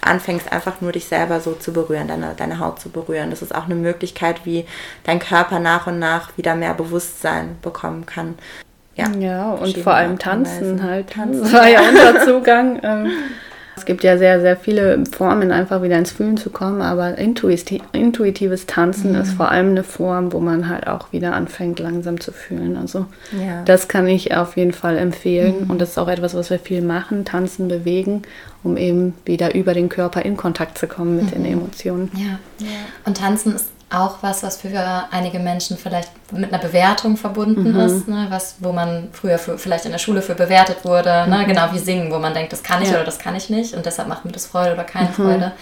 anfängst, 0.00 0.52
einfach 0.52 0.80
nur 0.80 0.92
dich 0.92 1.06
selber 1.06 1.40
so 1.40 1.52
zu 1.52 1.72
berühren, 1.72 2.08
deine, 2.08 2.34
deine 2.36 2.58
Haut 2.60 2.80
zu 2.80 2.90
berühren. 2.90 3.30
Das 3.30 3.42
ist 3.42 3.54
auch 3.54 3.64
eine 3.64 3.74
Möglichkeit, 3.74 4.44
wie 4.44 4.66
dein 5.04 5.18
Körper 5.18 5.58
nach 5.58 5.86
und 5.86 5.98
nach 5.98 6.36
wieder 6.36 6.54
mehr 6.54 6.74
Bewusstsein 6.74 7.56
bekommen 7.62 8.06
kann. 8.06 8.36
Ja, 8.94 9.10
ja 9.10 9.52
und 9.52 9.76
vor 9.78 9.94
allem 9.94 10.18
tanzen 10.18 10.82
halt. 10.82 11.10
Tanzen. 11.10 11.42
Das 11.42 11.52
war 11.52 11.68
ja 11.68 11.80
unser 11.80 12.20
Zugang. 12.24 12.80
Ähm, 12.82 13.10
es 13.76 13.84
gibt 13.84 14.02
ja 14.02 14.16
sehr, 14.16 14.40
sehr 14.40 14.56
viele 14.56 15.04
Formen, 15.04 15.52
einfach 15.52 15.82
wieder 15.82 15.98
ins 15.98 16.10
Fühlen 16.10 16.38
zu 16.38 16.48
kommen, 16.48 16.80
aber 16.80 17.18
intuitives 17.18 18.66
Tanzen 18.66 19.12
mhm. 19.12 19.20
ist 19.20 19.34
vor 19.34 19.50
allem 19.50 19.70
eine 19.70 19.84
Form, 19.84 20.32
wo 20.32 20.40
man 20.40 20.68
halt 20.68 20.86
auch 20.86 21.12
wieder 21.12 21.34
anfängt, 21.34 21.78
langsam 21.78 22.18
zu 22.18 22.32
fühlen. 22.32 22.76
Also 22.76 23.06
ja. 23.32 23.62
das 23.64 23.86
kann 23.88 24.08
ich 24.08 24.34
auf 24.34 24.56
jeden 24.56 24.72
Fall 24.72 24.96
empfehlen 24.96 25.64
mhm. 25.64 25.70
und 25.70 25.80
das 25.80 25.90
ist 25.90 25.98
auch 25.98 26.08
etwas, 26.08 26.34
was 26.34 26.48
wir 26.48 26.58
viel 26.58 26.80
machen, 26.80 27.26
tanzen, 27.26 27.68
bewegen, 27.68 28.22
um 28.62 28.78
eben 28.78 29.14
wieder 29.26 29.54
über 29.54 29.74
den 29.74 29.90
Körper 29.90 30.22
in 30.22 30.38
Kontakt 30.38 30.78
zu 30.78 30.86
kommen 30.86 31.16
mit 31.16 31.26
mhm. 31.26 31.42
den 31.42 31.44
Emotionen. 31.44 32.10
Ja. 32.14 32.38
ja. 32.58 32.68
Und 33.04 33.18
tanzen 33.18 33.54
ist 33.54 33.75
auch 33.88 34.16
was, 34.20 34.42
was 34.42 34.56
für 34.56 35.04
einige 35.12 35.38
Menschen 35.38 35.78
vielleicht 35.78 36.10
mit 36.32 36.52
einer 36.52 36.62
Bewertung 36.62 37.16
verbunden 37.16 37.72
mhm. 37.72 37.80
ist, 37.80 38.08
ne? 38.08 38.26
was, 38.30 38.56
wo 38.58 38.72
man 38.72 39.08
früher 39.12 39.38
für, 39.38 39.58
vielleicht 39.58 39.84
in 39.84 39.92
der 39.92 39.98
Schule 39.98 40.22
für 40.22 40.34
bewertet 40.34 40.84
wurde, 40.84 41.10
ne? 41.10 41.24
mhm. 41.26 41.30
ne? 41.30 41.46
genau 41.46 41.72
wie 41.72 41.78
Singen, 41.78 42.10
wo 42.10 42.18
man 42.18 42.34
denkt, 42.34 42.52
das 42.52 42.64
kann 42.64 42.82
ich 42.82 42.88
ja. 42.88 42.96
oder 42.96 43.04
das 43.04 43.18
kann 43.18 43.36
ich 43.36 43.48
nicht 43.48 43.74
und 43.74 43.86
deshalb 43.86 44.08
macht 44.08 44.24
mir 44.24 44.32
das 44.32 44.46
Freude 44.46 44.74
oder 44.74 44.84
keine 44.84 45.10
mhm. 45.10 45.14
Freude 45.14 45.52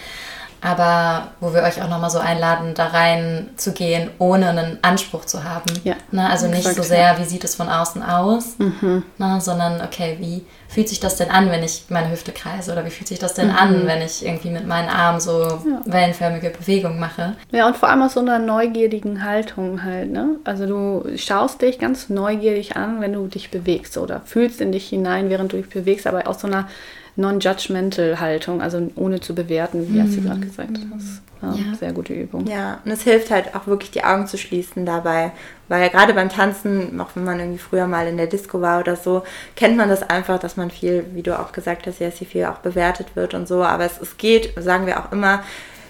aber 0.61 1.29
wo 1.39 1.53
wir 1.53 1.63
euch 1.63 1.81
auch 1.81 1.89
nochmal 1.89 2.09
so 2.09 2.19
einladen, 2.19 2.73
da 2.73 2.87
rein 2.87 3.49
zu 3.55 3.71
gehen, 3.71 4.09
ohne 4.19 4.49
einen 4.49 4.79
Anspruch 4.81 5.25
zu 5.25 5.43
haben. 5.43 5.71
Ja, 5.83 5.95
ne? 6.11 6.29
Also 6.29 6.47
nicht 6.47 6.67
so 6.67 6.81
sehr, 6.81 7.17
wie 7.19 7.25
sieht 7.25 7.43
es 7.43 7.55
von 7.55 7.69
außen 7.69 8.03
aus, 8.03 8.57
mhm. 8.57 9.03
ne? 9.17 9.39
sondern 9.41 9.81
okay, 9.81 10.17
wie 10.19 10.45
fühlt 10.67 10.89
sich 10.89 10.99
das 10.99 11.15
denn 11.15 11.29
an, 11.29 11.49
wenn 11.51 11.63
ich 11.63 11.85
meine 11.89 12.11
Hüfte 12.11 12.31
kreise 12.31 12.71
oder 12.71 12.85
wie 12.85 12.89
fühlt 12.89 13.07
sich 13.07 13.19
das 13.19 13.33
denn 13.33 13.47
mhm. 13.47 13.55
an, 13.55 13.87
wenn 13.87 14.01
ich 14.01 14.25
irgendwie 14.25 14.49
mit 14.49 14.67
meinen 14.67 14.89
Armen 14.89 15.19
so 15.19 15.41
ja. 15.41 15.81
wellenförmige 15.85 16.49
Bewegungen 16.49 16.99
mache. 16.99 17.35
Ja, 17.51 17.67
und 17.67 17.77
vor 17.77 17.89
allem 17.89 18.01
aus 18.01 18.13
so 18.13 18.19
einer 18.19 18.39
neugierigen 18.39 19.23
Haltung 19.23 19.83
halt. 19.83 20.11
Ne? 20.11 20.35
Also 20.43 20.65
du 20.65 21.17
schaust 21.17 21.61
dich 21.61 21.79
ganz 21.79 22.09
neugierig 22.09 22.75
an, 22.75 23.01
wenn 23.01 23.13
du 23.13 23.27
dich 23.27 23.51
bewegst 23.51 23.97
oder 23.97 24.21
fühlst 24.25 24.61
in 24.61 24.71
dich 24.71 24.89
hinein, 24.89 25.29
während 25.29 25.53
du 25.53 25.57
dich 25.57 25.69
bewegst, 25.69 26.07
aber 26.07 26.27
aus 26.27 26.41
so 26.41 26.47
einer 26.47 26.67
non-judgmental 27.15 28.19
Haltung, 28.19 28.61
also 28.61 28.91
ohne 28.95 29.21
zu 29.21 29.33
bewerten, 29.33 29.87
wie 29.87 29.99
mhm. 29.99 30.15
du 30.15 30.21
gerade 30.21 30.39
gesagt 30.41 30.79
hast. 30.93 31.21
Ja, 31.41 31.53
ja. 31.53 31.75
Sehr 31.77 31.93
gute 31.93 32.13
Übung. 32.13 32.45
Ja, 32.47 32.79
und 32.83 32.91
es 32.91 33.03
hilft 33.03 33.31
halt 33.31 33.55
auch 33.55 33.67
wirklich 33.67 33.91
die 33.91 34.03
Augen 34.03 34.27
zu 34.27 34.37
schließen 34.37 34.85
dabei, 34.85 35.31
weil 35.67 35.89
gerade 35.89 36.13
beim 36.13 36.29
Tanzen, 36.29 36.99
auch 36.99 37.09
wenn 37.15 37.23
man 37.23 37.39
irgendwie 37.39 37.59
früher 37.59 37.87
mal 37.87 38.07
in 38.07 38.17
der 38.17 38.27
Disco 38.27 38.61
war 38.61 38.79
oder 38.79 38.95
so, 38.95 39.23
kennt 39.55 39.77
man 39.77 39.89
das 39.89 40.03
einfach, 40.03 40.39
dass 40.39 40.57
man 40.57 40.71
viel, 40.71 41.05
wie 41.13 41.23
du 41.23 41.39
auch 41.39 41.51
gesagt 41.51 41.87
hast, 41.87 41.99
ja, 41.99 42.11
sehr 42.11 42.27
viel 42.27 42.45
auch 42.45 42.59
bewertet 42.59 43.15
wird 43.15 43.33
und 43.33 43.47
so, 43.47 43.63
aber 43.63 43.85
es, 43.85 44.01
es 44.01 44.17
geht, 44.17 44.53
sagen 44.61 44.85
wir 44.85 44.99
auch 44.99 45.11
immer, 45.11 45.43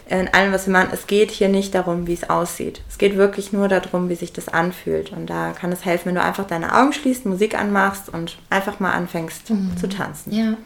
in 0.07 0.27
allem, 0.33 0.53
was 0.53 0.67
wir 0.67 0.73
machen, 0.73 0.89
es 0.91 1.07
geht 1.07 1.31
hier 1.31 1.49
nicht 1.49 1.73
darum, 1.73 2.05
wie 2.05 2.13
es 2.13 2.29
aussieht. 2.29 2.81
Es 2.87 2.99
geht 2.99 3.17
wirklich 3.17 3.53
nur 3.53 3.67
darum, 3.67 4.07
wie 4.07 4.15
sich 4.15 4.31
das 4.31 4.47
anfühlt. 4.47 5.11
Und 5.11 5.31
da 5.31 5.51
kann 5.51 5.71
es 5.71 5.83
helfen, 5.83 6.09
wenn 6.09 6.15
du 6.15 6.21
einfach 6.21 6.45
deine 6.45 6.75
Augen 6.75 6.93
schließt, 6.93 7.25
Musik 7.25 7.57
anmachst 7.57 8.09
und 8.09 8.37
einfach 8.51 8.79
mal 8.79 8.91
anfängst 8.91 9.49
mhm. 9.49 9.75
zu 9.77 9.89
tanzen. 9.89 10.31
Ja. 10.31 10.57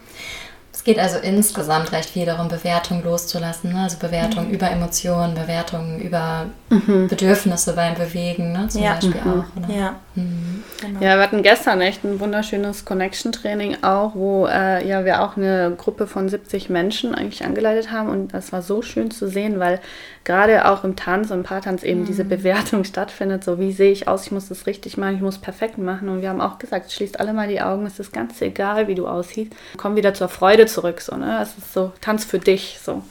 Es 0.89 0.95
geht 0.95 1.03
also 1.03 1.19
insgesamt 1.19 1.91
recht 1.91 2.09
viel 2.09 2.25
darum, 2.25 2.47
Bewertung 2.47 3.03
loszulassen. 3.03 3.71
Ne? 3.73 3.83
Also 3.83 3.97
Bewertung 3.99 4.47
mhm. 4.47 4.53
über 4.55 4.71
Emotionen, 4.71 5.35
Bewertung 5.35 5.99
über 5.99 6.47
mhm. 6.69 7.07
Bedürfnisse 7.07 7.73
beim 7.73 7.93
Bewegen, 7.93 8.53
ne? 8.53 8.67
zum 8.69 8.81
ja. 8.81 8.95
Beispiel 8.95 9.21
mhm. 9.23 9.31
auch. 9.31 9.63
Oder? 9.63 9.75
Ja. 9.75 9.95
Mhm. 10.19 10.63
Genau. 10.81 11.01
ja, 11.01 11.17
wir 11.17 11.23
hatten 11.23 11.43
gestern 11.43 11.81
echt 11.81 12.05
ein 12.05 12.19
wunderschönes 12.19 12.85
Connection-Training 12.85 13.83
auch, 13.83 14.15
wo 14.15 14.47
äh, 14.47 14.87
ja, 14.87 15.03
wir 15.03 15.21
auch 15.21 15.35
eine 15.35 15.73
Gruppe 15.77 16.07
von 16.07 16.29
70 16.29 16.69
Menschen 16.69 17.13
eigentlich 17.13 17.43
angeleitet 17.43 17.91
haben. 17.91 18.09
Und 18.09 18.33
das 18.33 18.53
war 18.53 18.61
so 18.61 18.81
schön 18.81 19.11
zu 19.11 19.27
sehen, 19.27 19.59
weil 19.59 19.81
gerade 20.23 20.69
auch 20.69 20.83
im 20.83 20.95
Tanz 20.95 21.31
und 21.31 21.43
Paartanz 21.43 21.83
eben 21.83 22.05
diese 22.05 22.23
mhm. 22.23 22.29
Bewertung 22.29 22.83
stattfindet. 22.85 23.43
So, 23.43 23.59
wie 23.59 23.73
sehe 23.73 23.91
ich 23.91 24.07
aus? 24.07 24.25
Ich 24.25 24.31
muss 24.31 24.47
das 24.47 24.67
richtig 24.67 24.97
machen, 24.97 25.15
ich 25.15 25.21
muss 25.21 25.37
perfekt 25.37 25.77
machen. 25.77 26.07
Und 26.07 26.21
wir 26.21 26.29
haben 26.29 26.41
auch 26.41 26.59
gesagt, 26.59 26.91
schließt 26.91 27.19
alle 27.19 27.33
mal 27.33 27.47
die 27.47 27.61
Augen, 27.61 27.85
es 27.85 27.99
ist 27.99 28.13
ganz 28.13 28.41
egal, 28.41 28.87
wie 28.87 28.95
du 28.95 29.07
aussiehst. 29.07 29.51
Komm 29.77 29.95
wieder 29.95 30.13
zur 30.13 30.29
Freude 30.29 30.65
zurück. 30.65 31.01
So, 31.01 31.17
ne? 31.17 31.39
Es 31.41 31.57
ist 31.57 31.73
so, 31.73 31.91
Tanz 31.99 32.23
für 32.23 32.39
dich. 32.39 32.79
So. 32.81 33.03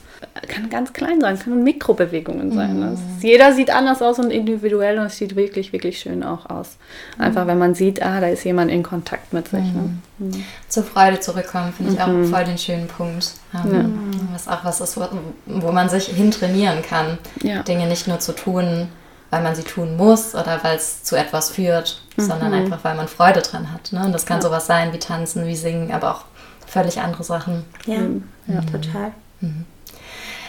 Kann 0.48 0.70
ganz 0.70 0.92
klein 0.92 1.20
sein, 1.20 1.38
kann 1.38 1.62
Mikrobewegungen 1.62 2.52
sein. 2.52 2.80
Mhm. 2.80 2.94
Ist, 2.94 3.22
jeder 3.22 3.52
sieht 3.52 3.70
anders 3.70 4.02
aus 4.02 4.18
und 4.18 4.30
individuell 4.30 4.98
und 4.98 5.06
es 5.06 5.16
sieht 5.16 5.36
wirklich, 5.36 5.72
wirklich 5.72 6.00
schön 6.00 6.22
auch 6.22 6.48
aus. 6.48 6.76
Einfach 7.18 7.46
wenn 7.46 7.58
man 7.58 7.74
sieht, 7.74 8.02
ah, 8.02 8.20
da 8.20 8.28
ist 8.28 8.44
jemand 8.44 8.70
in 8.70 8.82
Kontakt 8.82 9.32
mit 9.32 9.48
sich. 9.48 9.60
Ne? 9.60 9.98
Mhm. 10.18 10.30
Ne? 10.30 10.44
Zur 10.68 10.84
Freude 10.84 11.20
zurückkommen, 11.20 11.72
finde 11.72 11.92
ich 11.92 12.00
auch 12.00 12.08
mhm. 12.08 12.26
voll 12.26 12.44
den 12.44 12.58
schönen 12.58 12.88
Punkt. 12.88 13.32
Ähm, 13.54 13.72
ja. 13.72 14.18
Was 14.32 14.48
auch 14.48 14.64
was 14.64 14.80
ist, 14.80 14.96
wo, 14.96 15.06
wo 15.46 15.72
man 15.72 15.88
sich 15.88 16.06
hintrainieren 16.06 16.82
kann, 16.82 17.18
ja. 17.42 17.62
Dinge 17.62 17.86
nicht 17.86 18.08
nur 18.08 18.18
zu 18.18 18.34
tun, 18.34 18.88
weil 19.30 19.42
man 19.42 19.54
sie 19.54 19.62
tun 19.62 19.96
muss 19.96 20.34
oder 20.34 20.60
weil 20.62 20.76
es 20.76 21.02
zu 21.04 21.16
etwas 21.16 21.50
führt, 21.50 22.02
mhm. 22.16 22.22
sondern 22.22 22.54
einfach, 22.54 22.82
weil 22.82 22.94
man 22.94 23.08
Freude 23.08 23.42
dran 23.42 23.72
hat. 23.72 23.92
Ne? 23.92 24.04
Und 24.04 24.12
das 24.12 24.26
kann 24.26 24.38
ja. 24.38 24.42
sowas 24.42 24.66
sein 24.66 24.92
wie 24.92 24.98
tanzen, 24.98 25.46
wie 25.46 25.56
singen, 25.56 25.92
aber 25.92 26.12
auch 26.12 26.24
völlig 26.66 27.00
andere 27.00 27.24
Sachen. 27.24 27.64
Ja, 27.86 27.98
mhm. 27.98 28.24
ja 28.46 28.60
total. 28.62 29.12
Mhm. 29.40 29.64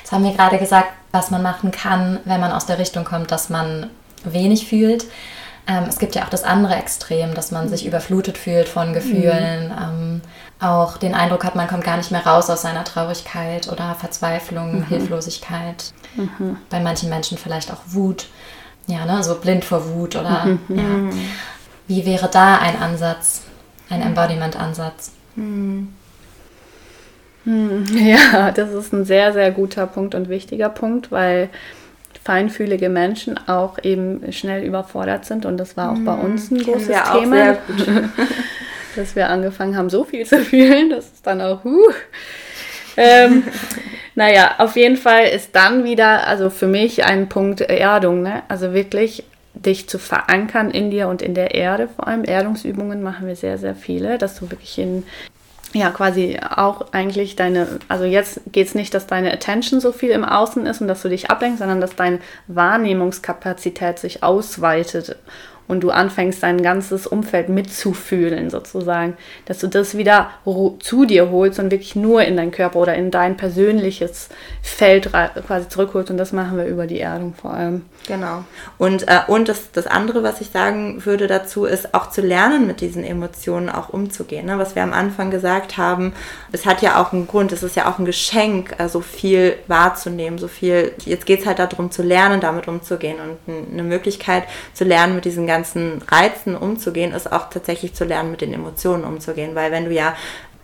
Jetzt 0.09 0.15
haben 0.15 0.23
wir 0.23 0.33
gerade 0.33 0.57
gesagt, 0.57 0.89
was 1.11 1.29
man 1.29 1.43
machen 1.43 1.69
kann, 1.69 2.19
wenn 2.25 2.41
man 2.41 2.51
aus 2.51 2.65
der 2.65 2.79
Richtung 2.79 3.05
kommt, 3.05 3.29
dass 3.29 3.51
man 3.51 3.91
wenig 4.23 4.67
fühlt. 4.67 5.05
Ähm, 5.67 5.83
es 5.87 5.99
gibt 5.99 6.15
ja 6.15 6.23
auch 6.23 6.29
das 6.29 6.43
andere 6.43 6.73
Extrem, 6.77 7.35
dass 7.35 7.51
man 7.51 7.69
sich 7.69 7.83
mhm. 7.83 7.89
überflutet 7.89 8.35
fühlt 8.35 8.67
von 8.67 8.93
Gefühlen. 8.93 9.67
Mhm. 9.67 9.71
Ähm, 9.79 10.21
auch 10.59 10.97
den 10.97 11.13
Eindruck 11.13 11.43
hat, 11.43 11.53
man 11.53 11.67
kommt 11.67 11.83
gar 11.83 11.97
nicht 11.97 12.09
mehr 12.09 12.25
raus 12.25 12.49
aus 12.49 12.63
seiner 12.63 12.85
Traurigkeit 12.85 13.71
oder 13.71 13.93
Verzweiflung, 13.93 14.79
mhm. 14.79 14.87
Hilflosigkeit. 14.87 15.93
Mhm. 16.15 16.57
Bei 16.71 16.79
manchen 16.79 17.09
Menschen 17.09 17.37
vielleicht 17.37 17.71
auch 17.71 17.81
Wut. 17.85 18.29
Ja, 18.87 19.05
ne, 19.05 19.23
so 19.23 19.35
blind 19.35 19.63
vor 19.63 19.93
Wut 19.93 20.15
oder 20.15 20.45
mhm. 20.45 20.59
ja. 20.69 21.17
Wie 21.85 22.07
wäre 22.07 22.29
da 22.29 22.57
ein 22.57 22.81
Ansatz, 22.81 23.43
ein 23.91 24.01
Embodiment-Ansatz? 24.01 25.11
Hm, 27.49 27.85
ja, 27.97 28.51
das 28.51 28.71
ist 28.73 28.93
ein 28.93 29.05
sehr, 29.05 29.33
sehr 29.33 29.49
guter 29.49 29.87
Punkt 29.87 30.13
und 30.13 30.29
wichtiger 30.29 30.69
Punkt, 30.69 31.11
weil 31.11 31.49
feinfühlige 32.23 32.89
Menschen 32.89 33.39
auch 33.47 33.79
eben 33.81 34.31
schnell 34.31 34.63
überfordert 34.63 35.25
sind 35.25 35.45
und 35.47 35.57
das 35.57 35.75
war 35.75 35.91
auch 35.91 35.99
bei 36.05 36.13
hm, 36.13 36.25
uns 36.25 36.51
ein 36.51 36.61
großes 36.61 36.95
Thema, 37.11 37.57
dass 38.95 39.15
wir 39.15 39.29
angefangen 39.29 39.75
haben, 39.75 39.89
so 39.89 40.03
viel 40.03 40.27
zu 40.27 40.39
fühlen, 40.39 40.91
das 40.91 41.05
ist 41.05 41.25
dann 41.25 41.41
auch, 41.41 41.63
huh. 41.63 41.91
ähm, 42.97 43.43
naja, 44.15 44.55
auf 44.59 44.75
jeden 44.75 44.97
Fall 44.97 45.29
ist 45.29 45.55
dann 45.55 45.85
wieder, 45.85 46.27
also 46.27 46.51
für 46.51 46.67
mich 46.67 47.03
ein 47.03 47.29
Punkt 47.29 47.61
Erdung, 47.61 48.21
ne? 48.21 48.43
also 48.47 48.73
wirklich 48.73 49.23
dich 49.55 49.89
zu 49.89 49.97
verankern 49.97 50.69
in 50.69 50.91
dir 50.91 51.07
und 51.07 51.23
in 51.23 51.33
der 51.33 51.55
Erde 51.55 51.89
vor 51.93 52.07
allem. 52.07 52.23
Erdungsübungen 52.23 53.01
machen 53.01 53.27
wir 53.27 53.35
sehr, 53.35 53.57
sehr 53.57 53.75
viele, 53.75 54.17
dass 54.17 54.39
du 54.39 54.51
wirklich 54.51 54.77
in, 54.77 55.03
ja 55.73 55.91
quasi 55.91 56.39
auch 56.39 56.93
eigentlich 56.93 57.35
deine, 57.35 57.79
also 57.87 58.05
jetzt 58.05 58.41
geht 58.51 58.67
es 58.67 58.75
nicht, 58.75 58.93
dass 58.93 59.07
deine 59.07 59.31
Attention 59.31 59.79
so 59.79 59.91
viel 59.91 60.09
im 60.11 60.25
Außen 60.25 60.65
ist 60.65 60.81
und 60.81 60.87
dass 60.87 61.01
du 61.01 61.09
dich 61.09 61.29
ablenkst, 61.29 61.59
sondern 61.59 61.81
dass 61.81 61.95
deine 61.95 62.19
Wahrnehmungskapazität 62.47 63.99
sich 63.99 64.23
ausweitet 64.23 65.15
und 65.69 65.81
du 65.81 65.91
anfängst 65.91 66.41
dein 66.41 66.63
ganzes 66.63 67.05
Umfeld 67.05 67.47
mitzufühlen 67.47 68.49
sozusagen, 68.49 69.15
dass 69.45 69.59
du 69.59 69.67
das 69.67 69.95
wieder 69.95 70.31
zu 70.79 71.05
dir 71.05 71.29
holst 71.29 71.59
und 71.59 71.69
wirklich 71.69 71.95
nur 71.95 72.23
in 72.23 72.35
deinen 72.37 72.49
Körper 72.49 72.79
oder 72.79 72.95
in 72.95 73.11
dein 73.11 73.37
persönliches 73.37 74.29
Feld 74.63 75.11
quasi 75.11 75.69
zurückholst 75.69 76.09
und 76.09 76.17
das 76.17 76.33
machen 76.33 76.57
wir 76.57 76.65
über 76.65 76.87
die 76.87 76.99
Erdung 76.99 77.35
vor 77.39 77.53
allem. 77.53 77.83
Genau. 78.07 78.43
Und, 78.79 79.07
äh, 79.07 79.19
und 79.27 79.47
das, 79.47 79.71
das 79.71 79.85
andere, 79.85 80.23
was 80.23 80.41
ich 80.41 80.49
sagen 80.49 81.05
würde 81.05 81.27
dazu, 81.27 81.65
ist 81.65 81.93
auch 81.93 82.09
zu 82.09 82.21
lernen, 82.21 82.65
mit 82.65 82.81
diesen 82.81 83.03
Emotionen 83.03 83.69
auch 83.69 83.89
umzugehen. 83.89 84.47
Ne? 84.47 84.57
Was 84.57 84.73
wir 84.73 84.81
am 84.81 84.93
Anfang 84.93 85.29
gesagt 85.29 85.77
haben, 85.77 86.13
es 86.51 86.65
hat 86.65 86.81
ja 86.81 86.99
auch 86.99 87.13
einen 87.13 87.27
Grund, 87.27 87.51
es 87.51 87.61
ist 87.61 87.75
ja 87.75 87.87
auch 87.87 87.99
ein 87.99 88.05
Geschenk, 88.05 88.73
äh, 88.79 88.89
so 88.89 89.01
viel 89.01 89.55
wahrzunehmen, 89.67 90.39
so 90.39 90.47
viel, 90.47 90.93
jetzt 91.05 91.27
geht 91.27 91.41
es 91.41 91.45
halt 91.45 91.59
darum 91.59 91.91
zu 91.91 92.01
lernen, 92.01 92.41
damit 92.41 92.67
umzugehen 92.67 93.17
und 93.19 93.71
eine 93.71 93.83
Möglichkeit 93.83 94.45
zu 94.73 94.83
lernen, 94.83 95.13
mit 95.13 95.25
diesen 95.25 95.45
ganzen 95.45 95.58
Reizen 96.07 96.55
umzugehen, 96.55 97.13
ist 97.13 97.31
auch 97.31 97.49
tatsächlich 97.49 97.93
zu 97.93 98.05
lernen, 98.05 98.31
mit 98.31 98.41
den 98.41 98.53
Emotionen 98.53 99.03
umzugehen, 99.03 99.55
weil 99.55 99.71
wenn 99.71 99.85
du 99.85 99.91
ja 99.91 100.15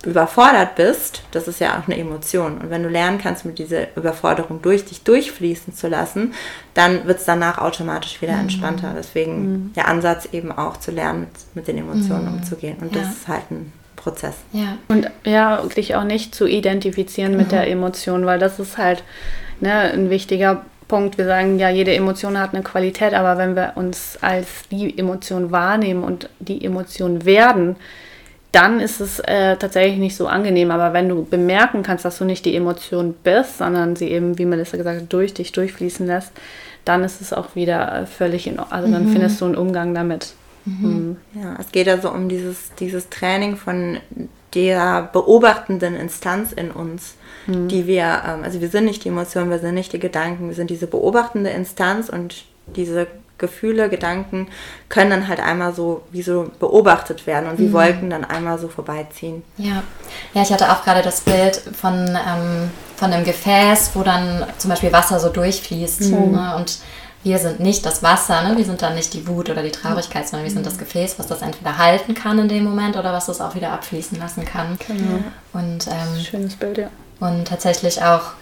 überfordert 0.06 0.76
bist, 0.76 1.24
das 1.32 1.48
ist 1.48 1.60
ja 1.60 1.80
auch 1.80 1.88
eine 1.88 1.98
Emotion. 1.98 2.60
Und 2.60 2.70
wenn 2.70 2.84
du 2.84 2.89
lernen 2.89 3.18
kannst, 3.18 3.46
mit 3.46 3.58
dieser 3.58 3.96
Überforderung 3.98 4.62
durch 4.62 4.86
dich 4.86 5.04
durchfließen 5.04 5.74
zu 5.74 5.88
lassen, 5.88 6.34
dann 6.74 7.08
wird 7.08 7.20
es 7.20 7.26
danach 7.26 7.58
automatisch 7.58 8.22
wieder 8.22 8.34
mhm. 8.34 8.41
entspannter. 8.41 8.93
Deswegen 8.96 9.52
mhm. 9.52 9.74
der 9.74 9.88
Ansatz 9.88 10.28
eben 10.32 10.52
auch 10.52 10.78
zu 10.78 10.91
lernen, 10.91 11.22
mit, 11.22 11.30
mit 11.56 11.68
den 11.68 11.78
Emotionen 11.78 12.28
mhm. 12.28 12.38
umzugehen. 12.38 12.78
Und 12.82 12.96
ja. 12.96 13.02
das 13.02 13.14
ist 13.14 13.28
halt 13.28 13.50
ein 13.50 13.74
Prozess. 13.96 14.36
Ja. 14.52 14.78
Und 14.88 15.10
ja, 15.24 15.64
dich 15.76 15.96
auch 15.96 16.04
nicht 16.04 16.36
zu 16.36 16.46
identifizieren 16.46 17.32
genau. 17.32 17.43
mit 17.43 17.52
der 17.52 17.68
Emotion, 17.68 18.26
weil 18.26 18.38
das 18.38 18.60
ist 18.60 18.78
halt 18.78 19.04
ne, 19.60 19.74
ein 19.74 20.10
wichtiger 20.10 20.64
Punkt. 20.88 21.18
Wir 21.18 21.26
sagen 21.26 21.60
ja, 21.60 21.70
jede 21.70 21.94
Emotion 21.94 22.40
hat 22.40 22.54
eine 22.54 22.64
Qualität, 22.64 23.14
aber 23.14 23.38
wenn 23.38 23.56
wir 23.56 23.74
uns 23.76 24.18
als 24.22 24.48
die 24.72 24.98
Emotion 24.98 25.52
wahrnehmen 25.52 26.04
und 26.04 26.30
die 26.40 26.64
Emotion 26.64 27.26
werden, 27.26 27.76
dann 28.52 28.80
ist 28.80 29.02
es 29.02 29.20
äh, 29.20 29.58
tatsächlich 29.58 29.98
nicht 29.98 30.16
so 30.16 30.28
angenehm. 30.28 30.72
Aber 30.72 30.94
wenn 30.94 31.10
du 31.10 31.26
bemerken 31.26 31.84
kannst, 31.84 32.06
dass 32.06 32.18
du 32.18 32.26
nicht 32.26 32.46
die 32.46 32.56
Emotion 32.56 33.14
bist, 33.24 33.58
sondern 33.58 33.96
sie 33.96 34.10
eben, 34.10 34.38
wie 34.38 34.46
Melissa 34.46 34.78
gesagt 34.78 35.02
hat, 35.02 35.14
durch 35.14 35.34
dich 35.34 35.52
durchfließen 35.52 36.08
lässt, 36.08 36.32
dann 36.86 37.04
ist 37.04 37.20
es 37.20 37.34
auch 37.34 37.56
wieder 37.56 38.04
äh, 38.04 38.06
völlig 38.06 38.48
in 38.48 38.60
Ordnung. 38.60 38.74
Also 38.74 38.92
dann 38.92 39.08
mhm. 39.08 39.12
findest 39.12 39.42
du 39.42 39.46
einen 39.46 39.56
Umgang 39.56 39.94
damit. 39.94 40.34
Mhm. 40.66 41.18
Mhm. 41.34 41.42
Ja, 41.42 41.58
es 41.60 41.72
geht 41.72 41.90
also 41.90 42.12
um 42.12 42.30
dieses, 42.30 42.74
dieses 42.80 43.10
Training 43.10 43.58
von 43.58 43.98
der 44.56 45.10
beobachtenden 45.12 45.95
Instanz 45.95 46.51
in 46.51 46.72
uns, 46.72 47.16
mhm. 47.45 47.68
die 47.68 47.86
wir, 47.86 48.24
ähm, 48.28 48.43
also 48.43 48.62
wir 48.62 48.70
sind 48.70 48.86
nicht 48.86 49.03
die 49.03 49.10
Emotionen, 49.10 49.49
wir 49.49 49.60
sind 49.60 49.76
nicht 49.76 49.93
die 49.93 49.99
Gedanken, 49.99 50.47
wir 50.47 50.56
sind 50.56 50.70
diese 50.70 50.88
beobachtende 50.88 51.49
Instanz 51.51 52.10
und 52.10 52.45
diese 52.68 53.08
Gefühle, 53.38 53.89
Gedanken 53.89 54.47
können 54.88 55.10
dann 55.10 55.28
halt 55.28 55.41
einmal 55.41 55.74
so 55.74 56.03
wie 56.12 56.22
so 56.22 56.49
beobachtet 56.60 57.28
werden 57.28 57.49
und 57.49 57.60
wie 57.60 57.68
mhm. 57.68 57.74
Wolken 57.74 58.10
dann 58.10 58.24
einmal 58.24 58.58
so 58.58 58.70
vorbeiziehen. 58.70 59.43
Ja, 59.58 59.84
ja 60.34 60.41
ich 60.41 60.53
hatte 60.53 60.72
auch 60.72 60.84
gerade 60.84 61.01
das 61.01 61.22
Bild 61.22 61.56
von, 61.58 61.93
ähm, 61.93 62.72
von 62.95 63.12
einem 63.12 63.26
Gefäß, 63.26 63.91
wo 63.93 64.03
dann 64.03 64.45
zum 64.58 64.70
Beispiel 64.70 64.93
Wasser 64.93 65.20
so 65.20 65.28
durchfließt. 65.30 66.12
Mhm. 66.12 66.32
Ne? 66.32 66.53
Und 66.56 66.80
wir 67.26 67.40
sind 67.40 67.60
nicht 67.60 67.84
das 67.88 68.04
Wasser, 68.04 68.44
ne? 68.44 68.56
wir 68.56 68.64
sind 68.64 68.84
dann 68.84 68.94
nicht 68.94 69.12
die 69.16 69.28
Wut 69.28 69.50
oder 69.50 69.64
die 69.64 69.72
Traurigkeit, 69.72 70.28
sondern 70.28 70.46
wir 70.46 70.54
sind 70.54 70.64
das 70.64 70.78
Gefäß, 70.78 71.18
was 71.18 71.26
das 71.26 71.42
entweder 71.42 71.80
halten 71.80 72.14
kann 72.14 72.38
in 72.38 72.48
dem 72.48 72.64
Moment 72.64 72.98
oder 72.98 73.12
was 73.12 73.26
das 73.26 73.42
auch 73.42 73.56
wieder 73.56 73.72
abfließen 73.72 74.20
lassen 74.20 74.46
kann. 74.46 74.78
Genau. 74.86 75.24
Und, 75.52 75.88
ähm, 75.88 76.24
Schönes 76.24 76.56
Bild, 76.56 76.78
ja. 76.78 76.90
Und 77.20 77.48
tatsächlich 77.48 78.04
auch 78.04 78.34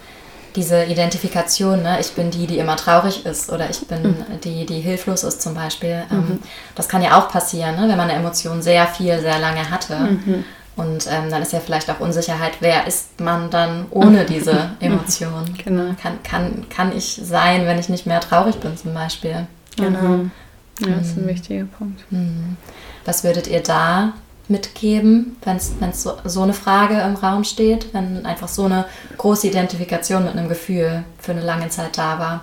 diese 0.54 0.84
Identifikation, 0.84 1.82
ne? 1.82 1.98
ich 1.98 2.12
bin 2.12 2.30
die, 2.30 2.46
die 2.46 2.58
immer 2.58 2.76
traurig 2.76 3.24
ist 3.24 3.50
oder 3.50 3.70
ich 3.70 3.88
bin 3.88 4.02
mhm. 4.02 4.40
die, 4.44 4.66
die 4.66 4.80
hilflos 4.80 5.24
ist 5.24 5.40
zum 5.40 5.54
Beispiel. 5.54 6.04
Ähm, 6.10 6.18
mhm. 6.18 6.38
Das 6.74 6.86
kann 6.86 7.00
ja 7.00 7.18
auch 7.18 7.30
passieren, 7.30 7.76
ne? 7.76 7.88
wenn 7.88 7.96
man 7.96 8.10
eine 8.10 8.18
Emotion 8.18 8.60
sehr 8.60 8.86
viel, 8.86 9.18
sehr 9.18 9.38
lange 9.38 9.70
hatte. 9.70 9.96
Mhm. 9.96 10.44
Und 10.76 11.06
ähm, 11.08 11.30
dann 11.30 11.40
ist 11.40 11.52
ja 11.52 11.60
vielleicht 11.60 11.88
auch 11.90 12.00
Unsicherheit, 12.00 12.54
wer 12.60 12.86
ist 12.86 13.20
man 13.20 13.50
dann 13.50 13.86
ohne 13.90 14.24
diese 14.28 14.70
Emotion? 14.80 15.54
Genau. 15.64 15.94
Kann, 16.00 16.22
kann, 16.22 16.66
kann 16.68 16.96
ich 16.96 17.20
sein, 17.22 17.66
wenn 17.66 17.78
ich 17.78 17.88
nicht 17.88 18.06
mehr 18.06 18.20
traurig 18.20 18.56
bin 18.56 18.76
zum 18.76 18.92
Beispiel? 18.92 19.46
Genau. 19.76 20.24
Ja, 20.80 20.96
das 20.98 21.08
ist 21.08 21.16
ein 21.16 21.24
mhm. 21.24 21.28
wichtiger 21.28 21.64
Punkt. 21.64 22.04
Mhm. 22.10 22.56
Was 23.04 23.22
würdet 23.22 23.46
ihr 23.46 23.62
da 23.62 24.14
mitgeben, 24.48 25.36
wenn 25.44 25.56
es 25.56 26.02
so, 26.02 26.18
so 26.24 26.42
eine 26.42 26.52
Frage 26.52 27.00
im 27.00 27.14
Raum 27.14 27.44
steht, 27.44 27.94
wenn 27.94 28.26
einfach 28.26 28.48
so 28.48 28.64
eine 28.64 28.84
große 29.16 29.46
Identifikation 29.46 30.24
mit 30.24 30.32
einem 30.32 30.48
Gefühl 30.48 31.04
für 31.18 31.32
eine 31.32 31.40
lange 31.40 31.68
Zeit 31.68 31.96
da 31.96 32.18
war? 32.18 32.42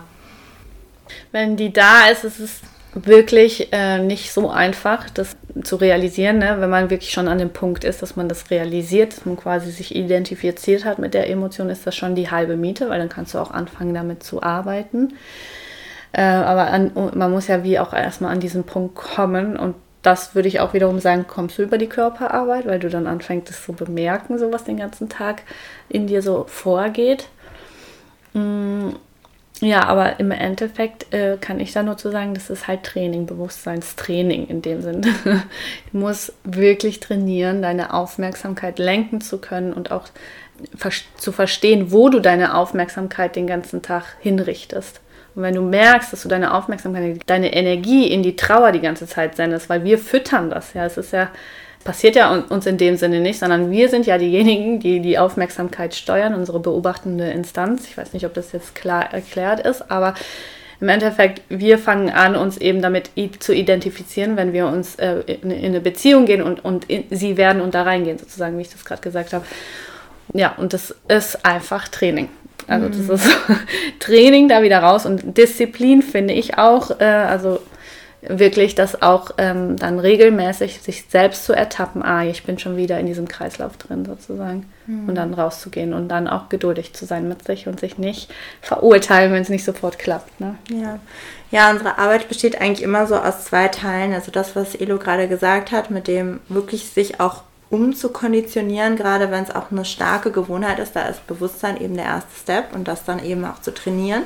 Wenn 1.32 1.57
die 1.57 1.73
da 1.73 2.07
ist, 2.07 2.23
ist 2.23 2.39
es 2.39 2.61
wirklich 2.94 3.72
äh, 3.72 4.00
nicht 4.00 4.34
so 4.34 4.50
einfach, 4.50 5.10
das 5.10 5.38
zu 5.64 5.78
realisieren, 5.78 6.39
ne? 6.39 6.58
wenn 6.60 6.70
man 6.70 6.89
wirklich 6.89 7.12
schon 7.12 7.28
an 7.28 7.38
dem 7.38 7.52
Punkt 7.52 7.84
ist, 7.84 8.02
dass 8.02 8.16
man 8.16 8.28
das 8.30 8.52
realisiert, 8.52 9.16
dass 9.16 9.26
man 9.26 9.38
quasi 9.38 9.72
sich 9.72 9.96
identifiziert 9.96 10.86
hat 10.86 11.00
mit 11.00 11.14
der 11.14 11.30
Emotion, 11.30 11.70
ist 11.70 11.88
das 11.88 11.96
schon 11.96 12.16
die 12.16 12.30
halbe 12.32 12.58
Miete, 12.58 12.89
weil 12.89 13.00
dann 13.00 13.10
kannst 13.10 13.34
du 13.34 13.39
auch 13.39 13.52
anfangen, 13.52 13.94
damit 13.94 14.24
zu 14.24 14.44
arbeiten. 14.44 15.14
Äh, 16.14 16.22
aber 16.22 16.68
an, 16.68 16.92
man 17.14 17.32
muss 17.32 17.48
ja 17.48 17.64
wie 17.64 17.80
auch 17.80 17.94
erstmal 17.94 18.32
an 18.32 18.39
diesen 18.39 18.64
Punkt 18.64 18.96
kommen 18.96 19.58
und 19.58 19.76
das 20.02 20.34
würde 20.34 20.48
ich 20.48 20.60
auch 20.60 20.74
wiederum 20.74 21.00
sagen, 21.00 21.26
kommst 21.28 21.58
du 21.58 21.64
über 21.64 21.78
die 21.78 21.88
Körperarbeit, 21.88 22.66
weil 22.66 22.80
du 22.80 22.89
dann 22.89 23.08
anfängst, 23.08 23.50
es 23.50 23.64
zu 23.64 23.74
bemerken, 23.74 24.39
so 24.39 24.52
was 24.52 24.64
den 24.64 24.78
ganzen 24.78 25.10
Tag 25.10 25.44
in 25.89 26.08
dir 26.08 26.22
so 26.22 26.46
vorgeht. 26.48 27.28
Mm, 28.34 28.89
ja, 29.62 29.84
aber 29.84 30.20
im 30.20 30.32
Endeffekt 30.32 31.14
äh, 31.14 31.38
kann 31.39 31.59
ich 31.59 31.72
da 31.72 31.84
nur 31.84 31.95
zu 31.95 32.09
sagen, 32.09 32.34
das 32.34 32.49
ist 32.49 32.68
halt 32.68 32.82
Training, 32.82 33.28
Bewusstseinstraining 33.28 34.47
in 34.47 34.64
dem 34.64 34.82
Sinne. 34.82 35.01
du 35.24 35.97
musst 35.97 36.34
wirklich 36.43 36.99
trainieren, 36.99 37.62
deine 37.62 37.93
Aufmerksamkeit 37.93 38.80
lenken 38.80 39.22
zu 39.22 39.38
können 39.38 39.72
und 39.72 39.91
auch 39.91 40.07
zu 41.18 41.32
verstehen, 41.32 41.91
wo 41.91 42.09
du 42.09 42.20
deine 42.20 42.55
Aufmerksamkeit 42.55 43.36
den 43.36 43.45
ganzen 43.45 43.84
Tag 43.84 44.03
hinrichtest. 44.20 44.99
Und 45.36 45.43
wenn 45.43 45.55
du 45.55 45.62
merkst, 45.62 46.12
dass 46.12 46.24
du 46.24 46.30
deine 46.30 46.55
Aufmerksamkeit, 46.55 47.22
deine 47.28 47.53
Energie 47.53 48.07
in 48.07 48.24
die 48.24 48.36
Trauer 48.36 48.72
die 48.72 48.82
ganze 48.82 49.05
Zeit 49.05 49.36
sendest, 49.36 49.70
weil 49.70 49.84
wir 49.84 49.99
füttern 49.99 50.49
das, 50.49 50.74
ja, 50.74 50.86
es 50.86 50.97
ist 50.97 51.14
ja, 51.14 51.30
passiert 51.84 52.15
ja 52.15 52.32
uns 52.32 52.65
in 52.65 52.77
dem 52.77 52.97
Sinne 52.97 53.19
nicht, 53.19 53.39
sondern 53.39 53.71
wir 53.71 53.89
sind 53.89 54.05
ja 54.05 54.17
diejenigen, 54.17 54.79
die 54.79 54.99
die 54.99 55.17
Aufmerksamkeit 55.17 55.95
steuern, 55.95 56.34
unsere 56.34 56.59
beobachtende 56.59 57.29
Instanz. 57.32 57.88
Ich 57.88 57.97
weiß 57.97 58.13
nicht, 58.13 58.25
ob 58.25 58.34
das 58.34 58.51
jetzt 58.51 58.75
klar 58.75 59.13
erklärt 59.13 59.59
ist, 59.65 59.89
aber 59.91 60.13
im 60.79 60.89
Endeffekt, 60.89 61.43
wir 61.47 61.77
fangen 61.77 62.09
an, 62.09 62.36
uns 62.36 62.57
eben 62.57 62.82
damit 62.82 63.11
zu 63.39 63.53
identifizieren, 63.53 64.36
wenn 64.36 64.51
wir 64.51 64.65
uns 64.65 64.95
äh, 64.95 65.19
in, 65.27 65.51
in, 65.51 65.65
eine 65.65 65.79
Beziehung 65.79 66.25
gehen 66.25 66.41
und, 66.41 66.65
und 66.65 66.89
in, 66.89 67.03
sie 67.11 67.38
werden 67.38 67.61
und 67.61 67.75
da 67.75 67.84
reingehen, 67.84 68.17
sozusagen, 68.17 68.57
wie 68.57 68.63
ich 68.63 68.71
das 68.71 68.84
gerade 68.84 69.01
gesagt 69.01 69.34
habe. 69.34 69.45
Ja, 70.34 70.55
und 70.57 70.73
das 70.73 70.95
ist 71.07 71.45
einfach 71.45 71.88
Training. 71.88 72.29
Also 72.67 72.88
das 72.88 72.97
mhm. 72.97 73.13
ist 73.13 73.29
Training 73.99 74.47
da 74.47 74.63
wieder 74.63 74.79
raus 74.79 75.05
und 75.05 75.38
Disziplin 75.38 76.01
finde 76.01 76.34
ich 76.34 76.57
auch, 76.57 76.99
äh, 76.99 77.03
also 77.03 77.59
wirklich 78.22 78.76
das 78.76 79.01
auch 79.01 79.32
ähm, 79.38 79.78
dann 79.78 79.99
regelmäßig 79.99 80.82
sich 80.82 81.05
selbst 81.09 81.45
zu 81.45 81.53
ertappen, 81.53 82.03
ah, 82.03 82.24
ich 82.24 82.43
bin 82.43 82.59
schon 82.59 82.78
wieder 82.78 82.99
in 82.99 83.07
diesem 83.07 83.28
Kreislauf 83.28 83.78
drin 83.78 84.05
sozusagen 84.05 84.67
mhm. 84.86 85.09
und 85.09 85.15
dann 85.15 85.34
rauszugehen 85.34 85.93
und 85.93 86.07
dann 86.07 86.28
auch 86.28 86.49
geduldig 86.49 86.93
zu 86.93 87.05
sein 87.05 87.28
mit 87.28 87.43
sich 87.43 87.67
und 87.67 87.80
sich 87.80 87.97
nicht 87.97 88.32
verurteilen, 88.61 89.34
wenn 89.34 89.41
es 89.41 89.49
nicht 89.49 89.65
sofort 89.65 89.97
klappt. 89.97 90.39
Ne? 90.39 90.55
Ja. 90.69 90.99
ja, 91.49 91.72
unsere 91.72 91.97
Arbeit 91.97 92.28
besteht 92.28 92.61
eigentlich 92.61 92.84
immer 92.84 93.07
so 93.07 93.15
aus 93.15 93.45
zwei 93.45 93.67
Teilen. 93.69 94.13
Also 94.13 94.32
das, 94.32 94.55
was 94.55 94.76
Elo 94.76 94.99
gerade 94.99 95.28
gesagt 95.28 95.72
hat, 95.72 95.89
mit 95.89 96.07
dem 96.07 96.41
wirklich 96.47 96.89
sich 96.89 97.19
auch 97.19 97.43
umzukonditionieren, 97.72 98.97
gerade 98.97 99.32
wenn 99.32 99.45
es 99.45 99.55
auch 99.55 99.72
eine 99.72 99.86
starke 99.86 100.32
Gewohnheit 100.32 100.78
ist, 100.80 100.93
da 100.93 101.07
ist 101.07 101.26
Bewusstsein 101.26 101.80
eben 101.80 101.95
der 101.95 102.03
erste 102.03 102.36
Step 102.38 102.76
und 102.76 102.86
das 102.88 103.05
dann 103.05 103.24
eben 103.24 103.45
auch 103.45 103.61
zu 103.61 103.74
trainieren. 103.74 104.24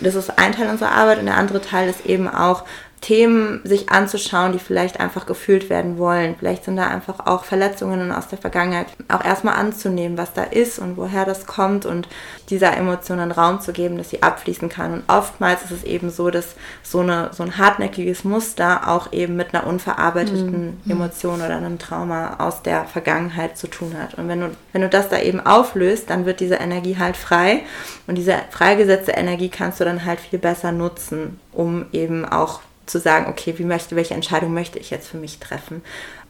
Das 0.00 0.14
ist 0.14 0.38
ein 0.38 0.52
Teil 0.52 0.70
unserer 0.70 0.92
Arbeit 0.92 1.18
und 1.18 1.26
der 1.26 1.36
andere 1.36 1.60
Teil 1.60 1.88
ist 1.88 2.06
eben 2.06 2.28
auch 2.28 2.62
Themen 3.04 3.60
sich 3.64 3.90
anzuschauen, 3.90 4.52
die 4.52 4.58
vielleicht 4.58 4.98
einfach 4.98 5.26
gefühlt 5.26 5.68
werden 5.68 5.98
wollen. 5.98 6.36
Vielleicht 6.38 6.64
sind 6.64 6.76
da 6.76 6.86
einfach 6.86 7.26
auch 7.26 7.44
Verletzungen 7.44 8.10
aus 8.10 8.28
der 8.28 8.38
Vergangenheit. 8.38 8.86
Auch 9.08 9.22
erstmal 9.22 9.56
anzunehmen, 9.56 10.16
was 10.16 10.32
da 10.32 10.42
ist 10.42 10.78
und 10.78 10.96
woher 10.96 11.26
das 11.26 11.44
kommt 11.44 11.84
und 11.84 12.08
dieser 12.48 12.74
Emotion 12.74 13.18
einen 13.18 13.30
Raum 13.30 13.60
zu 13.60 13.74
geben, 13.74 13.98
dass 13.98 14.08
sie 14.08 14.22
abfließen 14.22 14.70
kann. 14.70 14.94
Und 14.94 15.02
oftmals 15.06 15.64
ist 15.64 15.70
es 15.70 15.84
eben 15.84 16.08
so, 16.08 16.30
dass 16.30 16.54
so, 16.82 17.00
eine, 17.00 17.28
so 17.34 17.42
ein 17.42 17.58
hartnäckiges 17.58 18.24
Muster 18.24 18.88
auch 18.88 19.12
eben 19.12 19.36
mit 19.36 19.54
einer 19.54 19.66
unverarbeiteten 19.66 20.78
mhm. 20.82 20.90
Emotion 20.90 21.42
oder 21.42 21.58
einem 21.58 21.78
Trauma 21.78 22.36
aus 22.38 22.62
der 22.62 22.86
Vergangenheit 22.86 23.58
zu 23.58 23.66
tun 23.66 23.94
hat. 24.00 24.14
Und 24.14 24.28
wenn 24.28 24.40
du, 24.40 24.50
wenn 24.72 24.80
du 24.80 24.88
das 24.88 25.10
da 25.10 25.18
eben 25.18 25.44
auflöst, 25.44 26.08
dann 26.08 26.24
wird 26.24 26.40
diese 26.40 26.54
Energie 26.54 26.96
halt 26.98 27.18
frei. 27.18 27.64
Und 28.06 28.14
diese 28.14 28.36
freigesetzte 28.48 29.12
Energie 29.12 29.50
kannst 29.50 29.78
du 29.78 29.84
dann 29.84 30.06
halt 30.06 30.20
viel 30.20 30.38
besser 30.38 30.72
nutzen, 30.72 31.38
um 31.52 31.84
eben 31.92 32.24
auch 32.24 32.60
zu 32.86 32.98
sagen, 32.98 33.26
okay, 33.28 33.54
wie 33.56 33.64
möchte, 33.64 33.96
welche 33.96 34.14
Entscheidung 34.14 34.52
möchte 34.52 34.78
ich 34.78 34.90
jetzt 34.90 35.08
für 35.08 35.16
mich 35.16 35.38
treffen? 35.38 35.82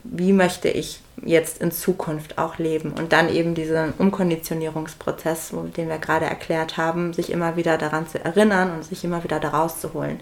Wie 0.04 0.32
möchte 0.32 0.68
ich 0.68 1.00
jetzt 1.24 1.60
in 1.62 1.72
Zukunft 1.72 2.38
auch 2.38 2.58
leben? 2.58 2.92
Und 2.92 3.12
dann 3.12 3.34
eben 3.34 3.54
diesen 3.54 3.92
Umkonditionierungsprozess, 3.94 5.52
den 5.76 5.88
wir 5.88 5.98
gerade 5.98 6.26
erklärt 6.26 6.76
haben, 6.76 7.12
sich 7.12 7.30
immer 7.30 7.56
wieder 7.56 7.78
daran 7.78 8.06
zu 8.06 8.22
erinnern 8.22 8.72
und 8.72 8.84
sich 8.84 9.02
immer 9.04 9.24
wieder 9.24 9.40
daraus 9.40 9.80
zu 9.80 9.94
holen. 9.94 10.20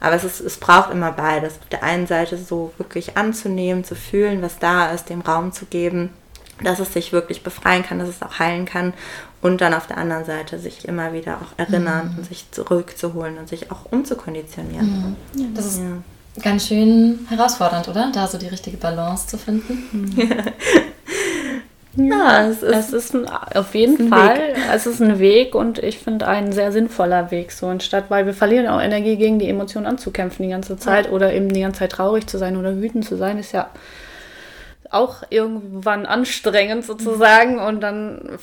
Aber 0.00 0.16
es, 0.16 0.24
ist, 0.24 0.40
es 0.40 0.58
braucht 0.58 0.90
immer 0.90 1.12
beides. 1.12 1.54
Auf 1.60 1.68
der 1.70 1.82
einen 1.82 2.06
Seite 2.06 2.36
so 2.36 2.72
wirklich 2.76 3.16
anzunehmen, 3.16 3.84
zu 3.84 3.94
fühlen, 3.94 4.42
was 4.42 4.58
da 4.58 4.90
ist, 4.90 5.08
dem 5.08 5.22
Raum 5.22 5.52
zu 5.52 5.64
geben, 5.64 6.10
dass 6.62 6.78
es 6.78 6.92
sich 6.92 7.12
wirklich 7.12 7.42
befreien 7.42 7.84
kann, 7.84 7.98
dass 7.98 8.08
es 8.08 8.22
auch 8.22 8.38
heilen 8.38 8.66
kann. 8.66 8.92
Und 9.44 9.60
dann 9.60 9.74
auf 9.74 9.86
der 9.86 9.98
anderen 9.98 10.24
Seite 10.24 10.58
sich 10.58 10.88
immer 10.88 11.12
wieder 11.12 11.34
auch 11.36 11.58
erinnern 11.58 12.12
Mhm. 12.12 12.18
und 12.18 12.24
sich 12.24 12.50
zurückzuholen 12.50 13.36
und 13.36 13.46
sich 13.46 13.70
auch 13.70 13.92
umzukonditionieren. 13.92 15.16
Das 15.54 15.66
ist 15.66 15.80
Ja. 15.80 16.42
ganz 16.42 16.66
schön 16.66 17.26
herausfordernd, 17.28 17.86
oder? 17.88 18.10
Da 18.14 18.26
so 18.26 18.38
die 18.38 18.48
richtige 18.48 18.78
Balance 18.78 19.26
zu 19.28 19.36
finden. 19.36 20.16
Ja, 21.96 22.48
es 22.48 22.62
ist, 22.64 22.72
Es 22.74 22.92
ist 22.92 23.14
ein, 23.14 23.28
auf 23.28 23.72
jeden 23.76 24.08
Fall, 24.08 24.54
es 24.74 24.84
ist 24.84 25.00
ein 25.00 25.20
Weg 25.20 25.54
und 25.54 25.78
ich 25.78 25.98
finde 26.00 26.26
ein 26.26 26.50
sehr 26.50 26.72
sinnvoller 26.72 27.30
Weg. 27.30 27.52
So 27.52 27.68
anstatt, 27.68 28.06
weil 28.08 28.26
wir 28.26 28.34
verlieren 28.34 28.66
auch 28.66 28.80
Energie 28.80 29.16
gegen 29.16 29.38
die 29.38 29.48
Emotionen 29.48 29.86
anzukämpfen 29.86 30.42
die 30.44 30.50
ganze 30.50 30.76
Zeit 30.76 31.08
oder 31.12 31.32
eben 31.32 31.52
die 31.52 31.60
ganze 31.60 31.78
Zeit 31.80 31.92
traurig 31.92 32.26
zu 32.26 32.36
sein 32.36 32.56
oder 32.56 32.80
wütend 32.82 33.04
zu 33.04 33.16
sein, 33.16 33.38
ist 33.38 33.52
ja 33.52 33.68
auch 34.90 35.22
irgendwann 35.30 36.04
anstrengend 36.04 36.84
sozusagen 36.84 37.60
und 37.60 37.80
dann 37.80 38.38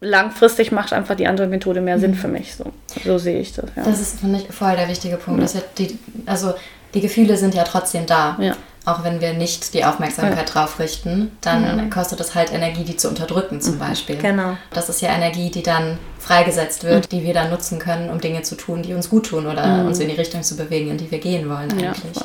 langfristig 0.00 0.72
macht 0.72 0.92
einfach 0.92 1.14
die 1.14 1.26
andere 1.26 1.46
Methode 1.46 1.80
mehr 1.80 1.98
Sinn 1.98 2.14
für 2.14 2.28
mich. 2.28 2.54
So, 2.54 2.72
so 3.04 3.18
sehe 3.18 3.38
ich 3.38 3.52
das. 3.52 3.66
Ja. 3.76 3.84
Das 3.84 4.00
ist, 4.00 4.20
finde 4.20 4.38
ich, 4.38 4.54
voll 4.54 4.74
der 4.76 4.88
wichtige 4.88 5.16
Punkt. 5.16 5.40
Wir 5.40 5.62
die, 5.78 5.98
also 6.26 6.54
die 6.94 7.00
Gefühle 7.00 7.36
sind 7.36 7.54
ja 7.54 7.64
trotzdem 7.64 8.06
da. 8.06 8.36
Ja. 8.40 8.56
Auch 8.86 9.04
wenn 9.04 9.20
wir 9.20 9.34
nicht 9.34 9.74
die 9.74 9.84
Aufmerksamkeit 9.84 10.54
drauf 10.54 10.78
richten, 10.78 11.32
dann 11.42 11.90
kostet 11.90 12.18
es 12.20 12.34
halt 12.34 12.50
Energie, 12.50 12.82
die 12.82 12.96
zu 12.96 13.10
unterdrücken 13.10 13.60
zum 13.60 13.78
Beispiel. 13.78 14.16
Genau. 14.16 14.56
Das 14.72 14.88
ist 14.88 15.02
ja 15.02 15.10
Energie, 15.10 15.50
die 15.50 15.62
dann 15.62 15.98
freigesetzt 16.18 16.82
wird, 16.82 17.12
die 17.12 17.22
wir 17.22 17.34
dann 17.34 17.50
nutzen 17.50 17.78
können, 17.78 18.08
um 18.08 18.22
Dinge 18.22 18.40
zu 18.40 18.54
tun, 18.54 18.82
die 18.82 18.94
uns 18.94 19.10
gut 19.10 19.26
tun 19.26 19.46
oder 19.46 19.84
uns 19.84 19.98
in 19.98 20.08
die 20.08 20.14
Richtung 20.14 20.42
zu 20.42 20.56
bewegen, 20.56 20.92
in 20.92 20.96
die 20.96 21.10
wir 21.10 21.18
gehen 21.18 21.50
wollen 21.50 21.78
Ja, 21.78 21.90
eigentlich. 21.90 22.24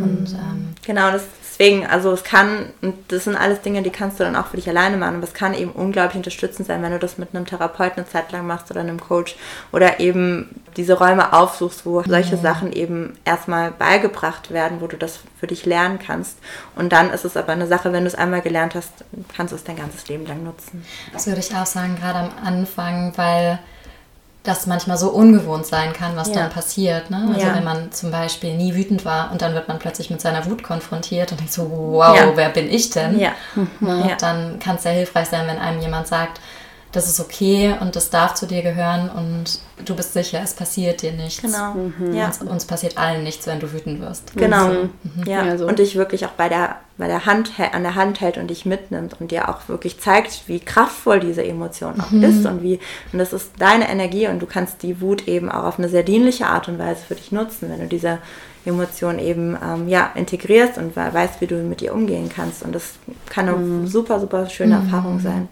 Voll. 0.00 0.08
Und 0.08 0.32
ähm, 0.32 0.74
Genau, 0.86 1.10
das, 1.10 1.24
deswegen, 1.42 1.84
also 1.84 2.12
es 2.12 2.22
kann, 2.22 2.72
und 2.80 2.94
das 3.08 3.24
sind 3.24 3.34
alles 3.34 3.60
Dinge, 3.60 3.82
die 3.82 3.90
kannst 3.90 4.20
du 4.20 4.24
dann 4.24 4.36
auch 4.36 4.46
für 4.46 4.56
dich 4.56 4.68
alleine 4.68 4.96
machen, 4.96 5.16
aber 5.16 5.24
es 5.24 5.34
kann 5.34 5.52
eben 5.52 5.72
unglaublich 5.72 6.16
unterstützend 6.16 6.68
sein, 6.68 6.80
wenn 6.82 6.92
du 6.92 7.00
das 7.00 7.18
mit 7.18 7.34
einem 7.34 7.44
Therapeuten 7.44 7.98
eine 7.98 8.08
Zeit 8.08 8.30
lang 8.30 8.46
machst 8.46 8.70
oder 8.70 8.80
einem 8.80 9.00
Coach 9.00 9.34
oder 9.72 9.98
eben 9.98 10.62
diese 10.76 10.94
Räume 10.94 11.32
aufsuchst, 11.32 11.84
wo 11.84 12.02
solche 12.04 12.36
Sachen 12.36 12.72
eben 12.72 13.18
erstmal 13.24 13.72
beigebracht 13.72 14.52
werden, 14.52 14.80
wo 14.80 14.86
du 14.86 14.96
das 14.96 15.18
für 15.40 15.48
dich 15.48 15.66
lernen 15.66 15.98
kannst. 15.98 16.38
Und 16.76 16.92
dann 16.92 17.10
ist 17.10 17.24
es 17.24 17.36
aber 17.36 17.52
eine 17.52 17.66
Sache, 17.66 17.92
wenn 17.92 18.04
du 18.04 18.08
es 18.08 18.14
einmal 18.14 18.42
gelernt 18.42 18.76
hast, 18.76 19.04
kannst 19.34 19.50
du 19.50 19.56
es 19.56 19.64
dein 19.64 19.76
ganzes 19.76 20.06
Leben 20.08 20.26
lang 20.26 20.44
nutzen. 20.44 20.84
das 21.12 21.26
würde 21.26 21.40
ich 21.40 21.52
auch 21.56 21.66
sagen, 21.66 21.96
gerade 21.96 22.18
am 22.18 22.30
Anfang, 22.44 23.12
weil 23.16 23.58
das 24.46 24.66
manchmal 24.66 24.96
so 24.98 25.10
ungewohnt 25.10 25.66
sein 25.66 25.92
kann, 25.92 26.16
was 26.16 26.28
Ja. 26.28 26.34
dann 26.34 26.50
passiert. 26.50 27.10
Ne? 27.10 27.28
Also 27.34 27.46
Ja. 27.46 27.54
wenn 27.54 27.64
man 27.64 27.92
zum 27.92 28.10
Beispiel 28.10 28.54
nie 28.54 28.74
wütend 28.74 29.04
war 29.04 29.30
und 29.32 29.42
dann 29.42 29.54
wird 29.54 29.68
man 29.68 29.78
plötzlich 29.78 30.10
mit 30.10 30.20
seiner 30.20 30.44
Wut 30.46 30.62
konfrontiert 30.62 31.32
und 31.32 31.40
denkt 31.40 31.52
so, 31.52 31.70
wow, 31.70 32.16
Ja. 32.16 32.32
wer 32.34 32.48
bin 32.50 32.68
ich 32.70 32.90
denn? 32.90 33.18
Ja. 33.18 33.32
Dann 34.20 34.58
kann 34.58 34.76
es 34.76 34.82
sehr 34.82 34.92
hilfreich 34.92 35.28
sein, 35.28 35.46
wenn 35.46 35.58
einem 35.58 35.80
jemand 35.80 36.06
sagt, 36.06 36.40
das 36.96 37.08
ist 37.08 37.20
okay 37.20 37.74
und 37.80 37.94
das 37.94 38.10
darf 38.10 38.34
zu 38.34 38.46
dir 38.46 38.62
gehören 38.62 39.10
und 39.10 39.60
du 39.84 39.94
bist 39.94 40.14
sicher, 40.14 40.40
es 40.42 40.54
passiert 40.54 41.02
dir 41.02 41.12
nichts. 41.12 41.42
Genau. 41.42 41.76
Ja. 42.12 42.26
Uns, 42.26 42.40
uns 42.40 42.64
passiert 42.64 42.96
allen 42.96 43.22
nichts, 43.22 43.46
wenn 43.46 43.60
du 43.60 43.72
wütend 43.72 44.00
wirst. 44.00 44.34
Genau. 44.34 44.68
Mhm. 44.68 44.88
Ja. 45.26 45.44
Ja, 45.44 45.58
so. 45.58 45.66
Und 45.66 45.78
dich 45.78 45.94
wirklich 45.96 46.24
auch 46.26 46.30
bei 46.30 46.48
der, 46.48 46.76
bei 46.96 47.06
der 47.06 47.26
Hand 47.26 47.52
an 47.72 47.82
der 47.82 47.94
Hand 47.94 48.20
hält 48.20 48.38
und 48.38 48.48
dich 48.48 48.64
mitnimmt 48.64 49.20
und 49.20 49.30
dir 49.30 49.48
auch 49.50 49.68
wirklich 49.68 50.00
zeigt, 50.00 50.48
wie 50.48 50.58
kraftvoll 50.58 51.20
diese 51.20 51.44
Emotion 51.44 52.00
auch 52.00 52.10
ist 52.12 52.46
und 52.46 52.62
wie 52.62 52.80
und 53.12 53.18
das 53.18 53.32
ist 53.34 53.50
deine 53.58 53.88
Energie 53.90 54.26
und 54.28 54.40
du 54.40 54.46
kannst 54.46 54.82
die 54.82 55.00
Wut 55.02 55.28
eben 55.28 55.50
auch 55.50 55.64
auf 55.64 55.78
eine 55.78 55.88
sehr 55.90 56.02
dienliche 56.02 56.46
Art 56.46 56.68
und 56.68 56.78
Weise 56.78 57.02
für 57.06 57.14
dich 57.14 57.30
nutzen, 57.30 57.68
wenn 57.70 57.80
du 57.80 57.86
diese 57.86 58.18
Emotion 58.64 59.18
eben 59.18 59.56
ähm, 59.62 59.86
ja 59.88 60.10
integrierst 60.14 60.78
und 60.78 60.96
we- 60.96 61.12
weißt, 61.12 61.40
wie 61.40 61.46
du 61.46 61.56
mit 61.56 61.82
ihr 61.82 61.92
umgehen 61.94 62.30
kannst 62.34 62.62
und 62.62 62.74
das 62.74 62.94
kann 63.28 63.48
eine 63.48 63.86
super 63.86 64.18
super 64.18 64.48
schöne 64.48 64.76
Erfahrung 64.76 65.20
sein. 65.20 65.48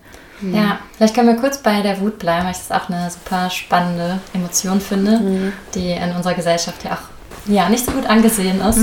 Ja, 0.52 0.78
vielleicht 0.96 1.14
können 1.14 1.28
wir 1.28 1.36
kurz 1.36 1.58
bei 1.58 1.80
der 1.80 2.00
Wut 2.00 2.18
bleiben, 2.18 2.44
weil 2.44 2.52
ich 2.52 2.58
das 2.58 2.70
auch 2.72 2.88
eine 2.88 3.10
super 3.10 3.50
spannende 3.50 4.18
Emotion 4.32 4.80
finde, 4.80 5.52
die 5.74 5.92
in 5.92 6.14
unserer 6.14 6.34
Gesellschaft 6.34 6.84
ja 6.84 6.92
auch 6.92 7.50
ja, 7.50 7.68
nicht 7.68 7.84
so 7.84 7.92
gut 7.92 8.06
angesehen 8.06 8.60
ist. 8.60 8.80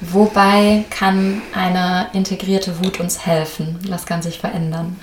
Wobei 0.00 0.84
kann 0.90 1.42
eine 1.54 2.06
integrierte 2.12 2.78
Wut 2.82 3.00
uns 3.00 3.26
helfen? 3.26 3.78
Was 3.88 4.06
kann 4.06 4.22
sich 4.22 4.38
verändern? 4.38 4.96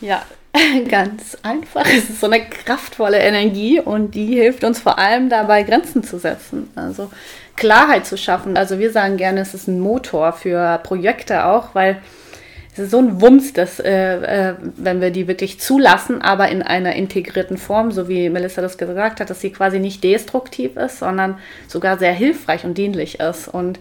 Ja, 0.00 0.22
ganz 0.88 1.36
einfach. 1.42 1.84
Es 1.86 2.10
ist 2.10 2.20
so 2.20 2.26
eine 2.26 2.44
kraftvolle 2.44 3.18
Energie 3.18 3.80
und 3.80 4.14
die 4.14 4.34
hilft 4.34 4.64
uns 4.64 4.80
vor 4.80 4.98
allem 4.98 5.28
dabei, 5.28 5.62
Grenzen 5.62 6.02
zu 6.02 6.18
setzen. 6.18 6.70
Also 6.74 7.10
Klarheit 7.56 8.06
zu 8.06 8.16
schaffen. 8.16 8.56
Also 8.56 8.78
wir 8.78 8.90
sagen 8.90 9.16
gerne, 9.16 9.40
es 9.40 9.54
ist 9.54 9.68
ein 9.68 9.80
Motor 9.80 10.32
für 10.32 10.78
Projekte 10.78 11.46
auch, 11.46 11.74
weil 11.74 12.00
es 12.74 12.80
ist 12.80 12.90
so 12.90 12.98
ein 12.98 13.20
Wumms, 13.20 13.52
dass, 13.52 13.78
äh, 13.78 14.50
äh, 14.50 14.54
wenn 14.76 15.00
wir 15.00 15.12
die 15.12 15.28
wirklich 15.28 15.60
zulassen, 15.60 16.20
aber 16.20 16.48
in 16.48 16.60
einer 16.60 16.96
integrierten 16.96 17.56
Form, 17.56 17.92
so 17.92 18.08
wie 18.08 18.28
Melissa 18.28 18.62
das 18.62 18.78
gesagt 18.78 19.20
hat, 19.20 19.30
dass 19.30 19.40
sie 19.40 19.52
quasi 19.52 19.78
nicht 19.78 20.02
destruktiv 20.02 20.76
ist, 20.76 20.98
sondern 20.98 21.38
sogar 21.68 21.98
sehr 21.98 22.12
hilfreich 22.12 22.64
und 22.64 22.76
dienlich 22.76 23.20
ist. 23.20 23.46
Und 23.46 23.78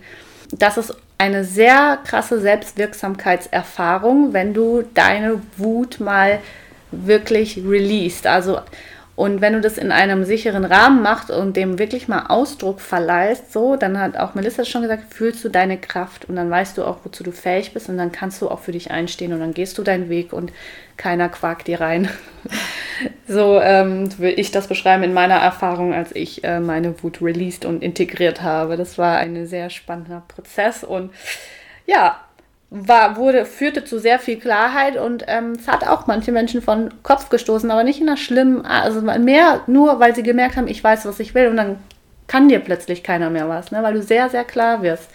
das 0.51 0.77
ist 0.77 0.95
eine 1.17 1.43
sehr 1.43 1.97
krasse 2.05 2.39
Selbstwirksamkeitserfahrung, 2.39 4.31
wenn 4.31 4.53
du 4.53 4.83
deine 4.93 5.41
Wut 5.57 5.99
mal 5.99 6.37
wirklich 6.91 7.57
released. 7.65 8.27
Also 8.27 8.59
und 9.15 9.41
wenn 9.41 9.53
du 9.53 9.61
das 9.61 9.77
in 9.77 9.91
einem 9.91 10.23
sicheren 10.23 10.65
Rahmen 10.65 11.03
machst 11.03 11.29
und 11.29 11.55
dem 11.55 11.77
wirklich 11.77 12.07
mal 12.07 12.25
Ausdruck 12.29 12.81
verleihst, 12.81 13.53
so, 13.53 13.75
dann 13.75 13.99
hat 13.99 14.17
auch 14.17 14.33
Melissa 14.33 14.65
schon 14.65 14.81
gesagt, 14.81 15.13
fühlst 15.13 15.43
du 15.43 15.49
deine 15.49 15.77
Kraft 15.77 16.25
und 16.25 16.35
dann 16.35 16.49
weißt 16.49 16.77
du 16.79 16.83
auch, 16.83 16.97
wozu 17.03 17.23
du 17.23 17.31
fähig 17.31 17.73
bist 17.73 17.89
und 17.89 17.97
dann 17.97 18.11
kannst 18.11 18.41
du 18.41 18.49
auch 18.49 18.59
für 18.59 18.71
dich 18.71 18.89
einstehen 18.89 19.31
und 19.31 19.39
dann 19.39 19.53
gehst 19.53 19.77
du 19.77 19.83
deinen 19.83 20.09
Weg 20.09 20.33
und 20.33 20.51
keiner 20.97 21.29
quakt 21.29 21.67
dir 21.67 21.79
rein. 21.79 22.09
so 23.27 23.59
ähm, 23.61 24.09
will 24.17 24.33
ich 24.35 24.49
das 24.49 24.65
beschreiben 24.65 25.03
in 25.03 25.13
meiner 25.13 25.35
Erfahrung, 25.35 25.93
als 25.93 26.15
ich 26.15 26.43
äh, 26.43 26.59
meine 26.59 27.03
Wut 27.03 27.21
released 27.21 27.65
und 27.65 27.83
integriert 27.83 28.41
habe. 28.41 28.77
Das 28.77 28.97
war 28.97 29.17
ein 29.17 29.45
sehr 29.45 29.69
spannender 29.69 30.23
Prozess 30.27 30.83
und 30.83 31.11
ja, 31.85 32.22
war, 32.75 33.17
wurde, 33.17 33.45
führte 33.45 33.85
zu 33.85 33.99
sehr 33.99 34.17
viel 34.17 34.39
Klarheit 34.39 34.97
und 34.97 35.25
ähm, 35.27 35.51
es 35.51 35.67
hat 35.67 35.87
auch 35.87 36.07
manche 36.07 36.31
Menschen 36.31 36.59
von 36.59 36.89
Kopf 37.03 37.29
gestoßen, 37.29 37.69
aber 37.69 37.83
nicht 37.83 38.01
in 38.01 38.07
einer 38.07 38.17
schlimmen, 38.17 38.65
Art, 38.65 38.85
also 38.85 39.01
mehr 39.01 39.61
nur, 39.67 39.99
weil 39.99 40.15
sie 40.15 40.23
gemerkt 40.23 40.57
haben, 40.57 40.67
ich 40.67 40.83
weiß, 40.83 41.05
was 41.05 41.19
ich 41.19 41.35
will 41.35 41.47
und 41.49 41.57
dann 41.57 41.77
kann 42.25 42.49
dir 42.49 42.59
plötzlich 42.59 43.03
keiner 43.03 43.29
mehr 43.29 43.47
was, 43.47 43.69
ne? 43.71 43.83
weil 43.83 43.93
du 43.93 44.01
sehr, 44.01 44.27
sehr 44.29 44.43
klar 44.43 44.81
wirst. 44.81 45.07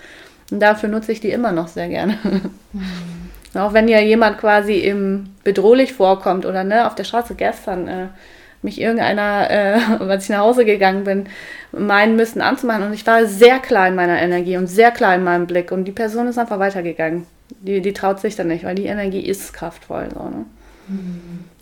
Und 0.53 0.61
dafür 0.61 0.89
nutze 0.89 1.11
ich 1.11 1.19
die 1.19 1.33
immer 1.33 1.51
noch 1.51 1.67
sehr 1.67 1.89
gerne. 1.89 2.17
Auch 3.55 3.73
wenn 3.73 3.89
ja 3.89 3.99
jemand 3.99 4.39
quasi 4.39 4.75
im 4.75 5.31
bedrohlich 5.43 5.93
vorkommt 5.93 6.47
oder 6.47 6.63
ne, 6.63 6.87
auf 6.87 6.95
der 6.95 7.05
Straße 7.05 7.35
gestern 7.35 7.89
äh, 7.89 8.07
mich 8.63 8.81
irgendeiner, 8.81 9.51
äh, 9.51 9.81
als 10.09 10.25
ich 10.25 10.31
nach 10.31 10.39
Hause 10.39 10.65
gegangen 10.65 11.03
bin, 11.03 11.27
meinen 11.73 12.15
müssen 12.15 12.41
anzumachen. 12.41 12.85
Und 12.85 12.93
ich 12.93 13.05
war 13.05 13.27
sehr 13.27 13.59
klar 13.59 13.89
in 13.89 13.97
meiner 13.97 14.23
Energie 14.23 14.57
und 14.57 14.69
sehr 14.69 14.93
klar 14.93 15.17
in 15.17 15.25
meinem 15.25 15.49
Blick. 15.49 15.73
Und 15.73 15.87
die 15.87 15.93
Person 15.93 16.29
ist 16.29 16.39
einfach 16.39 16.61
weitergegangen. 16.61 17.27
Die, 17.61 17.81
die 17.81 17.93
traut 17.93 18.21
sich 18.21 18.37
dann 18.37 18.49
nicht, 18.49 18.65
weil 18.65 18.75
die 18.75 18.87
Energie 18.87 19.21
ist 19.21 19.53
kraftvoll. 19.53 20.09
So, 20.15 20.29
ne? 20.29 20.45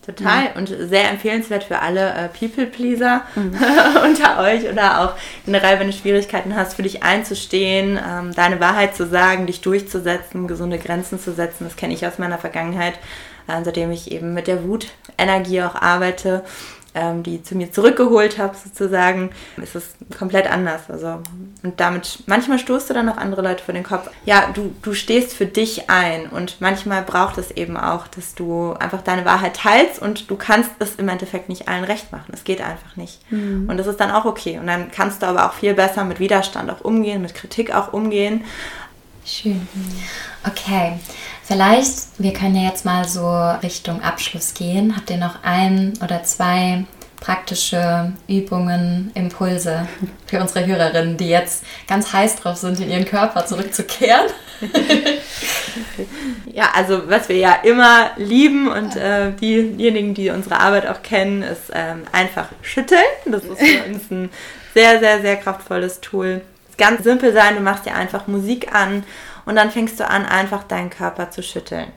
Total 0.06 0.50
und 0.54 0.68
sehr 0.68 1.10
empfehlenswert 1.10 1.64
für 1.64 1.80
alle 1.80 2.12
äh, 2.14 2.28
People-Pleaser 2.28 3.22
unter 4.04 4.38
euch 4.38 4.70
oder 4.70 5.00
auch 5.00 5.14
generell, 5.44 5.80
wenn 5.80 5.88
du 5.88 5.92
Schwierigkeiten 5.92 6.54
hast, 6.54 6.74
für 6.74 6.84
dich 6.84 7.02
einzustehen, 7.02 7.98
ähm, 7.98 8.32
deine 8.32 8.60
Wahrheit 8.60 8.94
zu 8.94 9.04
sagen, 9.04 9.46
dich 9.46 9.62
durchzusetzen, 9.62 10.46
gesunde 10.46 10.78
Grenzen 10.78 11.18
zu 11.18 11.32
setzen. 11.32 11.64
Das 11.64 11.74
kenne 11.74 11.92
ich 11.92 12.06
aus 12.06 12.18
meiner 12.18 12.38
Vergangenheit, 12.38 12.94
äh, 13.48 13.64
seitdem 13.64 13.90
ich 13.90 14.12
eben 14.12 14.32
mit 14.32 14.46
der 14.46 14.62
Wutenergie 14.62 15.62
auch 15.62 15.74
arbeite, 15.74 16.44
ähm, 16.96 17.22
die 17.22 17.42
zu 17.42 17.54
mir 17.54 17.70
zurückgeholt 17.70 18.38
habe 18.38 18.56
sozusagen, 18.56 19.30
ist 19.62 19.76
es 19.76 19.94
komplett 20.18 20.50
anders. 20.50 20.82
Also 20.88 21.20
und 21.62 21.78
damit 21.78 22.24
manchmal 22.26 22.58
stoßt 22.58 22.90
du 22.90 22.94
dann 22.94 23.08
auch 23.08 23.18
andere 23.18 23.42
Leute 23.42 23.62
vor 23.62 23.74
den 23.74 23.84
Kopf. 23.84 24.10
Ja, 24.24 24.50
du 24.52 24.74
du 24.82 24.94
stehst 24.94 25.34
für 25.34 25.46
dich 25.46 25.90
ein 25.90 26.26
und 26.26 26.60
manchmal 26.60 27.02
braucht 27.02 27.38
es 27.38 27.50
eben 27.50 27.76
auch, 27.76 28.08
dass 28.08 28.34
du 28.34 28.72
einfach 28.72 29.02
deine 29.02 29.24
Wahrheit 29.24 29.56
teilst 29.56 30.00
und 30.00 30.30
du 30.30 30.36
kannst 30.36 30.70
es 30.78 30.96
im 30.96 31.08
Endeffekt 31.08 31.48
nicht 31.48 31.68
allen 31.68 31.84
recht 31.84 32.10
machen. 32.12 32.32
Es 32.32 32.44
geht 32.44 32.60
einfach 32.60 32.96
nicht. 32.96 33.20
Und 33.30 33.76
das 33.76 33.86
ist 33.86 34.00
dann 34.00 34.10
auch 34.10 34.24
okay. 34.24 34.58
Und 34.58 34.66
dann 34.66 34.90
kannst 34.90 35.22
du 35.22 35.26
aber 35.26 35.46
auch 35.46 35.54
viel 35.54 35.74
besser 35.74 36.04
mit 36.04 36.20
Widerstand 36.20 36.70
auch 36.70 36.80
umgehen, 36.80 37.22
mit 37.22 37.34
Kritik 37.34 37.74
auch 37.74 37.92
umgehen. 37.92 38.44
Schön. 39.24 39.66
Okay, 40.46 41.00
vielleicht, 41.46 42.18
wir 42.18 42.32
können 42.32 42.56
ja 42.56 42.68
jetzt 42.68 42.84
mal 42.84 43.06
so 43.06 43.28
Richtung 43.62 44.02
Abschluss 44.02 44.54
gehen. 44.54 44.96
Habt 44.96 45.10
ihr 45.10 45.16
noch 45.16 45.42
ein 45.42 45.94
oder 46.02 46.22
zwei 46.24 46.84
praktische 47.20 48.12
Übungen, 48.28 49.10
Impulse 49.14 49.88
für 50.26 50.40
unsere 50.40 50.66
Hörerinnen, 50.66 51.16
die 51.16 51.28
jetzt 51.28 51.64
ganz 51.88 52.12
heiß 52.12 52.36
drauf 52.36 52.56
sind, 52.56 52.78
in 52.80 52.90
ihren 52.90 53.04
Körper 53.04 53.46
zurückzukehren? 53.46 54.26
Ja, 56.52 56.70
also 56.74 57.10
was 57.10 57.28
wir 57.28 57.36
ja 57.36 57.52
immer 57.62 58.12
lieben 58.16 58.68
und 58.68 58.96
äh, 58.96 59.32
diejenigen, 59.32 60.14
die 60.14 60.30
unsere 60.30 60.58
Arbeit 60.58 60.86
auch 60.86 61.02
kennen, 61.02 61.42
ist 61.42 61.70
ähm, 61.74 62.04
einfach 62.12 62.48
schütteln. 62.62 62.98
Das 63.26 63.44
ist 63.44 63.58
für 63.58 63.84
uns 63.86 64.10
ein 64.10 64.30
sehr, 64.72 64.98
sehr, 64.98 65.20
sehr 65.20 65.36
kraftvolles 65.36 66.00
Tool. 66.00 66.40
Ganz 66.78 67.04
simpel 67.04 67.34
sein, 67.34 67.56
du 67.56 67.60
machst 67.60 67.84
dir 67.84 67.94
einfach 67.94 68.26
Musik 68.26 68.74
an 68.74 69.04
und 69.46 69.56
dann 69.56 69.70
fängst 69.70 69.98
du 69.98 70.06
an, 70.06 70.26
einfach 70.26 70.64
deinen 70.64 70.90
Körper 70.90 71.30
zu 71.30 71.42
schütteln 71.42 71.90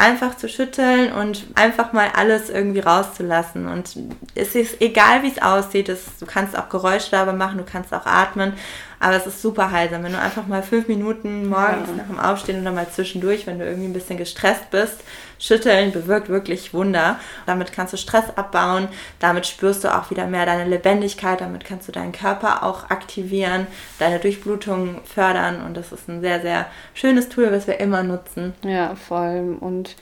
einfach 0.00 0.34
zu 0.34 0.48
schütteln 0.48 1.12
und 1.12 1.46
einfach 1.54 1.92
mal 1.92 2.08
alles 2.16 2.48
irgendwie 2.48 2.80
rauszulassen. 2.80 3.68
Und 3.68 3.96
es 4.34 4.54
ist 4.54 4.80
egal, 4.80 5.22
wie 5.22 5.28
es 5.28 5.42
aussieht. 5.42 5.90
Es, 5.90 6.18
du 6.18 6.26
kannst 6.26 6.58
auch 6.58 6.70
Geräusche 6.70 7.10
dabei 7.10 7.34
machen, 7.34 7.58
du 7.58 7.64
kannst 7.64 7.92
auch 7.92 8.06
atmen. 8.06 8.54
Aber 9.00 9.16
es 9.16 9.26
ist 9.26 9.40
super 9.40 9.70
heilsam, 9.70 10.04
wenn 10.04 10.12
du 10.12 10.18
einfach 10.18 10.46
mal 10.46 10.62
fünf 10.62 10.86
Minuten 10.86 11.48
morgens 11.48 11.88
ja. 11.88 11.94
nach 11.96 12.06
dem 12.06 12.20
Aufstehen 12.20 12.60
oder 12.60 12.70
mal 12.70 12.88
zwischendurch, 12.90 13.46
wenn 13.46 13.58
du 13.58 13.64
irgendwie 13.64 13.88
ein 13.88 13.94
bisschen 13.94 14.18
gestresst 14.18 14.70
bist, 14.70 15.02
schütteln 15.38 15.90
bewirkt 15.90 16.28
wirklich 16.28 16.74
Wunder. 16.74 17.18
Damit 17.46 17.72
kannst 17.72 17.94
du 17.94 17.96
Stress 17.96 18.26
abbauen, 18.36 18.88
damit 19.18 19.46
spürst 19.46 19.84
du 19.84 19.94
auch 19.96 20.10
wieder 20.10 20.26
mehr 20.26 20.44
deine 20.44 20.68
Lebendigkeit, 20.68 21.40
damit 21.40 21.64
kannst 21.64 21.88
du 21.88 21.92
deinen 21.92 22.12
Körper 22.12 22.62
auch 22.62 22.90
aktivieren, 22.90 23.66
deine 23.98 24.18
Durchblutung 24.18 25.00
fördern 25.04 25.64
und 25.64 25.78
das 25.78 25.92
ist 25.92 26.06
ein 26.08 26.20
sehr, 26.20 26.42
sehr 26.42 26.66
schönes 26.92 27.30
Tool, 27.30 27.50
was 27.50 27.66
wir 27.66 27.80
immer 27.80 28.02
nutzen. 28.02 28.52
Ja, 28.62 28.94
voll. 28.96 29.56
Und 29.60 29.96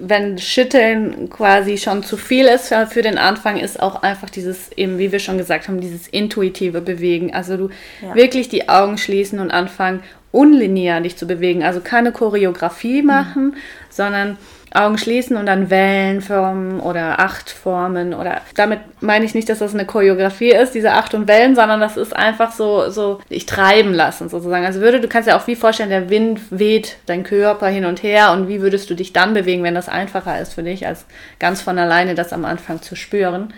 wenn 0.00 0.38
Schütteln 0.38 1.30
quasi 1.30 1.78
schon 1.78 2.02
zu 2.02 2.16
viel 2.16 2.46
ist 2.46 2.74
für 2.88 3.02
den 3.02 3.18
Anfang, 3.18 3.56
ist 3.56 3.80
auch 3.80 4.02
einfach 4.02 4.28
dieses, 4.28 4.72
eben 4.72 4.98
wie 4.98 5.12
wir 5.12 5.20
schon 5.20 5.38
gesagt 5.38 5.68
haben, 5.68 5.80
dieses 5.80 6.08
intuitive 6.08 6.80
Bewegen. 6.80 7.32
Also 7.32 7.56
du 7.56 7.70
ja. 8.02 8.14
wirklich 8.14 8.48
die 8.48 8.68
Augen 8.68 8.98
schließen 8.98 9.38
und 9.38 9.50
anfangen, 9.50 10.02
unlinear 10.32 11.00
dich 11.00 11.16
zu 11.16 11.26
bewegen. 11.26 11.62
Also 11.62 11.80
keine 11.80 12.12
Choreografie 12.12 13.00
mhm. 13.00 13.06
machen, 13.06 13.44
mhm. 13.44 13.54
sondern 13.88 14.38
Augen 14.76 14.98
schließen 14.98 15.36
und 15.36 15.46
dann 15.46 15.70
Wellen 15.70 16.20
formen 16.20 16.80
oder 16.80 17.20
acht 17.20 17.50
formen 17.50 18.14
oder 18.14 18.40
damit 18.54 18.80
meine 19.00 19.24
ich 19.24 19.34
nicht, 19.34 19.48
dass 19.48 19.58
das 19.58 19.74
eine 19.74 19.86
Choreografie 19.86 20.50
ist, 20.50 20.74
diese 20.74 20.92
acht 20.92 21.14
und 21.14 21.28
Wellen, 21.28 21.54
sondern 21.54 21.80
das 21.80 21.96
ist 21.96 22.14
einfach 22.14 22.52
so, 22.52 22.90
so 22.90 23.20
ich 23.28 23.46
treiben 23.46 23.94
lassen 23.94 24.28
sozusagen. 24.28 24.64
Also 24.64 24.80
würde, 24.80 25.00
du 25.00 25.08
kannst 25.08 25.28
ja 25.28 25.38
auch 25.38 25.46
wie 25.46 25.56
vorstellen, 25.56 25.90
der 25.90 26.10
Wind 26.10 26.40
weht 26.50 26.96
dein 27.06 27.24
Körper 27.24 27.68
hin 27.68 27.84
und 27.84 28.02
her 28.02 28.32
und 28.32 28.48
wie 28.48 28.60
würdest 28.60 28.90
du 28.90 28.94
dich 28.94 29.12
dann 29.12 29.34
bewegen, 29.34 29.62
wenn 29.62 29.74
das 29.74 29.88
einfacher 29.88 30.40
ist 30.40 30.54
für 30.54 30.62
dich, 30.62 30.86
als 30.86 31.06
ganz 31.38 31.62
von 31.62 31.78
alleine 31.78 32.14
das 32.14 32.32
am 32.32 32.44
Anfang 32.44 32.82
zu 32.82 32.96
spüren. 32.96 33.52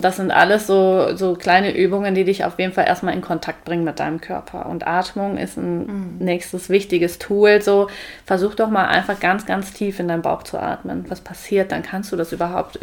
Das 0.00 0.16
sind 0.16 0.30
alles 0.30 0.66
so, 0.66 1.14
so 1.16 1.34
kleine 1.34 1.76
Übungen, 1.76 2.14
die 2.14 2.24
dich 2.24 2.44
auf 2.44 2.58
jeden 2.58 2.72
Fall 2.72 2.86
erstmal 2.86 3.14
in 3.14 3.20
Kontakt 3.20 3.64
bringen 3.64 3.84
mit 3.84 4.00
deinem 4.00 4.20
Körper. 4.20 4.66
Und 4.66 4.86
Atmung 4.86 5.36
ist 5.36 5.56
ein 5.56 5.86
mhm. 5.86 6.16
nächstes 6.18 6.70
wichtiges 6.70 7.18
Tool. 7.18 7.60
So, 7.60 7.88
versuch 8.24 8.54
doch 8.54 8.70
mal 8.70 8.86
einfach 8.86 9.20
ganz, 9.20 9.46
ganz 9.46 9.72
tief 9.72 10.00
in 10.00 10.08
deinen 10.08 10.22
Bauch 10.22 10.42
zu 10.42 10.58
atmen. 10.58 11.04
Was 11.08 11.20
passiert? 11.20 11.72
Dann 11.72 11.82
kannst 11.82 12.12
du 12.12 12.16
das 12.16 12.32
überhaupt. 12.32 12.78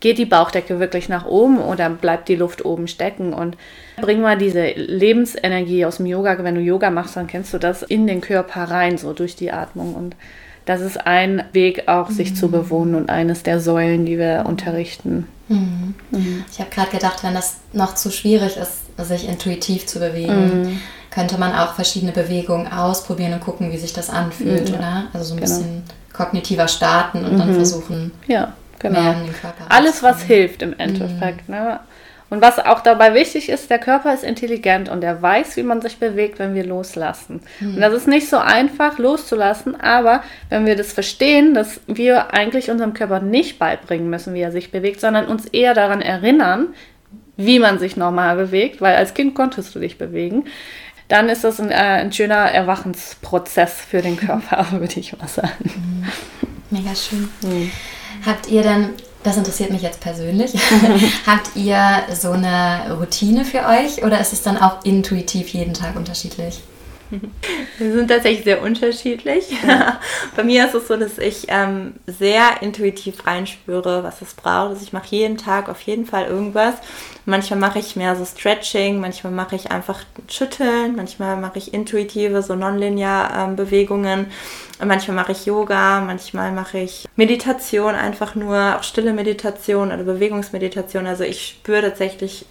Geht 0.00 0.18
die 0.18 0.24
Bauchdecke 0.24 0.80
wirklich 0.80 1.08
nach 1.08 1.26
oben 1.26 1.58
oder 1.58 1.90
bleibt 1.90 2.28
die 2.28 2.36
Luft 2.36 2.64
oben 2.64 2.88
stecken? 2.88 3.32
Und 3.32 3.56
bring 4.00 4.20
mal 4.20 4.38
diese 4.38 4.70
Lebensenergie 4.70 5.84
aus 5.84 5.98
dem 5.98 6.06
Yoga. 6.06 6.42
Wenn 6.42 6.54
du 6.54 6.60
Yoga 6.62 6.90
machst, 6.90 7.16
dann 7.16 7.26
kennst 7.26 7.52
du 7.52 7.58
das 7.58 7.82
in 7.82 8.06
den 8.06 8.22
Körper 8.22 8.64
rein, 8.64 8.98
so 8.98 9.12
durch 9.12 9.36
die 9.36 9.52
Atmung. 9.52 9.94
Und 9.94 10.16
das 10.64 10.80
ist 10.80 11.06
ein 11.06 11.44
Weg, 11.52 11.88
auch 11.88 12.10
sich 12.10 12.30
mhm. 12.30 12.36
zu 12.36 12.48
bewohnen 12.48 12.94
und 12.94 13.10
eines 13.10 13.42
der 13.42 13.60
Säulen, 13.60 14.06
die 14.06 14.18
wir 14.18 14.44
unterrichten. 14.46 15.26
Mhm. 15.48 15.94
Mhm. 16.10 16.44
Ich 16.50 16.60
habe 16.60 16.70
gerade 16.70 16.90
gedacht, 16.90 17.22
wenn 17.22 17.34
das 17.34 17.56
noch 17.72 17.94
zu 17.94 18.10
schwierig 18.10 18.56
ist, 18.56 18.80
sich 19.04 19.28
intuitiv 19.28 19.86
zu 19.86 19.98
bewegen, 19.98 20.62
mhm. 20.62 20.80
könnte 21.10 21.38
man 21.38 21.54
auch 21.54 21.74
verschiedene 21.74 22.12
Bewegungen 22.12 22.70
ausprobieren 22.70 23.32
und 23.32 23.40
gucken, 23.40 23.72
wie 23.72 23.78
sich 23.78 23.92
das 23.92 24.10
anfühlt, 24.10 24.68
mhm. 24.68 24.76
oder? 24.76 25.04
Also 25.12 25.26
so 25.26 25.34
ein 25.34 25.40
genau. 25.40 25.50
bisschen 25.50 25.82
kognitiver 26.12 26.68
starten 26.68 27.24
und 27.24 27.38
dann 27.38 27.50
mhm. 27.50 27.54
versuchen, 27.54 28.12
ja, 28.26 28.52
genau. 28.78 29.14
Alles, 29.68 30.02
was 30.02 30.22
hilft 30.22 30.62
im 30.62 30.78
Endeffekt. 30.78 31.48
Ne? 31.48 31.80
Und 32.30 32.40
was 32.40 32.60
auch 32.60 32.80
dabei 32.80 33.12
wichtig 33.12 33.48
ist, 33.48 33.70
der 33.70 33.80
Körper 33.80 34.14
ist 34.14 34.22
intelligent 34.22 34.88
und 34.88 35.02
er 35.02 35.20
weiß, 35.20 35.56
wie 35.56 35.64
man 35.64 35.82
sich 35.82 35.98
bewegt, 35.98 36.38
wenn 36.38 36.54
wir 36.54 36.64
loslassen. 36.64 37.40
Mhm. 37.58 37.74
Und 37.74 37.80
das 37.80 37.92
ist 37.92 38.06
nicht 38.06 38.28
so 38.28 38.38
einfach 38.38 38.98
loszulassen, 38.98 39.78
aber 39.78 40.22
wenn 40.48 40.64
wir 40.64 40.76
das 40.76 40.92
verstehen, 40.92 41.54
dass 41.54 41.80
wir 41.88 42.32
eigentlich 42.32 42.70
unserem 42.70 42.94
Körper 42.94 43.18
nicht 43.18 43.58
beibringen 43.58 44.08
müssen, 44.08 44.32
wie 44.32 44.40
er 44.40 44.52
sich 44.52 44.70
bewegt, 44.70 45.00
sondern 45.00 45.26
uns 45.26 45.46
eher 45.46 45.74
daran 45.74 46.00
erinnern, 46.00 46.68
wie 47.36 47.58
man 47.58 47.80
sich 47.80 47.96
normal 47.96 48.36
bewegt, 48.36 48.80
weil 48.80 48.94
als 48.94 49.14
Kind 49.14 49.34
konntest 49.34 49.74
du 49.74 49.80
dich 49.80 49.98
bewegen, 49.98 50.44
dann 51.08 51.28
ist 51.28 51.42
das 51.42 51.60
ein, 51.60 51.72
äh, 51.72 51.74
ein 51.74 52.12
schöner 52.12 52.52
Erwachensprozess 52.52 53.74
für 53.80 54.02
den 54.02 54.16
Körper, 54.16 54.66
würde 54.70 55.00
ich 55.00 55.18
mal 55.18 55.26
sagen. 55.26 55.50
Mhm. 55.64 56.04
Mega 56.70 56.94
schön. 56.94 57.28
Mhm. 57.42 57.72
Habt 58.24 58.48
ihr 58.48 58.62
dann 58.62 58.90
das 59.22 59.36
interessiert 59.36 59.70
mich 59.70 59.82
jetzt 59.82 60.00
persönlich. 60.00 60.52
Habt 61.26 61.54
ihr 61.54 62.02
so 62.14 62.30
eine 62.30 62.96
Routine 62.98 63.44
für 63.44 63.66
euch 63.66 64.02
oder 64.04 64.20
ist 64.20 64.32
es 64.32 64.42
dann 64.42 64.56
auch 64.56 64.84
intuitiv 64.84 65.48
jeden 65.48 65.74
Tag 65.74 65.96
unterschiedlich? 65.96 66.60
Wir 67.78 67.92
sind 67.92 68.08
tatsächlich 68.08 68.44
sehr 68.44 68.62
unterschiedlich. 68.62 69.56
Bei 70.36 70.44
mir 70.44 70.66
ist 70.66 70.74
es 70.74 70.88
so, 70.88 70.96
dass 70.96 71.18
ich 71.18 71.46
ähm, 71.48 71.94
sehr 72.06 72.62
intuitiv 72.62 73.26
reinspüre, 73.26 74.02
was 74.04 74.22
es 74.22 74.34
braucht. 74.34 74.70
Also 74.70 74.82
ich 74.82 74.92
mache 74.92 75.08
jeden 75.10 75.36
Tag 75.36 75.68
auf 75.68 75.80
jeden 75.82 76.06
Fall 76.06 76.26
irgendwas. 76.26 76.74
Manchmal 77.26 77.58
mache 77.58 77.78
ich 77.78 77.96
mehr 77.96 78.16
so 78.16 78.24
Stretching, 78.24 79.00
manchmal 79.00 79.32
mache 79.32 79.56
ich 79.56 79.70
einfach 79.70 80.00
Schütteln, 80.28 80.96
manchmal 80.96 81.36
mache 81.36 81.58
ich 81.58 81.74
intuitive, 81.74 82.42
so 82.42 82.54
nonlinear 82.54 83.48
ähm, 83.48 83.56
Bewegungen. 83.56 84.26
Manchmal 84.82 85.16
mache 85.16 85.32
ich 85.32 85.46
Yoga, 85.46 86.00
manchmal 86.00 86.52
mache 86.52 86.78
ich 86.78 87.06
Meditation, 87.16 87.94
einfach 87.94 88.34
nur 88.34 88.76
auch 88.78 88.82
stille 88.82 89.12
Meditation 89.12 89.88
oder 89.88 90.04
Bewegungsmeditation. 90.04 91.06
Also 91.06 91.24
ich 91.24 91.48
spüre 91.48 91.82
tatsächlich 91.82 92.46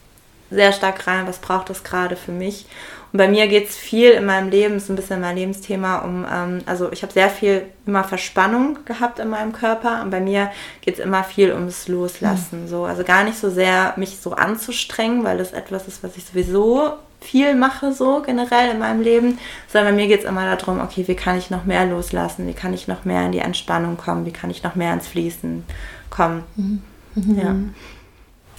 sehr 0.52 0.74
stark 0.74 1.08
rein, 1.08 1.28
was 1.28 1.40
braucht 1.40 1.70
es 1.70 1.84
gerade 1.84 2.16
für 2.16 2.32
mich. 2.32 2.66
Und 3.12 3.18
bei 3.18 3.28
mir 3.28 3.48
geht 3.48 3.70
es 3.70 3.76
viel 3.76 4.12
in 4.12 4.26
meinem 4.26 4.50
Leben, 4.50 4.76
ist 4.76 4.90
ein 4.90 4.96
bisschen 4.96 5.22
mein 5.22 5.36
Lebensthema, 5.36 6.00
um, 6.00 6.26
ähm, 6.32 6.60
also 6.66 6.92
ich 6.92 7.02
habe 7.02 7.12
sehr 7.12 7.30
viel 7.30 7.64
immer 7.88 8.04
Verspannung 8.04 8.80
gehabt 8.86 9.20
in 9.20 9.30
meinem 9.30 9.52
Körper 9.52 10.04
und 10.04 10.12
bei 10.12 10.20
mir 10.20 10.52
geht 10.82 11.00
es 11.00 11.04
immer 11.04 11.24
viel 11.24 11.52
ums 11.52 11.88
Loslassen. 11.88 12.64
Mhm. 12.64 12.68
So. 12.68 12.84
Also 12.86 13.04
gar 13.04 13.24
nicht 13.24 13.38
so 13.38 13.50
sehr 13.50 13.94
mich 13.98 14.20
so 14.20 14.34
anzustrengen, 14.34 15.24
weil 15.24 15.40
das 15.40 15.54
etwas 15.54 15.88
ist, 15.88 16.04
was 16.04 16.18
ich 16.18 16.26
sowieso 16.26 16.94
viel 17.22 17.56
mache, 17.56 17.94
so 17.94 18.22
generell 18.22 18.72
in 18.72 18.80
meinem 18.80 19.02
Leben, 19.02 19.40
sondern 19.68 19.94
bei 19.94 20.02
mir 20.02 20.08
geht 20.08 20.22
es 20.22 20.30
immer 20.30 20.56
darum, 20.56 20.80
okay, 20.80 21.04
wie 21.08 21.16
kann 21.16 21.38
ich 21.38 21.50
noch 21.50 21.66
mehr 21.66 21.86
loslassen, 21.86 22.48
wie 22.48 22.54
kann 22.54 22.74
ich 22.74 22.88
noch 22.88 23.06
mehr 23.06 23.26
in 23.26 23.32
die 23.32 23.40
Entspannung 23.40 23.98
kommen, 23.98 24.26
wie 24.26 24.32
kann 24.32 24.50
ich 24.50 24.64
noch 24.64 24.76
mehr 24.76 24.94
ins 24.94 25.08
Fließen 25.08 25.64
kommen. 26.10 26.44
Mhm. 26.56 26.82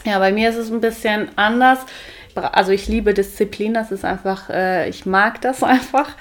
Ja. 0.05 0.13
ja, 0.13 0.19
bei 0.19 0.33
mir 0.33 0.51
ist 0.51 0.57
es 0.57 0.71
ein 0.71 0.81
bisschen 0.81 1.31
anders 1.37 1.79
also 2.37 2.73
ich 2.73 2.89
liebe 2.89 3.15
Disziplin, 3.15 3.75
das 3.75 3.93
ist 3.93 4.05
einfach, 4.05 4.51
äh, 4.51 4.89
ich 4.89 5.07
mag 5.07 5.41
das 5.41 5.63
einfach. 5.63 6.17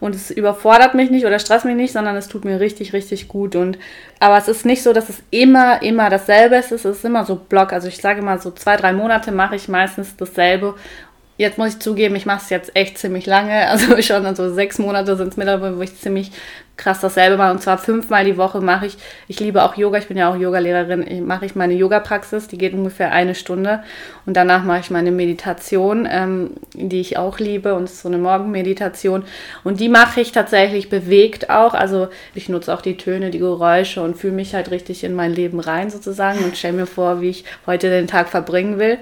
Und 0.00 0.16
es 0.16 0.32
überfordert 0.32 0.94
mich 0.94 1.10
nicht 1.10 1.26
oder 1.26 1.38
stresst 1.38 1.64
mich 1.64 1.76
nicht, 1.76 1.92
sondern 1.92 2.16
es 2.16 2.26
tut 2.26 2.44
mir 2.44 2.58
richtig, 2.58 2.92
richtig 2.92 3.28
gut. 3.28 3.54
Und 3.54 3.78
aber 4.18 4.36
es 4.36 4.48
ist 4.48 4.66
nicht 4.66 4.82
so, 4.82 4.92
dass 4.92 5.08
es 5.08 5.22
immer, 5.30 5.80
immer 5.82 6.10
dasselbe 6.10 6.56
ist, 6.56 6.72
es 6.72 6.84
ist 6.84 7.04
immer 7.04 7.24
so 7.24 7.36
Block, 7.36 7.72
also 7.72 7.86
ich 7.86 7.98
sage 7.98 8.20
mal 8.22 8.40
so 8.40 8.50
zwei, 8.50 8.76
drei 8.76 8.92
Monate 8.92 9.30
mache 9.30 9.54
ich 9.54 9.68
meistens 9.68 10.16
dasselbe 10.16 10.74
Jetzt 11.38 11.56
muss 11.56 11.70
ich 11.70 11.78
zugeben, 11.80 12.14
ich 12.14 12.26
mache 12.26 12.42
es 12.42 12.50
jetzt 12.50 12.76
echt 12.76 12.98
ziemlich 12.98 13.26
lange. 13.26 13.52
Also 13.72 14.00
schon 14.02 14.26
also 14.26 14.52
sechs 14.52 14.78
Monate 14.78 15.16
sind 15.16 15.28
es 15.28 15.36
mittlerweile, 15.36 15.76
wo 15.76 15.82
ich 15.82 15.96
ziemlich 15.96 16.30
krass 16.76 17.00
dasselbe 17.00 17.36
mache. 17.36 17.52
Und 17.52 17.62
zwar 17.62 17.78
fünfmal 17.78 18.24
die 18.24 18.36
Woche 18.36 18.60
mache 18.60 18.86
ich, 18.86 18.96
ich 19.28 19.40
liebe 19.40 19.62
auch 19.62 19.76
Yoga, 19.76 19.98
ich 19.98 20.08
bin 20.08 20.16
ja 20.16 20.30
auch 20.30 20.36
Yogalehrerin, 20.36 21.26
mache 21.26 21.46
ich 21.46 21.54
meine 21.54 21.74
Yoga-Praxis, 21.74 22.48
die 22.48 22.58
geht 22.58 22.74
ungefähr 22.74 23.12
eine 23.12 23.34
Stunde. 23.34 23.82
Und 24.26 24.36
danach 24.36 24.64
mache 24.64 24.80
ich 24.80 24.90
meine 24.90 25.10
Meditation, 25.10 26.06
ähm, 26.10 26.50
die 26.74 27.00
ich 27.00 27.16
auch 27.16 27.38
liebe. 27.38 27.74
Und 27.74 27.84
es 27.84 27.92
ist 27.92 28.02
so 28.02 28.08
eine 28.08 28.18
Morgenmeditation. 28.18 29.24
Und 29.64 29.80
die 29.80 29.88
mache 29.88 30.20
ich 30.20 30.32
tatsächlich 30.32 30.90
bewegt 30.90 31.50
auch. 31.50 31.74
Also 31.74 32.08
ich 32.34 32.48
nutze 32.48 32.74
auch 32.74 32.82
die 32.82 32.96
Töne, 32.96 33.30
die 33.30 33.38
Geräusche 33.38 34.02
und 34.02 34.16
fühle 34.16 34.34
mich 34.34 34.54
halt 34.54 34.70
richtig 34.70 35.04
in 35.04 35.14
mein 35.14 35.34
Leben 35.34 35.60
rein 35.60 35.88
sozusagen 35.88 36.44
und 36.44 36.56
stelle 36.56 36.74
mir 36.74 36.86
vor, 36.86 37.20
wie 37.20 37.30
ich 37.30 37.44
heute 37.66 37.88
den 37.90 38.06
Tag 38.06 38.28
verbringen 38.28 38.78
will. 38.78 38.98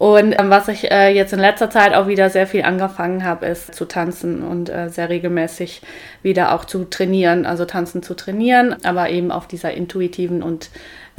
Und 0.00 0.34
ähm, 0.40 0.48
was 0.48 0.66
ich 0.68 0.90
äh, 0.90 1.14
jetzt 1.14 1.34
in 1.34 1.40
letzter 1.40 1.68
Zeit 1.68 1.92
auch 1.92 2.08
wieder 2.08 2.30
sehr 2.30 2.46
viel 2.46 2.62
angefangen 2.62 3.22
habe, 3.22 3.44
ist 3.44 3.74
zu 3.74 3.84
tanzen 3.84 4.42
und 4.42 4.70
äh, 4.70 4.88
sehr 4.88 5.10
regelmäßig 5.10 5.82
wieder 6.22 6.54
auch 6.54 6.64
zu 6.64 6.86
trainieren, 6.86 7.44
also 7.44 7.66
tanzen 7.66 8.02
zu 8.02 8.14
trainieren, 8.14 8.76
aber 8.82 9.10
eben 9.10 9.30
auf 9.30 9.46
dieser 9.46 9.74
intuitiven 9.74 10.42
und 10.42 10.70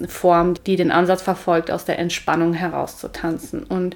Form, 0.07 0.55
die 0.65 0.77
den 0.77 0.89
Ansatz 0.89 1.21
verfolgt, 1.21 1.69
aus 1.69 1.86
der 1.86 1.99
Entspannung 1.99 2.55
heraus 2.55 2.97
zu 2.97 3.09
tanzen. 3.09 3.61
Und 3.61 3.95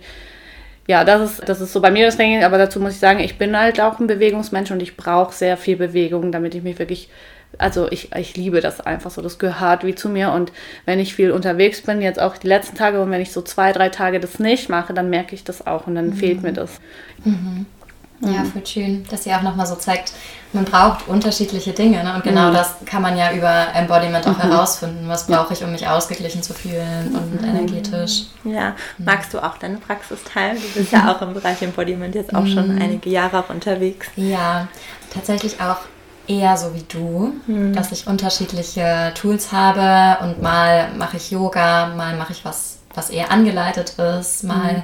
ja, 0.85 1.03
das 1.03 1.31
ist, 1.31 1.49
das 1.49 1.61
ist 1.61 1.73
so 1.73 1.81
bei 1.81 1.89
mir 1.89 2.05
das 2.05 2.17
Training, 2.17 2.43
aber 2.43 2.59
dazu 2.59 2.79
muss 2.79 2.93
ich 2.93 2.99
sagen, 2.99 3.21
ich 3.21 3.39
bin 3.39 3.57
halt 3.57 3.81
auch 3.81 3.99
ein 3.99 4.05
Bewegungsmensch 4.05 4.69
und 4.69 4.83
ich 4.83 4.95
brauche 4.95 5.33
sehr 5.33 5.57
viel 5.57 5.77
Bewegung, 5.77 6.31
damit 6.31 6.53
ich 6.53 6.61
mich 6.61 6.77
wirklich 6.77 7.09
also 7.57 7.91
ich, 7.91 8.13
ich 8.15 8.35
liebe 8.35 8.61
das 8.61 8.81
einfach 8.81 9.11
so. 9.11 9.21
Das 9.21 9.37
gehört 9.37 9.83
wie 9.83 9.95
zu 9.95 10.09
mir. 10.09 10.31
Und 10.31 10.51
wenn 10.85 10.99
ich 10.99 11.15
viel 11.15 11.31
unterwegs 11.31 11.81
bin, 11.81 12.01
jetzt 12.01 12.21
auch 12.21 12.37
die 12.37 12.47
letzten 12.47 12.75
Tage, 12.75 13.01
und 13.01 13.11
wenn 13.11 13.21
ich 13.21 13.31
so 13.31 13.41
zwei, 13.41 13.71
drei 13.71 13.89
Tage 13.89 14.19
das 14.19 14.39
nicht 14.39 14.69
mache, 14.69 14.93
dann 14.93 15.09
merke 15.09 15.35
ich 15.35 15.43
das 15.43 15.65
auch 15.65 15.87
und 15.87 15.95
dann 15.95 16.07
mhm. 16.07 16.13
fehlt 16.13 16.43
mir 16.43 16.53
das. 16.53 16.79
Mhm. 17.23 17.65
Ja, 18.21 18.45
voll 18.45 18.65
schön, 18.65 19.05
dass 19.11 19.25
sie 19.25 19.33
auch 19.33 19.41
nochmal 19.41 19.65
so 19.65 19.75
zeigt, 19.75 20.13
man 20.53 20.63
braucht 20.63 21.07
unterschiedliche 21.07 21.73
Dinge. 21.73 22.01
Ne? 22.01 22.15
Und 22.15 22.23
genau 22.23 22.49
mhm. 22.49 22.53
das 22.53 22.75
kann 22.85 23.01
man 23.01 23.17
ja 23.17 23.33
über 23.33 23.67
Embodiment 23.73 24.25
auch 24.25 24.37
mhm. 24.37 24.49
herausfinden. 24.49 25.07
Was 25.07 25.27
brauche 25.27 25.53
ich, 25.53 25.63
um 25.63 25.71
mich 25.71 25.85
ausgeglichen 25.85 26.41
zu 26.41 26.53
fühlen 26.53 27.13
und 27.13 27.41
mhm. 27.41 27.47
energetisch? 27.47 28.27
Ja, 28.45 28.75
magst 28.97 29.33
du 29.33 29.43
auch 29.43 29.57
deine 29.57 29.77
Praxis 29.77 30.23
teilen? 30.23 30.55
Du 30.55 30.79
bist 30.79 30.93
ja 30.93 31.11
auch 31.11 31.21
im 31.21 31.33
Bereich 31.33 31.61
Embodiment 31.61 32.15
jetzt 32.15 32.33
auch 32.33 32.47
schon 32.47 32.75
mhm. 32.75 32.81
einige 32.81 33.09
Jahre 33.09 33.39
auch 33.39 33.49
unterwegs. 33.49 34.07
Ja, 34.15 34.69
tatsächlich 35.13 35.59
auch 35.59 35.79
eher 36.27 36.57
so 36.57 36.73
wie 36.73 36.83
du, 36.87 37.33
mhm. 37.47 37.73
dass 37.73 37.91
ich 37.91 38.07
unterschiedliche 38.07 39.11
Tools 39.15 39.51
habe 39.51 40.23
und 40.23 40.41
mal 40.41 40.89
mache 40.97 41.17
ich 41.17 41.31
Yoga, 41.31 41.87
mal 41.95 42.15
mache 42.15 42.33
ich 42.33 42.45
was, 42.45 42.77
was 42.93 43.09
eher 43.09 43.31
angeleitet 43.31 43.97
ist, 43.99 44.43
mal 44.43 44.83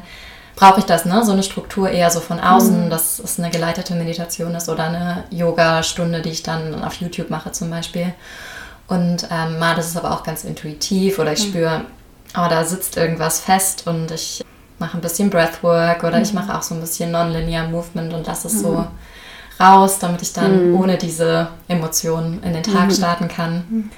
brauche 0.56 0.80
ich 0.80 0.86
das, 0.86 1.06
ne? 1.06 1.24
So 1.26 1.32
eine 1.32 1.44
Struktur 1.44 1.90
eher 1.90 2.12
so 2.12 2.20
von 2.20 2.40
außen, 2.40 2.86
mhm. 2.86 2.90
dass 2.90 3.20
es 3.20 3.40
eine 3.40 3.50
geleitete 3.50 3.96
Meditation 3.96 4.54
ist 4.54 4.70
oder 4.70 4.84
eine 4.86 5.24
Yoga-Stunde, 5.32 6.22
die 6.22 6.30
ich 6.30 6.44
dann 6.44 6.84
auf 6.84 6.96
YouTube 6.96 7.30
mache 7.30 7.52
zum 7.52 7.70
Beispiel. 7.70 8.14
Und 8.88 9.28
ähm, 9.32 9.58
mal 9.58 9.76
das 9.76 9.88
ist 9.88 9.98
aber 9.98 10.12
auch 10.12 10.24
ganz 10.24 10.44
intuitiv 10.44 11.18
oder 11.18 11.34
ich 11.34 11.46
mhm. 11.46 11.50
spüre, 11.50 11.82
oh, 12.36 12.48
da 12.50 12.64
sitzt 12.66 12.98
irgendwas 12.98 13.40
fest 13.40 13.88
und 13.88 14.12
ich 14.12 14.44
mache 14.78 14.98
ein 14.98 15.02
bisschen 15.02 15.30
Breathwork 15.30 16.04
oder 16.04 16.18
mhm. 16.18 16.24
ich 16.24 16.34
mache 16.34 16.56
auch 16.56 16.62
so 16.62 16.76
ein 16.76 16.82
bisschen 16.82 17.12
Nonlinear 17.12 17.68
Movement 17.68 18.14
und 18.14 18.28
lasse 18.28 18.48
es 18.48 18.62
so 18.62 18.72
mhm. 18.74 18.88
Raus, 19.62 20.00
damit 20.00 20.22
ich 20.22 20.34
dann 20.34 20.72
mhm. 20.72 20.80
ohne 20.80 20.98
diese 20.98 21.50
Emotionen 21.68 22.42
in 22.44 22.54
den 22.54 22.64
Tag 22.64 22.88
mhm. 22.88 22.92
starten 22.92 23.28
kann. 23.28 23.92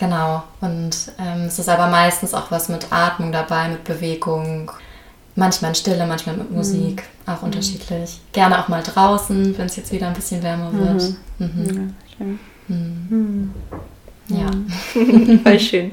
Genau. 0.00 0.42
Und 0.62 1.12
ähm, 1.18 1.42
es 1.46 1.58
ist 1.58 1.68
aber 1.68 1.88
meistens 1.88 2.32
auch 2.32 2.50
was 2.50 2.70
mit 2.70 2.90
Atmung 2.90 3.32
dabei, 3.32 3.68
mit 3.68 3.84
Bewegung. 3.84 4.72
Manchmal 5.36 5.70
in 5.70 5.74
Stille, 5.74 6.06
manchmal 6.06 6.36
mit 6.36 6.50
Musik, 6.50 7.04
mhm. 7.26 7.32
auch 7.32 7.42
unterschiedlich. 7.42 8.20
Gerne 8.32 8.58
auch 8.58 8.68
mal 8.68 8.82
draußen, 8.82 9.56
wenn 9.56 9.66
es 9.66 9.76
jetzt 9.76 9.92
wieder 9.92 10.08
ein 10.08 10.14
bisschen 10.14 10.42
wärmer 10.42 10.72
wird. 10.72 11.14
Mhm. 11.38 11.46
Mhm. 11.46 11.94
Ja, 12.08 12.16
schön. 12.16 12.38
Mhm. 12.68 13.54
Ja. 14.28 14.50
Voll 15.42 15.60
schön. 15.60 15.92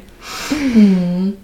Mhm. 0.74 1.38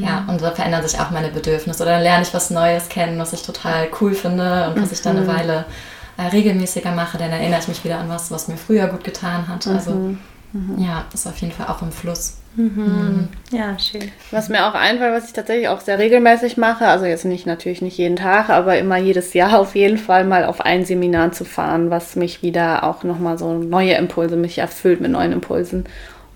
Ja, 0.00 0.24
und 0.28 0.42
da 0.42 0.50
verändern 0.50 0.86
sich 0.86 1.00
auch 1.00 1.10
meine 1.10 1.28
Bedürfnisse. 1.28 1.82
Oder 1.82 1.92
dann 1.92 2.02
lerne 2.02 2.22
ich 2.24 2.34
was 2.34 2.50
Neues 2.50 2.88
kennen, 2.88 3.18
was 3.18 3.32
ich 3.32 3.42
total 3.42 3.88
cool 4.00 4.14
finde 4.14 4.68
und 4.68 4.82
was 4.82 4.92
ich 4.92 5.00
dann 5.00 5.16
eine 5.16 5.26
Weile 5.26 5.64
äh, 6.20 6.26
regelmäßiger 6.28 6.92
mache. 6.92 7.18
Dann 7.18 7.30
erinnere 7.30 7.60
ich 7.60 7.68
mich 7.68 7.84
wieder 7.84 7.98
an 7.98 8.08
was, 8.08 8.30
was 8.30 8.48
mir 8.48 8.56
früher 8.56 8.86
gut 8.88 9.04
getan 9.04 9.48
hat. 9.48 9.66
Also 9.66 10.14
ja, 10.78 11.04
ist 11.14 11.28
auf 11.28 11.36
jeden 11.36 11.52
Fall 11.52 11.68
auch 11.68 11.80
im 11.80 11.92
Fluss. 11.92 12.38
Mhm. 12.56 13.28
Ja, 13.52 13.78
schön. 13.78 14.10
Was 14.32 14.48
mir 14.48 14.66
auch 14.66 14.74
einfällt, 14.74 15.14
was 15.14 15.26
ich 15.26 15.32
tatsächlich 15.32 15.68
auch 15.68 15.80
sehr 15.80 16.00
regelmäßig 16.00 16.56
mache, 16.56 16.88
also 16.88 17.04
jetzt 17.04 17.24
nicht 17.24 17.46
natürlich 17.46 17.82
nicht 17.82 17.96
jeden 17.96 18.16
Tag, 18.16 18.50
aber 18.50 18.76
immer 18.76 18.96
jedes 18.96 19.32
Jahr 19.32 19.58
auf 19.60 19.76
jeden 19.76 19.98
Fall 19.98 20.24
mal 20.24 20.44
auf 20.44 20.60
ein 20.60 20.84
Seminar 20.84 21.30
zu 21.30 21.44
fahren, 21.44 21.90
was 21.90 22.16
mich 22.16 22.42
wieder 22.42 22.82
auch 22.82 23.04
nochmal 23.04 23.38
so 23.38 23.54
neue 23.54 23.94
Impulse, 23.94 24.36
mich 24.36 24.58
erfüllt 24.58 25.00
mit 25.00 25.12
neuen 25.12 25.32
Impulsen. 25.32 25.84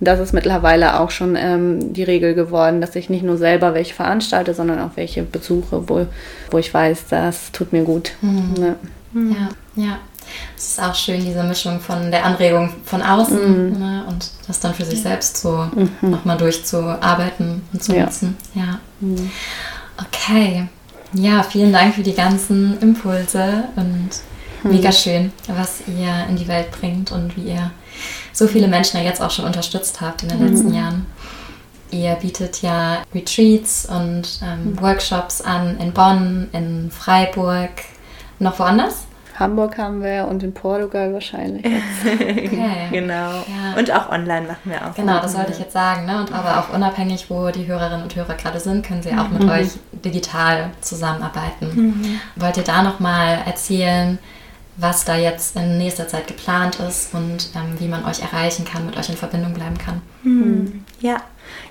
Und 0.01 0.09
das 0.09 0.21
ist 0.21 0.33
mittlerweile 0.33 1.01
auch 1.01 1.11
schon 1.11 1.37
ähm, 1.37 1.93
die 1.93 2.03
Regel 2.05 2.35
geworden, 2.35 2.81
dass 2.81 2.95
ich 2.95 3.11
nicht 3.11 3.25
nur 3.25 3.37
selber 3.37 3.75
welche 3.75 3.95
veranstalte, 3.95 4.55
sondern 4.55 4.81
auch 4.81 4.97
welche 4.97 5.23
besuche, 5.23 5.89
wo, 5.89 6.07
wo 6.51 6.59
ich 6.59 6.73
weiß, 6.73 7.07
das 7.09 7.51
tut 7.51 7.73
mir 7.73 7.83
gut. 7.83 8.13
Mhm. 8.21 8.55
Ja. 8.59 8.77
Ja, 9.15 9.49
ja. 9.77 9.99
Es 10.57 10.69
ist 10.69 10.83
auch 10.83 10.95
schön, 10.95 11.25
diese 11.25 11.43
Mischung 11.43 11.81
von 11.81 12.11
der 12.11 12.25
Anregung 12.25 12.71
von 12.85 13.03
außen 13.03 13.73
mhm. 13.73 13.79
ne, 13.79 14.05
und 14.09 14.31
das 14.47 14.61
dann 14.61 14.75
für 14.75 14.85
sich 14.85 15.03
selbst 15.03 15.37
so 15.37 15.69
mhm. 15.75 16.11
nochmal 16.11 16.39
durchzuarbeiten 16.39 17.63
und 17.73 17.83
zu 17.83 17.95
ja. 17.95 18.05
nutzen. 18.05 18.37
Ja. 18.55 18.81
Mhm. 19.01 19.31
Okay. 19.99 20.69
Ja, 21.13 21.43
vielen 21.43 21.73
Dank 21.73 21.95
für 21.95 22.03
die 22.03 22.15
ganzen 22.15 22.79
Impulse 22.81 23.65
und 23.77 24.11
mhm. 24.63 24.71
mega 24.71 24.91
schön, 24.91 25.33
was 25.47 25.83
ihr 25.87 26.27
in 26.29 26.37
die 26.37 26.49
Welt 26.49 26.71
bringt 26.73 27.13
und 27.13 27.37
wie 27.37 27.51
ihr 27.51 27.71
so 28.33 28.49
viele 28.49 28.67
Menschen 28.67 28.99
ja 28.99 29.05
jetzt 29.05 29.23
auch 29.23 29.31
schon 29.31 29.45
unterstützt 29.45 30.01
habt 30.01 30.23
in 30.23 30.31
den 30.31 30.41
mhm. 30.41 30.49
letzten 30.49 30.75
Jahren. 30.75 31.07
Ihr 31.91 32.15
bietet 32.17 32.63
ja 32.63 33.03
Retreats 33.15 33.87
und 33.87 34.41
ähm. 34.43 34.81
Workshops 34.81 35.41
an 35.41 35.79
in 35.79 35.93
Bonn, 35.93 36.49
in 36.53 36.91
Freiburg, 36.91 37.71
noch 38.45 38.59
woanders? 38.59 39.07
Hamburg 39.37 39.79
haben 39.79 40.01
wir 40.01 40.29
und 40.29 40.45
in 40.45 40.55
Portugal 40.55 41.13
wahrscheinlich. 41.13 41.67
okay. 42.07 42.89
genau. 42.93 43.33
Ja. 43.33 43.77
Und 43.77 43.91
auch 43.91 44.11
online 44.11 44.47
machen 44.47 44.71
wir 44.71 44.87
auch. 44.87 44.95
Genau, 44.95 45.21
das 45.21 45.37
wollte 45.37 45.53
ich 45.53 45.59
jetzt 45.59 45.73
sagen. 45.73 46.07
Ne? 46.07 46.21
Und 46.21 46.33
aber 46.33 46.61
auch 46.61 46.73
unabhängig, 46.73 47.29
wo 47.29 47.51
die 47.51 47.67
Hörerinnen 47.67 48.05
und 48.05 48.15
Hörer 48.15 48.35
gerade 48.35 48.61
sind, 48.61 48.87
können 48.87 49.03
sie 49.03 49.11
auch 49.11 49.29
mit 49.29 49.43
mhm. 49.43 49.49
euch 49.49 49.71
digital 50.05 50.71
zusammenarbeiten. 50.81 51.67
Mhm. 51.75 52.21
Wollt 52.37 52.57
ihr 52.57 52.63
da 52.63 52.85
nochmal 52.85 53.41
erzählen, 53.45 54.19
was 54.77 55.05
da 55.05 55.17
jetzt 55.17 55.57
in 55.57 55.79
nächster 55.79 56.07
Zeit 56.07 56.29
geplant 56.29 56.79
ist 56.81 57.13
und 57.15 57.51
ähm, 57.57 57.79
wie 57.79 57.89
man 57.89 58.05
euch 58.05 58.23
erreichen 58.23 58.65
kann, 58.65 58.87
mit 58.87 58.97
euch 58.97 59.09
in 59.09 59.17
Verbindung 59.17 59.53
bleiben 59.55 59.79
kann? 59.79 60.01
Mhm. 60.23 60.85
Ja, 61.01 61.17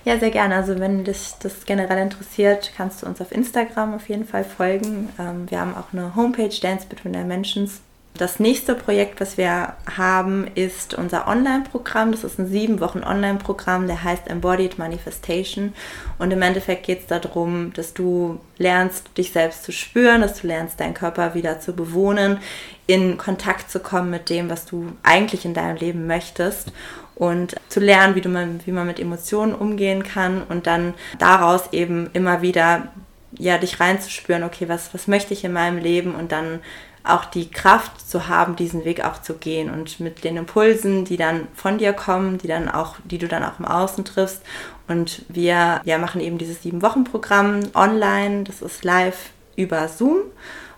ja, 0.06 0.20
sehr 0.20 0.32
gerne. 0.32 0.56
Also 0.56 0.80
wenn 0.80 1.04
dich 1.04 1.34
das 1.42 1.66
generell 1.66 2.00
interessiert, 2.00 2.72
kannst 2.76 3.02
du 3.02 3.06
uns 3.06 3.22
auf 3.22 3.32
Instagram 3.32 3.96
auf 3.96 4.10
jeden 4.10 4.26
Fall 4.26 4.44
folgen. 4.44 5.10
Ähm, 5.20 5.50
wir 5.50 5.60
haben 5.60 5.76
auch 5.76 5.94
eine 5.94 6.16
Homepage 6.16 6.56
Dance 6.62 6.88
Between 6.88 7.14
Dimensions. 7.14 7.82
Das 8.16 8.40
nächste 8.40 8.76
Projekt, 8.76 9.20
was 9.20 9.38
wir 9.38 9.74
haben, 9.98 10.46
ist 10.54 10.94
unser 10.94 11.28
Online-Programm. 11.28 12.12
Das 12.12 12.24
ist 12.24 12.38
ein 12.38 12.48
sieben 12.48 12.80
Wochen 12.80 13.00
Online-Programm, 13.04 13.88
der 13.88 14.04
heißt 14.04 14.28
Embodied 14.28 14.78
Manifestation. 14.78 15.74
Und 16.20 16.30
im 16.30 16.44
Endeffekt 16.44 16.86
geht 16.86 17.00
es 17.02 17.08
darum, 17.08 17.74
dass 17.74 17.96
du 17.96 18.40
lernst, 18.60 19.18
dich 19.18 19.32
selbst 19.32 19.64
zu 19.64 19.72
spüren, 19.72 20.22
dass 20.22 20.42
du 20.42 20.48
lernst, 20.48 20.80
deinen 20.80 20.94
Körper 20.94 21.34
wieder 21.34 21.60
zu 21.60 21.74
bewohnen, 21.74 22.38
in 22.86 23.18
Kontakt 23.18 23.72
zu 23.72 23.80
kommen 23.80 24.12
mit 24.12 24.30
dem, 24.30 24.48
was 24.48 24.66
du 24.66 24.92
eigentlich 25.02 25.44
in 25.44 25.56
deinem 25.56 25.78
Leben 25.78 26.06
möchtest 26.06 26.72
und 27.16 27.55
zu 27.70 27.80
lernen, 27.80 28.16
wie, 28.16 28.22
du 28.22 28.30
man, 28.30 28.59
wie 28.66 28.72
man 28.72 28.88
mit 28.88 28.99
Emotionen 28.99 29.53
umgehen 29.53 30.03
kann 30.03 30.43
und 30.43 30.68
dann 30.68 30.93
daraus 31.20 31.72
eben 31.72 32.09
immer 32.14 32.41
wieder 32.41 32.91
ja, 33.38 33.57
dich 33.57 33.80
reinzuspüren, 33.80 34.43
okay, 34.43 34.70
was, 34.70 34.93
was 34.93 35.07
möchte 35.07 35.34
ich 35.34 35.43
in 35.43 35.53
meinem 35.53 35.78
Leben 35.78 36.16
und 36.16 36.32
dann 36.32 36.59
auch 37.03 37.26
die 37.26 37.49
Kraft 37.49 38.09
zu 38.09 38.28
haben, 38.30 38.55
diesen 38.55 38.86
Weg 38.86 39.03
auch 39.03 39.22
zu 39.22 39.34
gehen 39.34 39.70
und 39.70 39.99
mit 39.99 40.24
den 40.24 40.38
Impulsen, 40.38 41.03
die 41.03 41.18
dann 41.18 41.47
von 41.53 41.78
dir 41.78 41.91
kommen, 41.91 42.38
die 42.38 42.47
dann 42.47 42.70
auch, 42.70 42.95
die 43.03 43.18
du 43.18 43.28
dann 43.28 43.43
auch 43.43 43.59
im 43.59 43.66
Außen 43.66 44.05
triffst. 44.05 44.41
Und 44.88 45.26
wir 45.28 45.82
ja, 45.84 45.97
machen 45.97 46.22
eben 46.22 46.38
dieses 46.38 46.61
sieben 46.61 46.82
Wochen 46.82 47.03
Programm 47.03 47.61
online, 47.74 48.43
das 48.43 48.61
ist 48.61 48.84
live 48.84 49.32
über 49.55 49.88
Zoom 49.89 50.22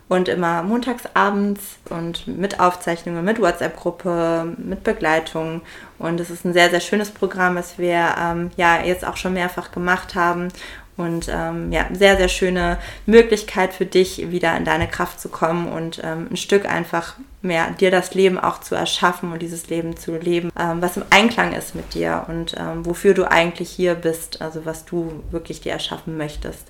und 0.08 0.28
immer 0.28 0.62
montagsabends 0.62 1.78
und 1.89 2.28
mit 2.28 2.60
Aufzeichnungen, 2.60 3.26
mit 3.26 3.41
WhatsApp-Gruppe, 3.41 4.56
mit 4.58 4.84
Begleitung. 4.84 5.62
Und 5.97 6.20
es 6.20 6.30
ist 6.30 6.45
ein 6.45 6.53
sehr, 6.53 6.70
sehr 6.70 6.80
schönes 6.80 7.10
Programm, 7.10 7.56
was 7.56 7.80
wir 7.80 8.16
ähm, 8.20 8.51
ja 8.56 8.84
jetzt 8.84 9.06
auch 9.06 9.18
schon 9.18 9.34
mehrfach 9.34 9.72
gemacht 9.72 10.14
haben. 10.14 10.49
Und 10.97 11.28
ähm, 11.30 11.74
ja, 11.74 11.88
sehr, 11.91 12.16
sehr 12.16 12.30
schöne 12.30 12.78
Möglichkeit 13.06 13.74
für 13.74 13.86
dich, 13.86 14.32
wieder 14.32 14.56
in 14.56 14.64
deine 14.64 14.88
Kraft 14.88 15.20
zu 15.20 15.28
kommen 15.28 15.68
und 15.68 15.99
ähm, 16.01 16.28
ein 16.32 16.38
Stück 16.38 16.66
einfach 16.66 17.16
mehr 17.41 17.72
dir 17.72 17.91
das 17.91 18.14
Leben 18.14 18.39
auch 18.39 18.62
zu 18.62 18.76
erschaffen 18.76 19.34
und 19.34 19.41
dieses 19.41 19.68
Leben 19.68 19.97
zu 19.97 20.16
leben, 20.16 20.51
ähm, 20.58 20.82
was 20.82 20.95
im 20.95 21.03
Einklang 21.10 21.51
ist 21.51 21.76
mit 21.76 21.93
dir 21.95 22.26
und 22.30 22.56
ähm, 22.58 22.86
wofür 22.86 23.14
du 23.14 23.30
eigentlich 23.30 23.70
hier 23.70 23.93
bist, 23.95 24.41
also 24.41 24.66
was 24.66 24.86
du 24.86 25.22
wirklich 25.32 25.60
dir 25.60 25.74
erschaffen 25.74 26.16
möchtest. 26.16 26.70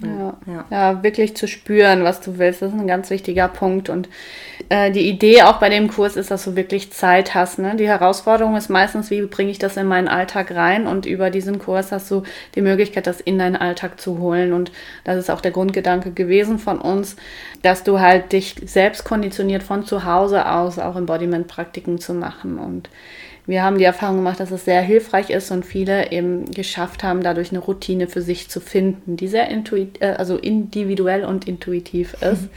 Ja. 0.00 0.36
ja. 0.46 0.64
Ja. 0.70 1.02
wirklich 1.02 1.36
zu 1.36 1.48
spüren, 1.48 2.04
was 2.04 2.20
du 2.20 2.38
willst, 2.38 2.62
das 2.62 2.72
ist 2.72 2.78
ein 2.78 2.86
ganz 2.86 3.10
wichtiger 3.10 3.48
Punkt. 3.48 3.88
Und 3.88 4.08
äh, 4.68 4.92
die 4.92 5.08
Idee 5.08 5.42
auch 5.42 5.58
bei 5.58 5.68
dem 5.68 5.88
Kurs 5.88 6.16
ist, 6.16 6.30
dass 6.30 6.44
du 6.44 6.54
wirklich 6.54 6.92
Zeit 6.92 7.34
hast. 7.34 7.58
Ne? 7.58 7.74
Die 7.76 7.88
Herausforderung 7.88 8.56
ist 8.56 8.68
meistens, 8.68 9.10
wie 9.10 9.22
bringe 9.22 9.50
ich 9.50 9.58
das 9.58 9.76
in 9.76 9.86
meinen 9.86 10.06
Alltag 10.06 10.54
rein? 10.54 10.86
Und 10.86 11.04
über 11.04 11.30
diesen 11.30 11.58
Kurs 11.58 11.90
hast 11.90 12.10
du 12.10 12.22
die 12.54 12.62
Möglichkeit, 12.62 13.06
das 13.06 13.20
in 13.20 13.38
deinen 13.38 13.56
Alltag 13.56 14.00
zu 14.00 14.18
holen. 14.18 14.52
Und 14.52 14.70
das 15.02 15.16
ist 15.16 15.30
auch 15.30 15.40
der 15.40 15.50
Grundgedanke 15.50 16.12
gewesen 16.12 16.58
von 16.58 16.80
uns, 16.80 17.16
dass 17.62 17.82
du 17.82 17.98
halt 17.98 18.32
dich 18.32 18.54
selbst 18.66 19.04
konditioniert 19.04 19.64
von 19.64 19.84
zu 19.84 20.04
Hause 20.04 20.48
aus 20.48 20.78
auch 20.78 20.94
Embodiment-Praktiken 20.94 21.98
zu 21.98 22.14
machen. 22.14 22.58
Und 22.58 22.88
wir 23.48 23.62
haben 23.62 23.78
die 23.78 23.84
Erfahrung 23.84 24.16
gemacht, 24.16 24.40
dass 24.40 24.50
es 24.50 24.66
sehr 24.66 24.82
hilfreich 24.82 25.30
ist 25.30 25.50
und 25.50 25.64
viele 25.64 26.12
eben 26.12 26.50
geschafft 26.50 27.02
haben, 27.02 27.22
dadurch 27.22 27.50
eine 27.50 27.60
Routine 27.60 28.06
für 28.06 28.20
sich 28.20 28.50
zu 28.50 28.60
finden, 28.60 29.16
die 29.16 29.26
sehr 29.26 29.48
intuit, 29.48 30.02
äh, 30.02 30.16
also 30.18 30.36
individuell 30.36 31.24
und 31.24 31.48
intuitiv 31.48 32.12
ist. 32.20 32.42
Mhm. 32.42 32.50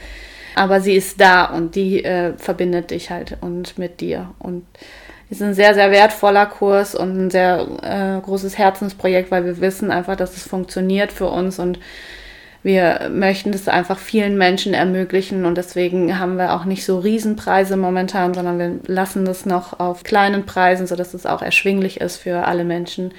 Aber 0.54 0.82
sie 0.82 0.94
ist 0.94 1.18
da 1.18 1.46
und 1.46 1.76
die 1.76 2.04
äh, 2.04 2.34
verbindet 2.36 2.90
dich 2.90 3.10
halt 3.10 3.38
und 3.40 3.78
mit 3.78 4.02
dir. 4.02 4.34
Und 4.38 4.66
ist 5.30 5.42
ein 5.42 5.54
sehr, 5.54 5.72
sehr 5.72 5.90
wertvoller 5.90 6.44
Kurs 6.44 6.94
und 6.94 7.16
ein 7.16 7.30
sehr 7.30 7.66
äh, 7.82 8.20
großes 8.20 8.58
Herzensprojekt, 8.58 9.30
weil 9.30 9.46
wir 9.46 9.62
wissen 9.62 9.90
einfach, 9.90 10.14
dass 10.14 10.36
es 10.36 10.42
funktioniert 10.42 11.10
für 11.10 11.30
uns 11.30 11.58
und 11.58 11.78
wir 12.62 13.10
möchten 13.12 13.50
das 13.50 13.66
einfach 13.66 13.98
vielen 13.98 14.38
Menschen 14.38 14.72
ermöglichen 14.72 15.44
und 15.44 15.56
deswegen 15.56 16.18
haben 16.18 16.36
wir 16.36 16.54
auch 16.54 16.64
nicht 16.64 16.84
so 16.84 17.00
Riesenpreise 17.00 17.76
momentan, 17.76 18.34
sondern 18.34 18.58
wir 18.58 18.78
lassen 18.86 19.24
das 19.24 19.46
noch 19.46 19.80
auf 19.80 20.04
kleinen 20.04 20.46
Preisen, 20.46 20.86
sodass 20.86 21.12
es 21.12 21.26
auch 21.26 21.42
erschwinglich 21.42 22.00
ist 22.00 22.18
für 22.18 22.46
alle 22.46 22.64
Menschen. 22.64 23.12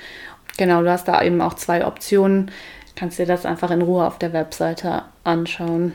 Genau, 0.58 0.82
du 0.82 0.90
hast 0.90 1.08
da 1.08 1.22
eben 1.22 1.42
auch 1.42 1.56
zwei 1.56 1.86
Optionen. 1.86 2.52
Kannst 2.96 3.20
dir 3.20 3.26
das 3.26 3.46
einfach 3.46 3.72
in 3.72 3.82
Ruhe 3.82 4.06
auf 4.06 4.18
der 4.18 4.34
Webseite 4.34 5.04
anschauen. 5.24 5.94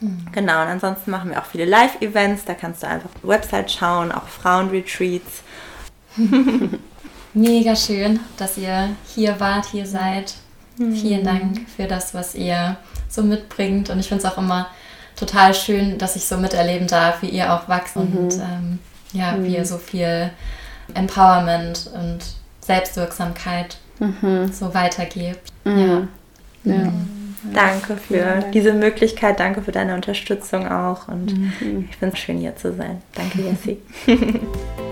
Mhm. 0.00 0.26
Genau, 0.32 0.62
und 0.62 0.68
ansonsten 0.68 1.10
machen 1.10 1.30
wir 1.30 1.40
auch 1.40 1.46
viele 1.46 1.64
Live-Events, 1.64 2.44
da 2.44 2.54
kannst 2.54 2.82
du 2.82 2.86
einfach 2.86 3.08
auf 3.08 3.20
die 3.22 3.28
Website 3.28 3.70
schauen, 3.70 4.12
auch 4.12 4.28
Frauenretreats. 4.28 5.42
Mega 7.34 7.74
schön, 7.74 8.20
dass 8.36 8.58
ihr 8.58 8.90
hier 9.06 9.40
wart, 9.40 9.66
hier 9.66 9.86
seid. 9.86 10.34
Mhm. 10.76 10.94
Vielen 10.94 11.24
Dank 11.24 11.60
für 11.76 11.86
das, 11.86 12.14
was 12.14 12.34
ihr 12.34 12.76
so 13.08 13.22
mitbringt. 13.22 13.90
Und 13.90 13.98
ich 14.00 14.08
finde 14.08 14.24
es 14.24 14.32
auch 14.32 14.38
immer 14.38 14.68
total 15.16 15.54
schön, 15.54 15.98
dass 15.98 16.16
ich 16.16 16.24
so 16.24 16.36
miterleben 16.38 16.86
darf, 16.86 17.22
wie 17.22 17.28
ihr 17.28 17.52
auch 17.52 17.68
wächst 17.68 17.96
mhm. 17.96 18.02
und 18.02 18.34
ähm, 18.34 18.78
ja, 19.12 19.32
mhm. 19.32 19.44
wie 19.44 19.56
ihr 19.56 19.66
so 19.66 19.78
viel 19.78 20.30
Empowerment 20.94 21.90
und 21.94 22.18
Selbstwirksamkeit 22.60 23.78
mhm. 23.98 24.50
so 24.52 24.72
weitergebt. 24.74 25.52
Mhm. 25.64 26.08
Ja. 26.64 26.74
ja. 26.74 26.92
Danke 27.54 27.96
für 27.96 28.44
diese 28.52 28.74
Möglichkeit, 28.74 29.40
danke 29.40 29.62
für 29.62 29.72
deine 29.72 29.94
Unterstützung 29.94 30.68
auch 30.70 31.08
und 31.08 31.32
mhm. 31.32 31.88
ich 31.88 31.96
finde 31.96 32.14
es 32.14 32.20
schön 32.20 32.38
hier 32.38 32.54
zu 32.56 32.74
sein. 32.74 33.00
Danke, 33.14 33.40
Jessie. 33.40 33.78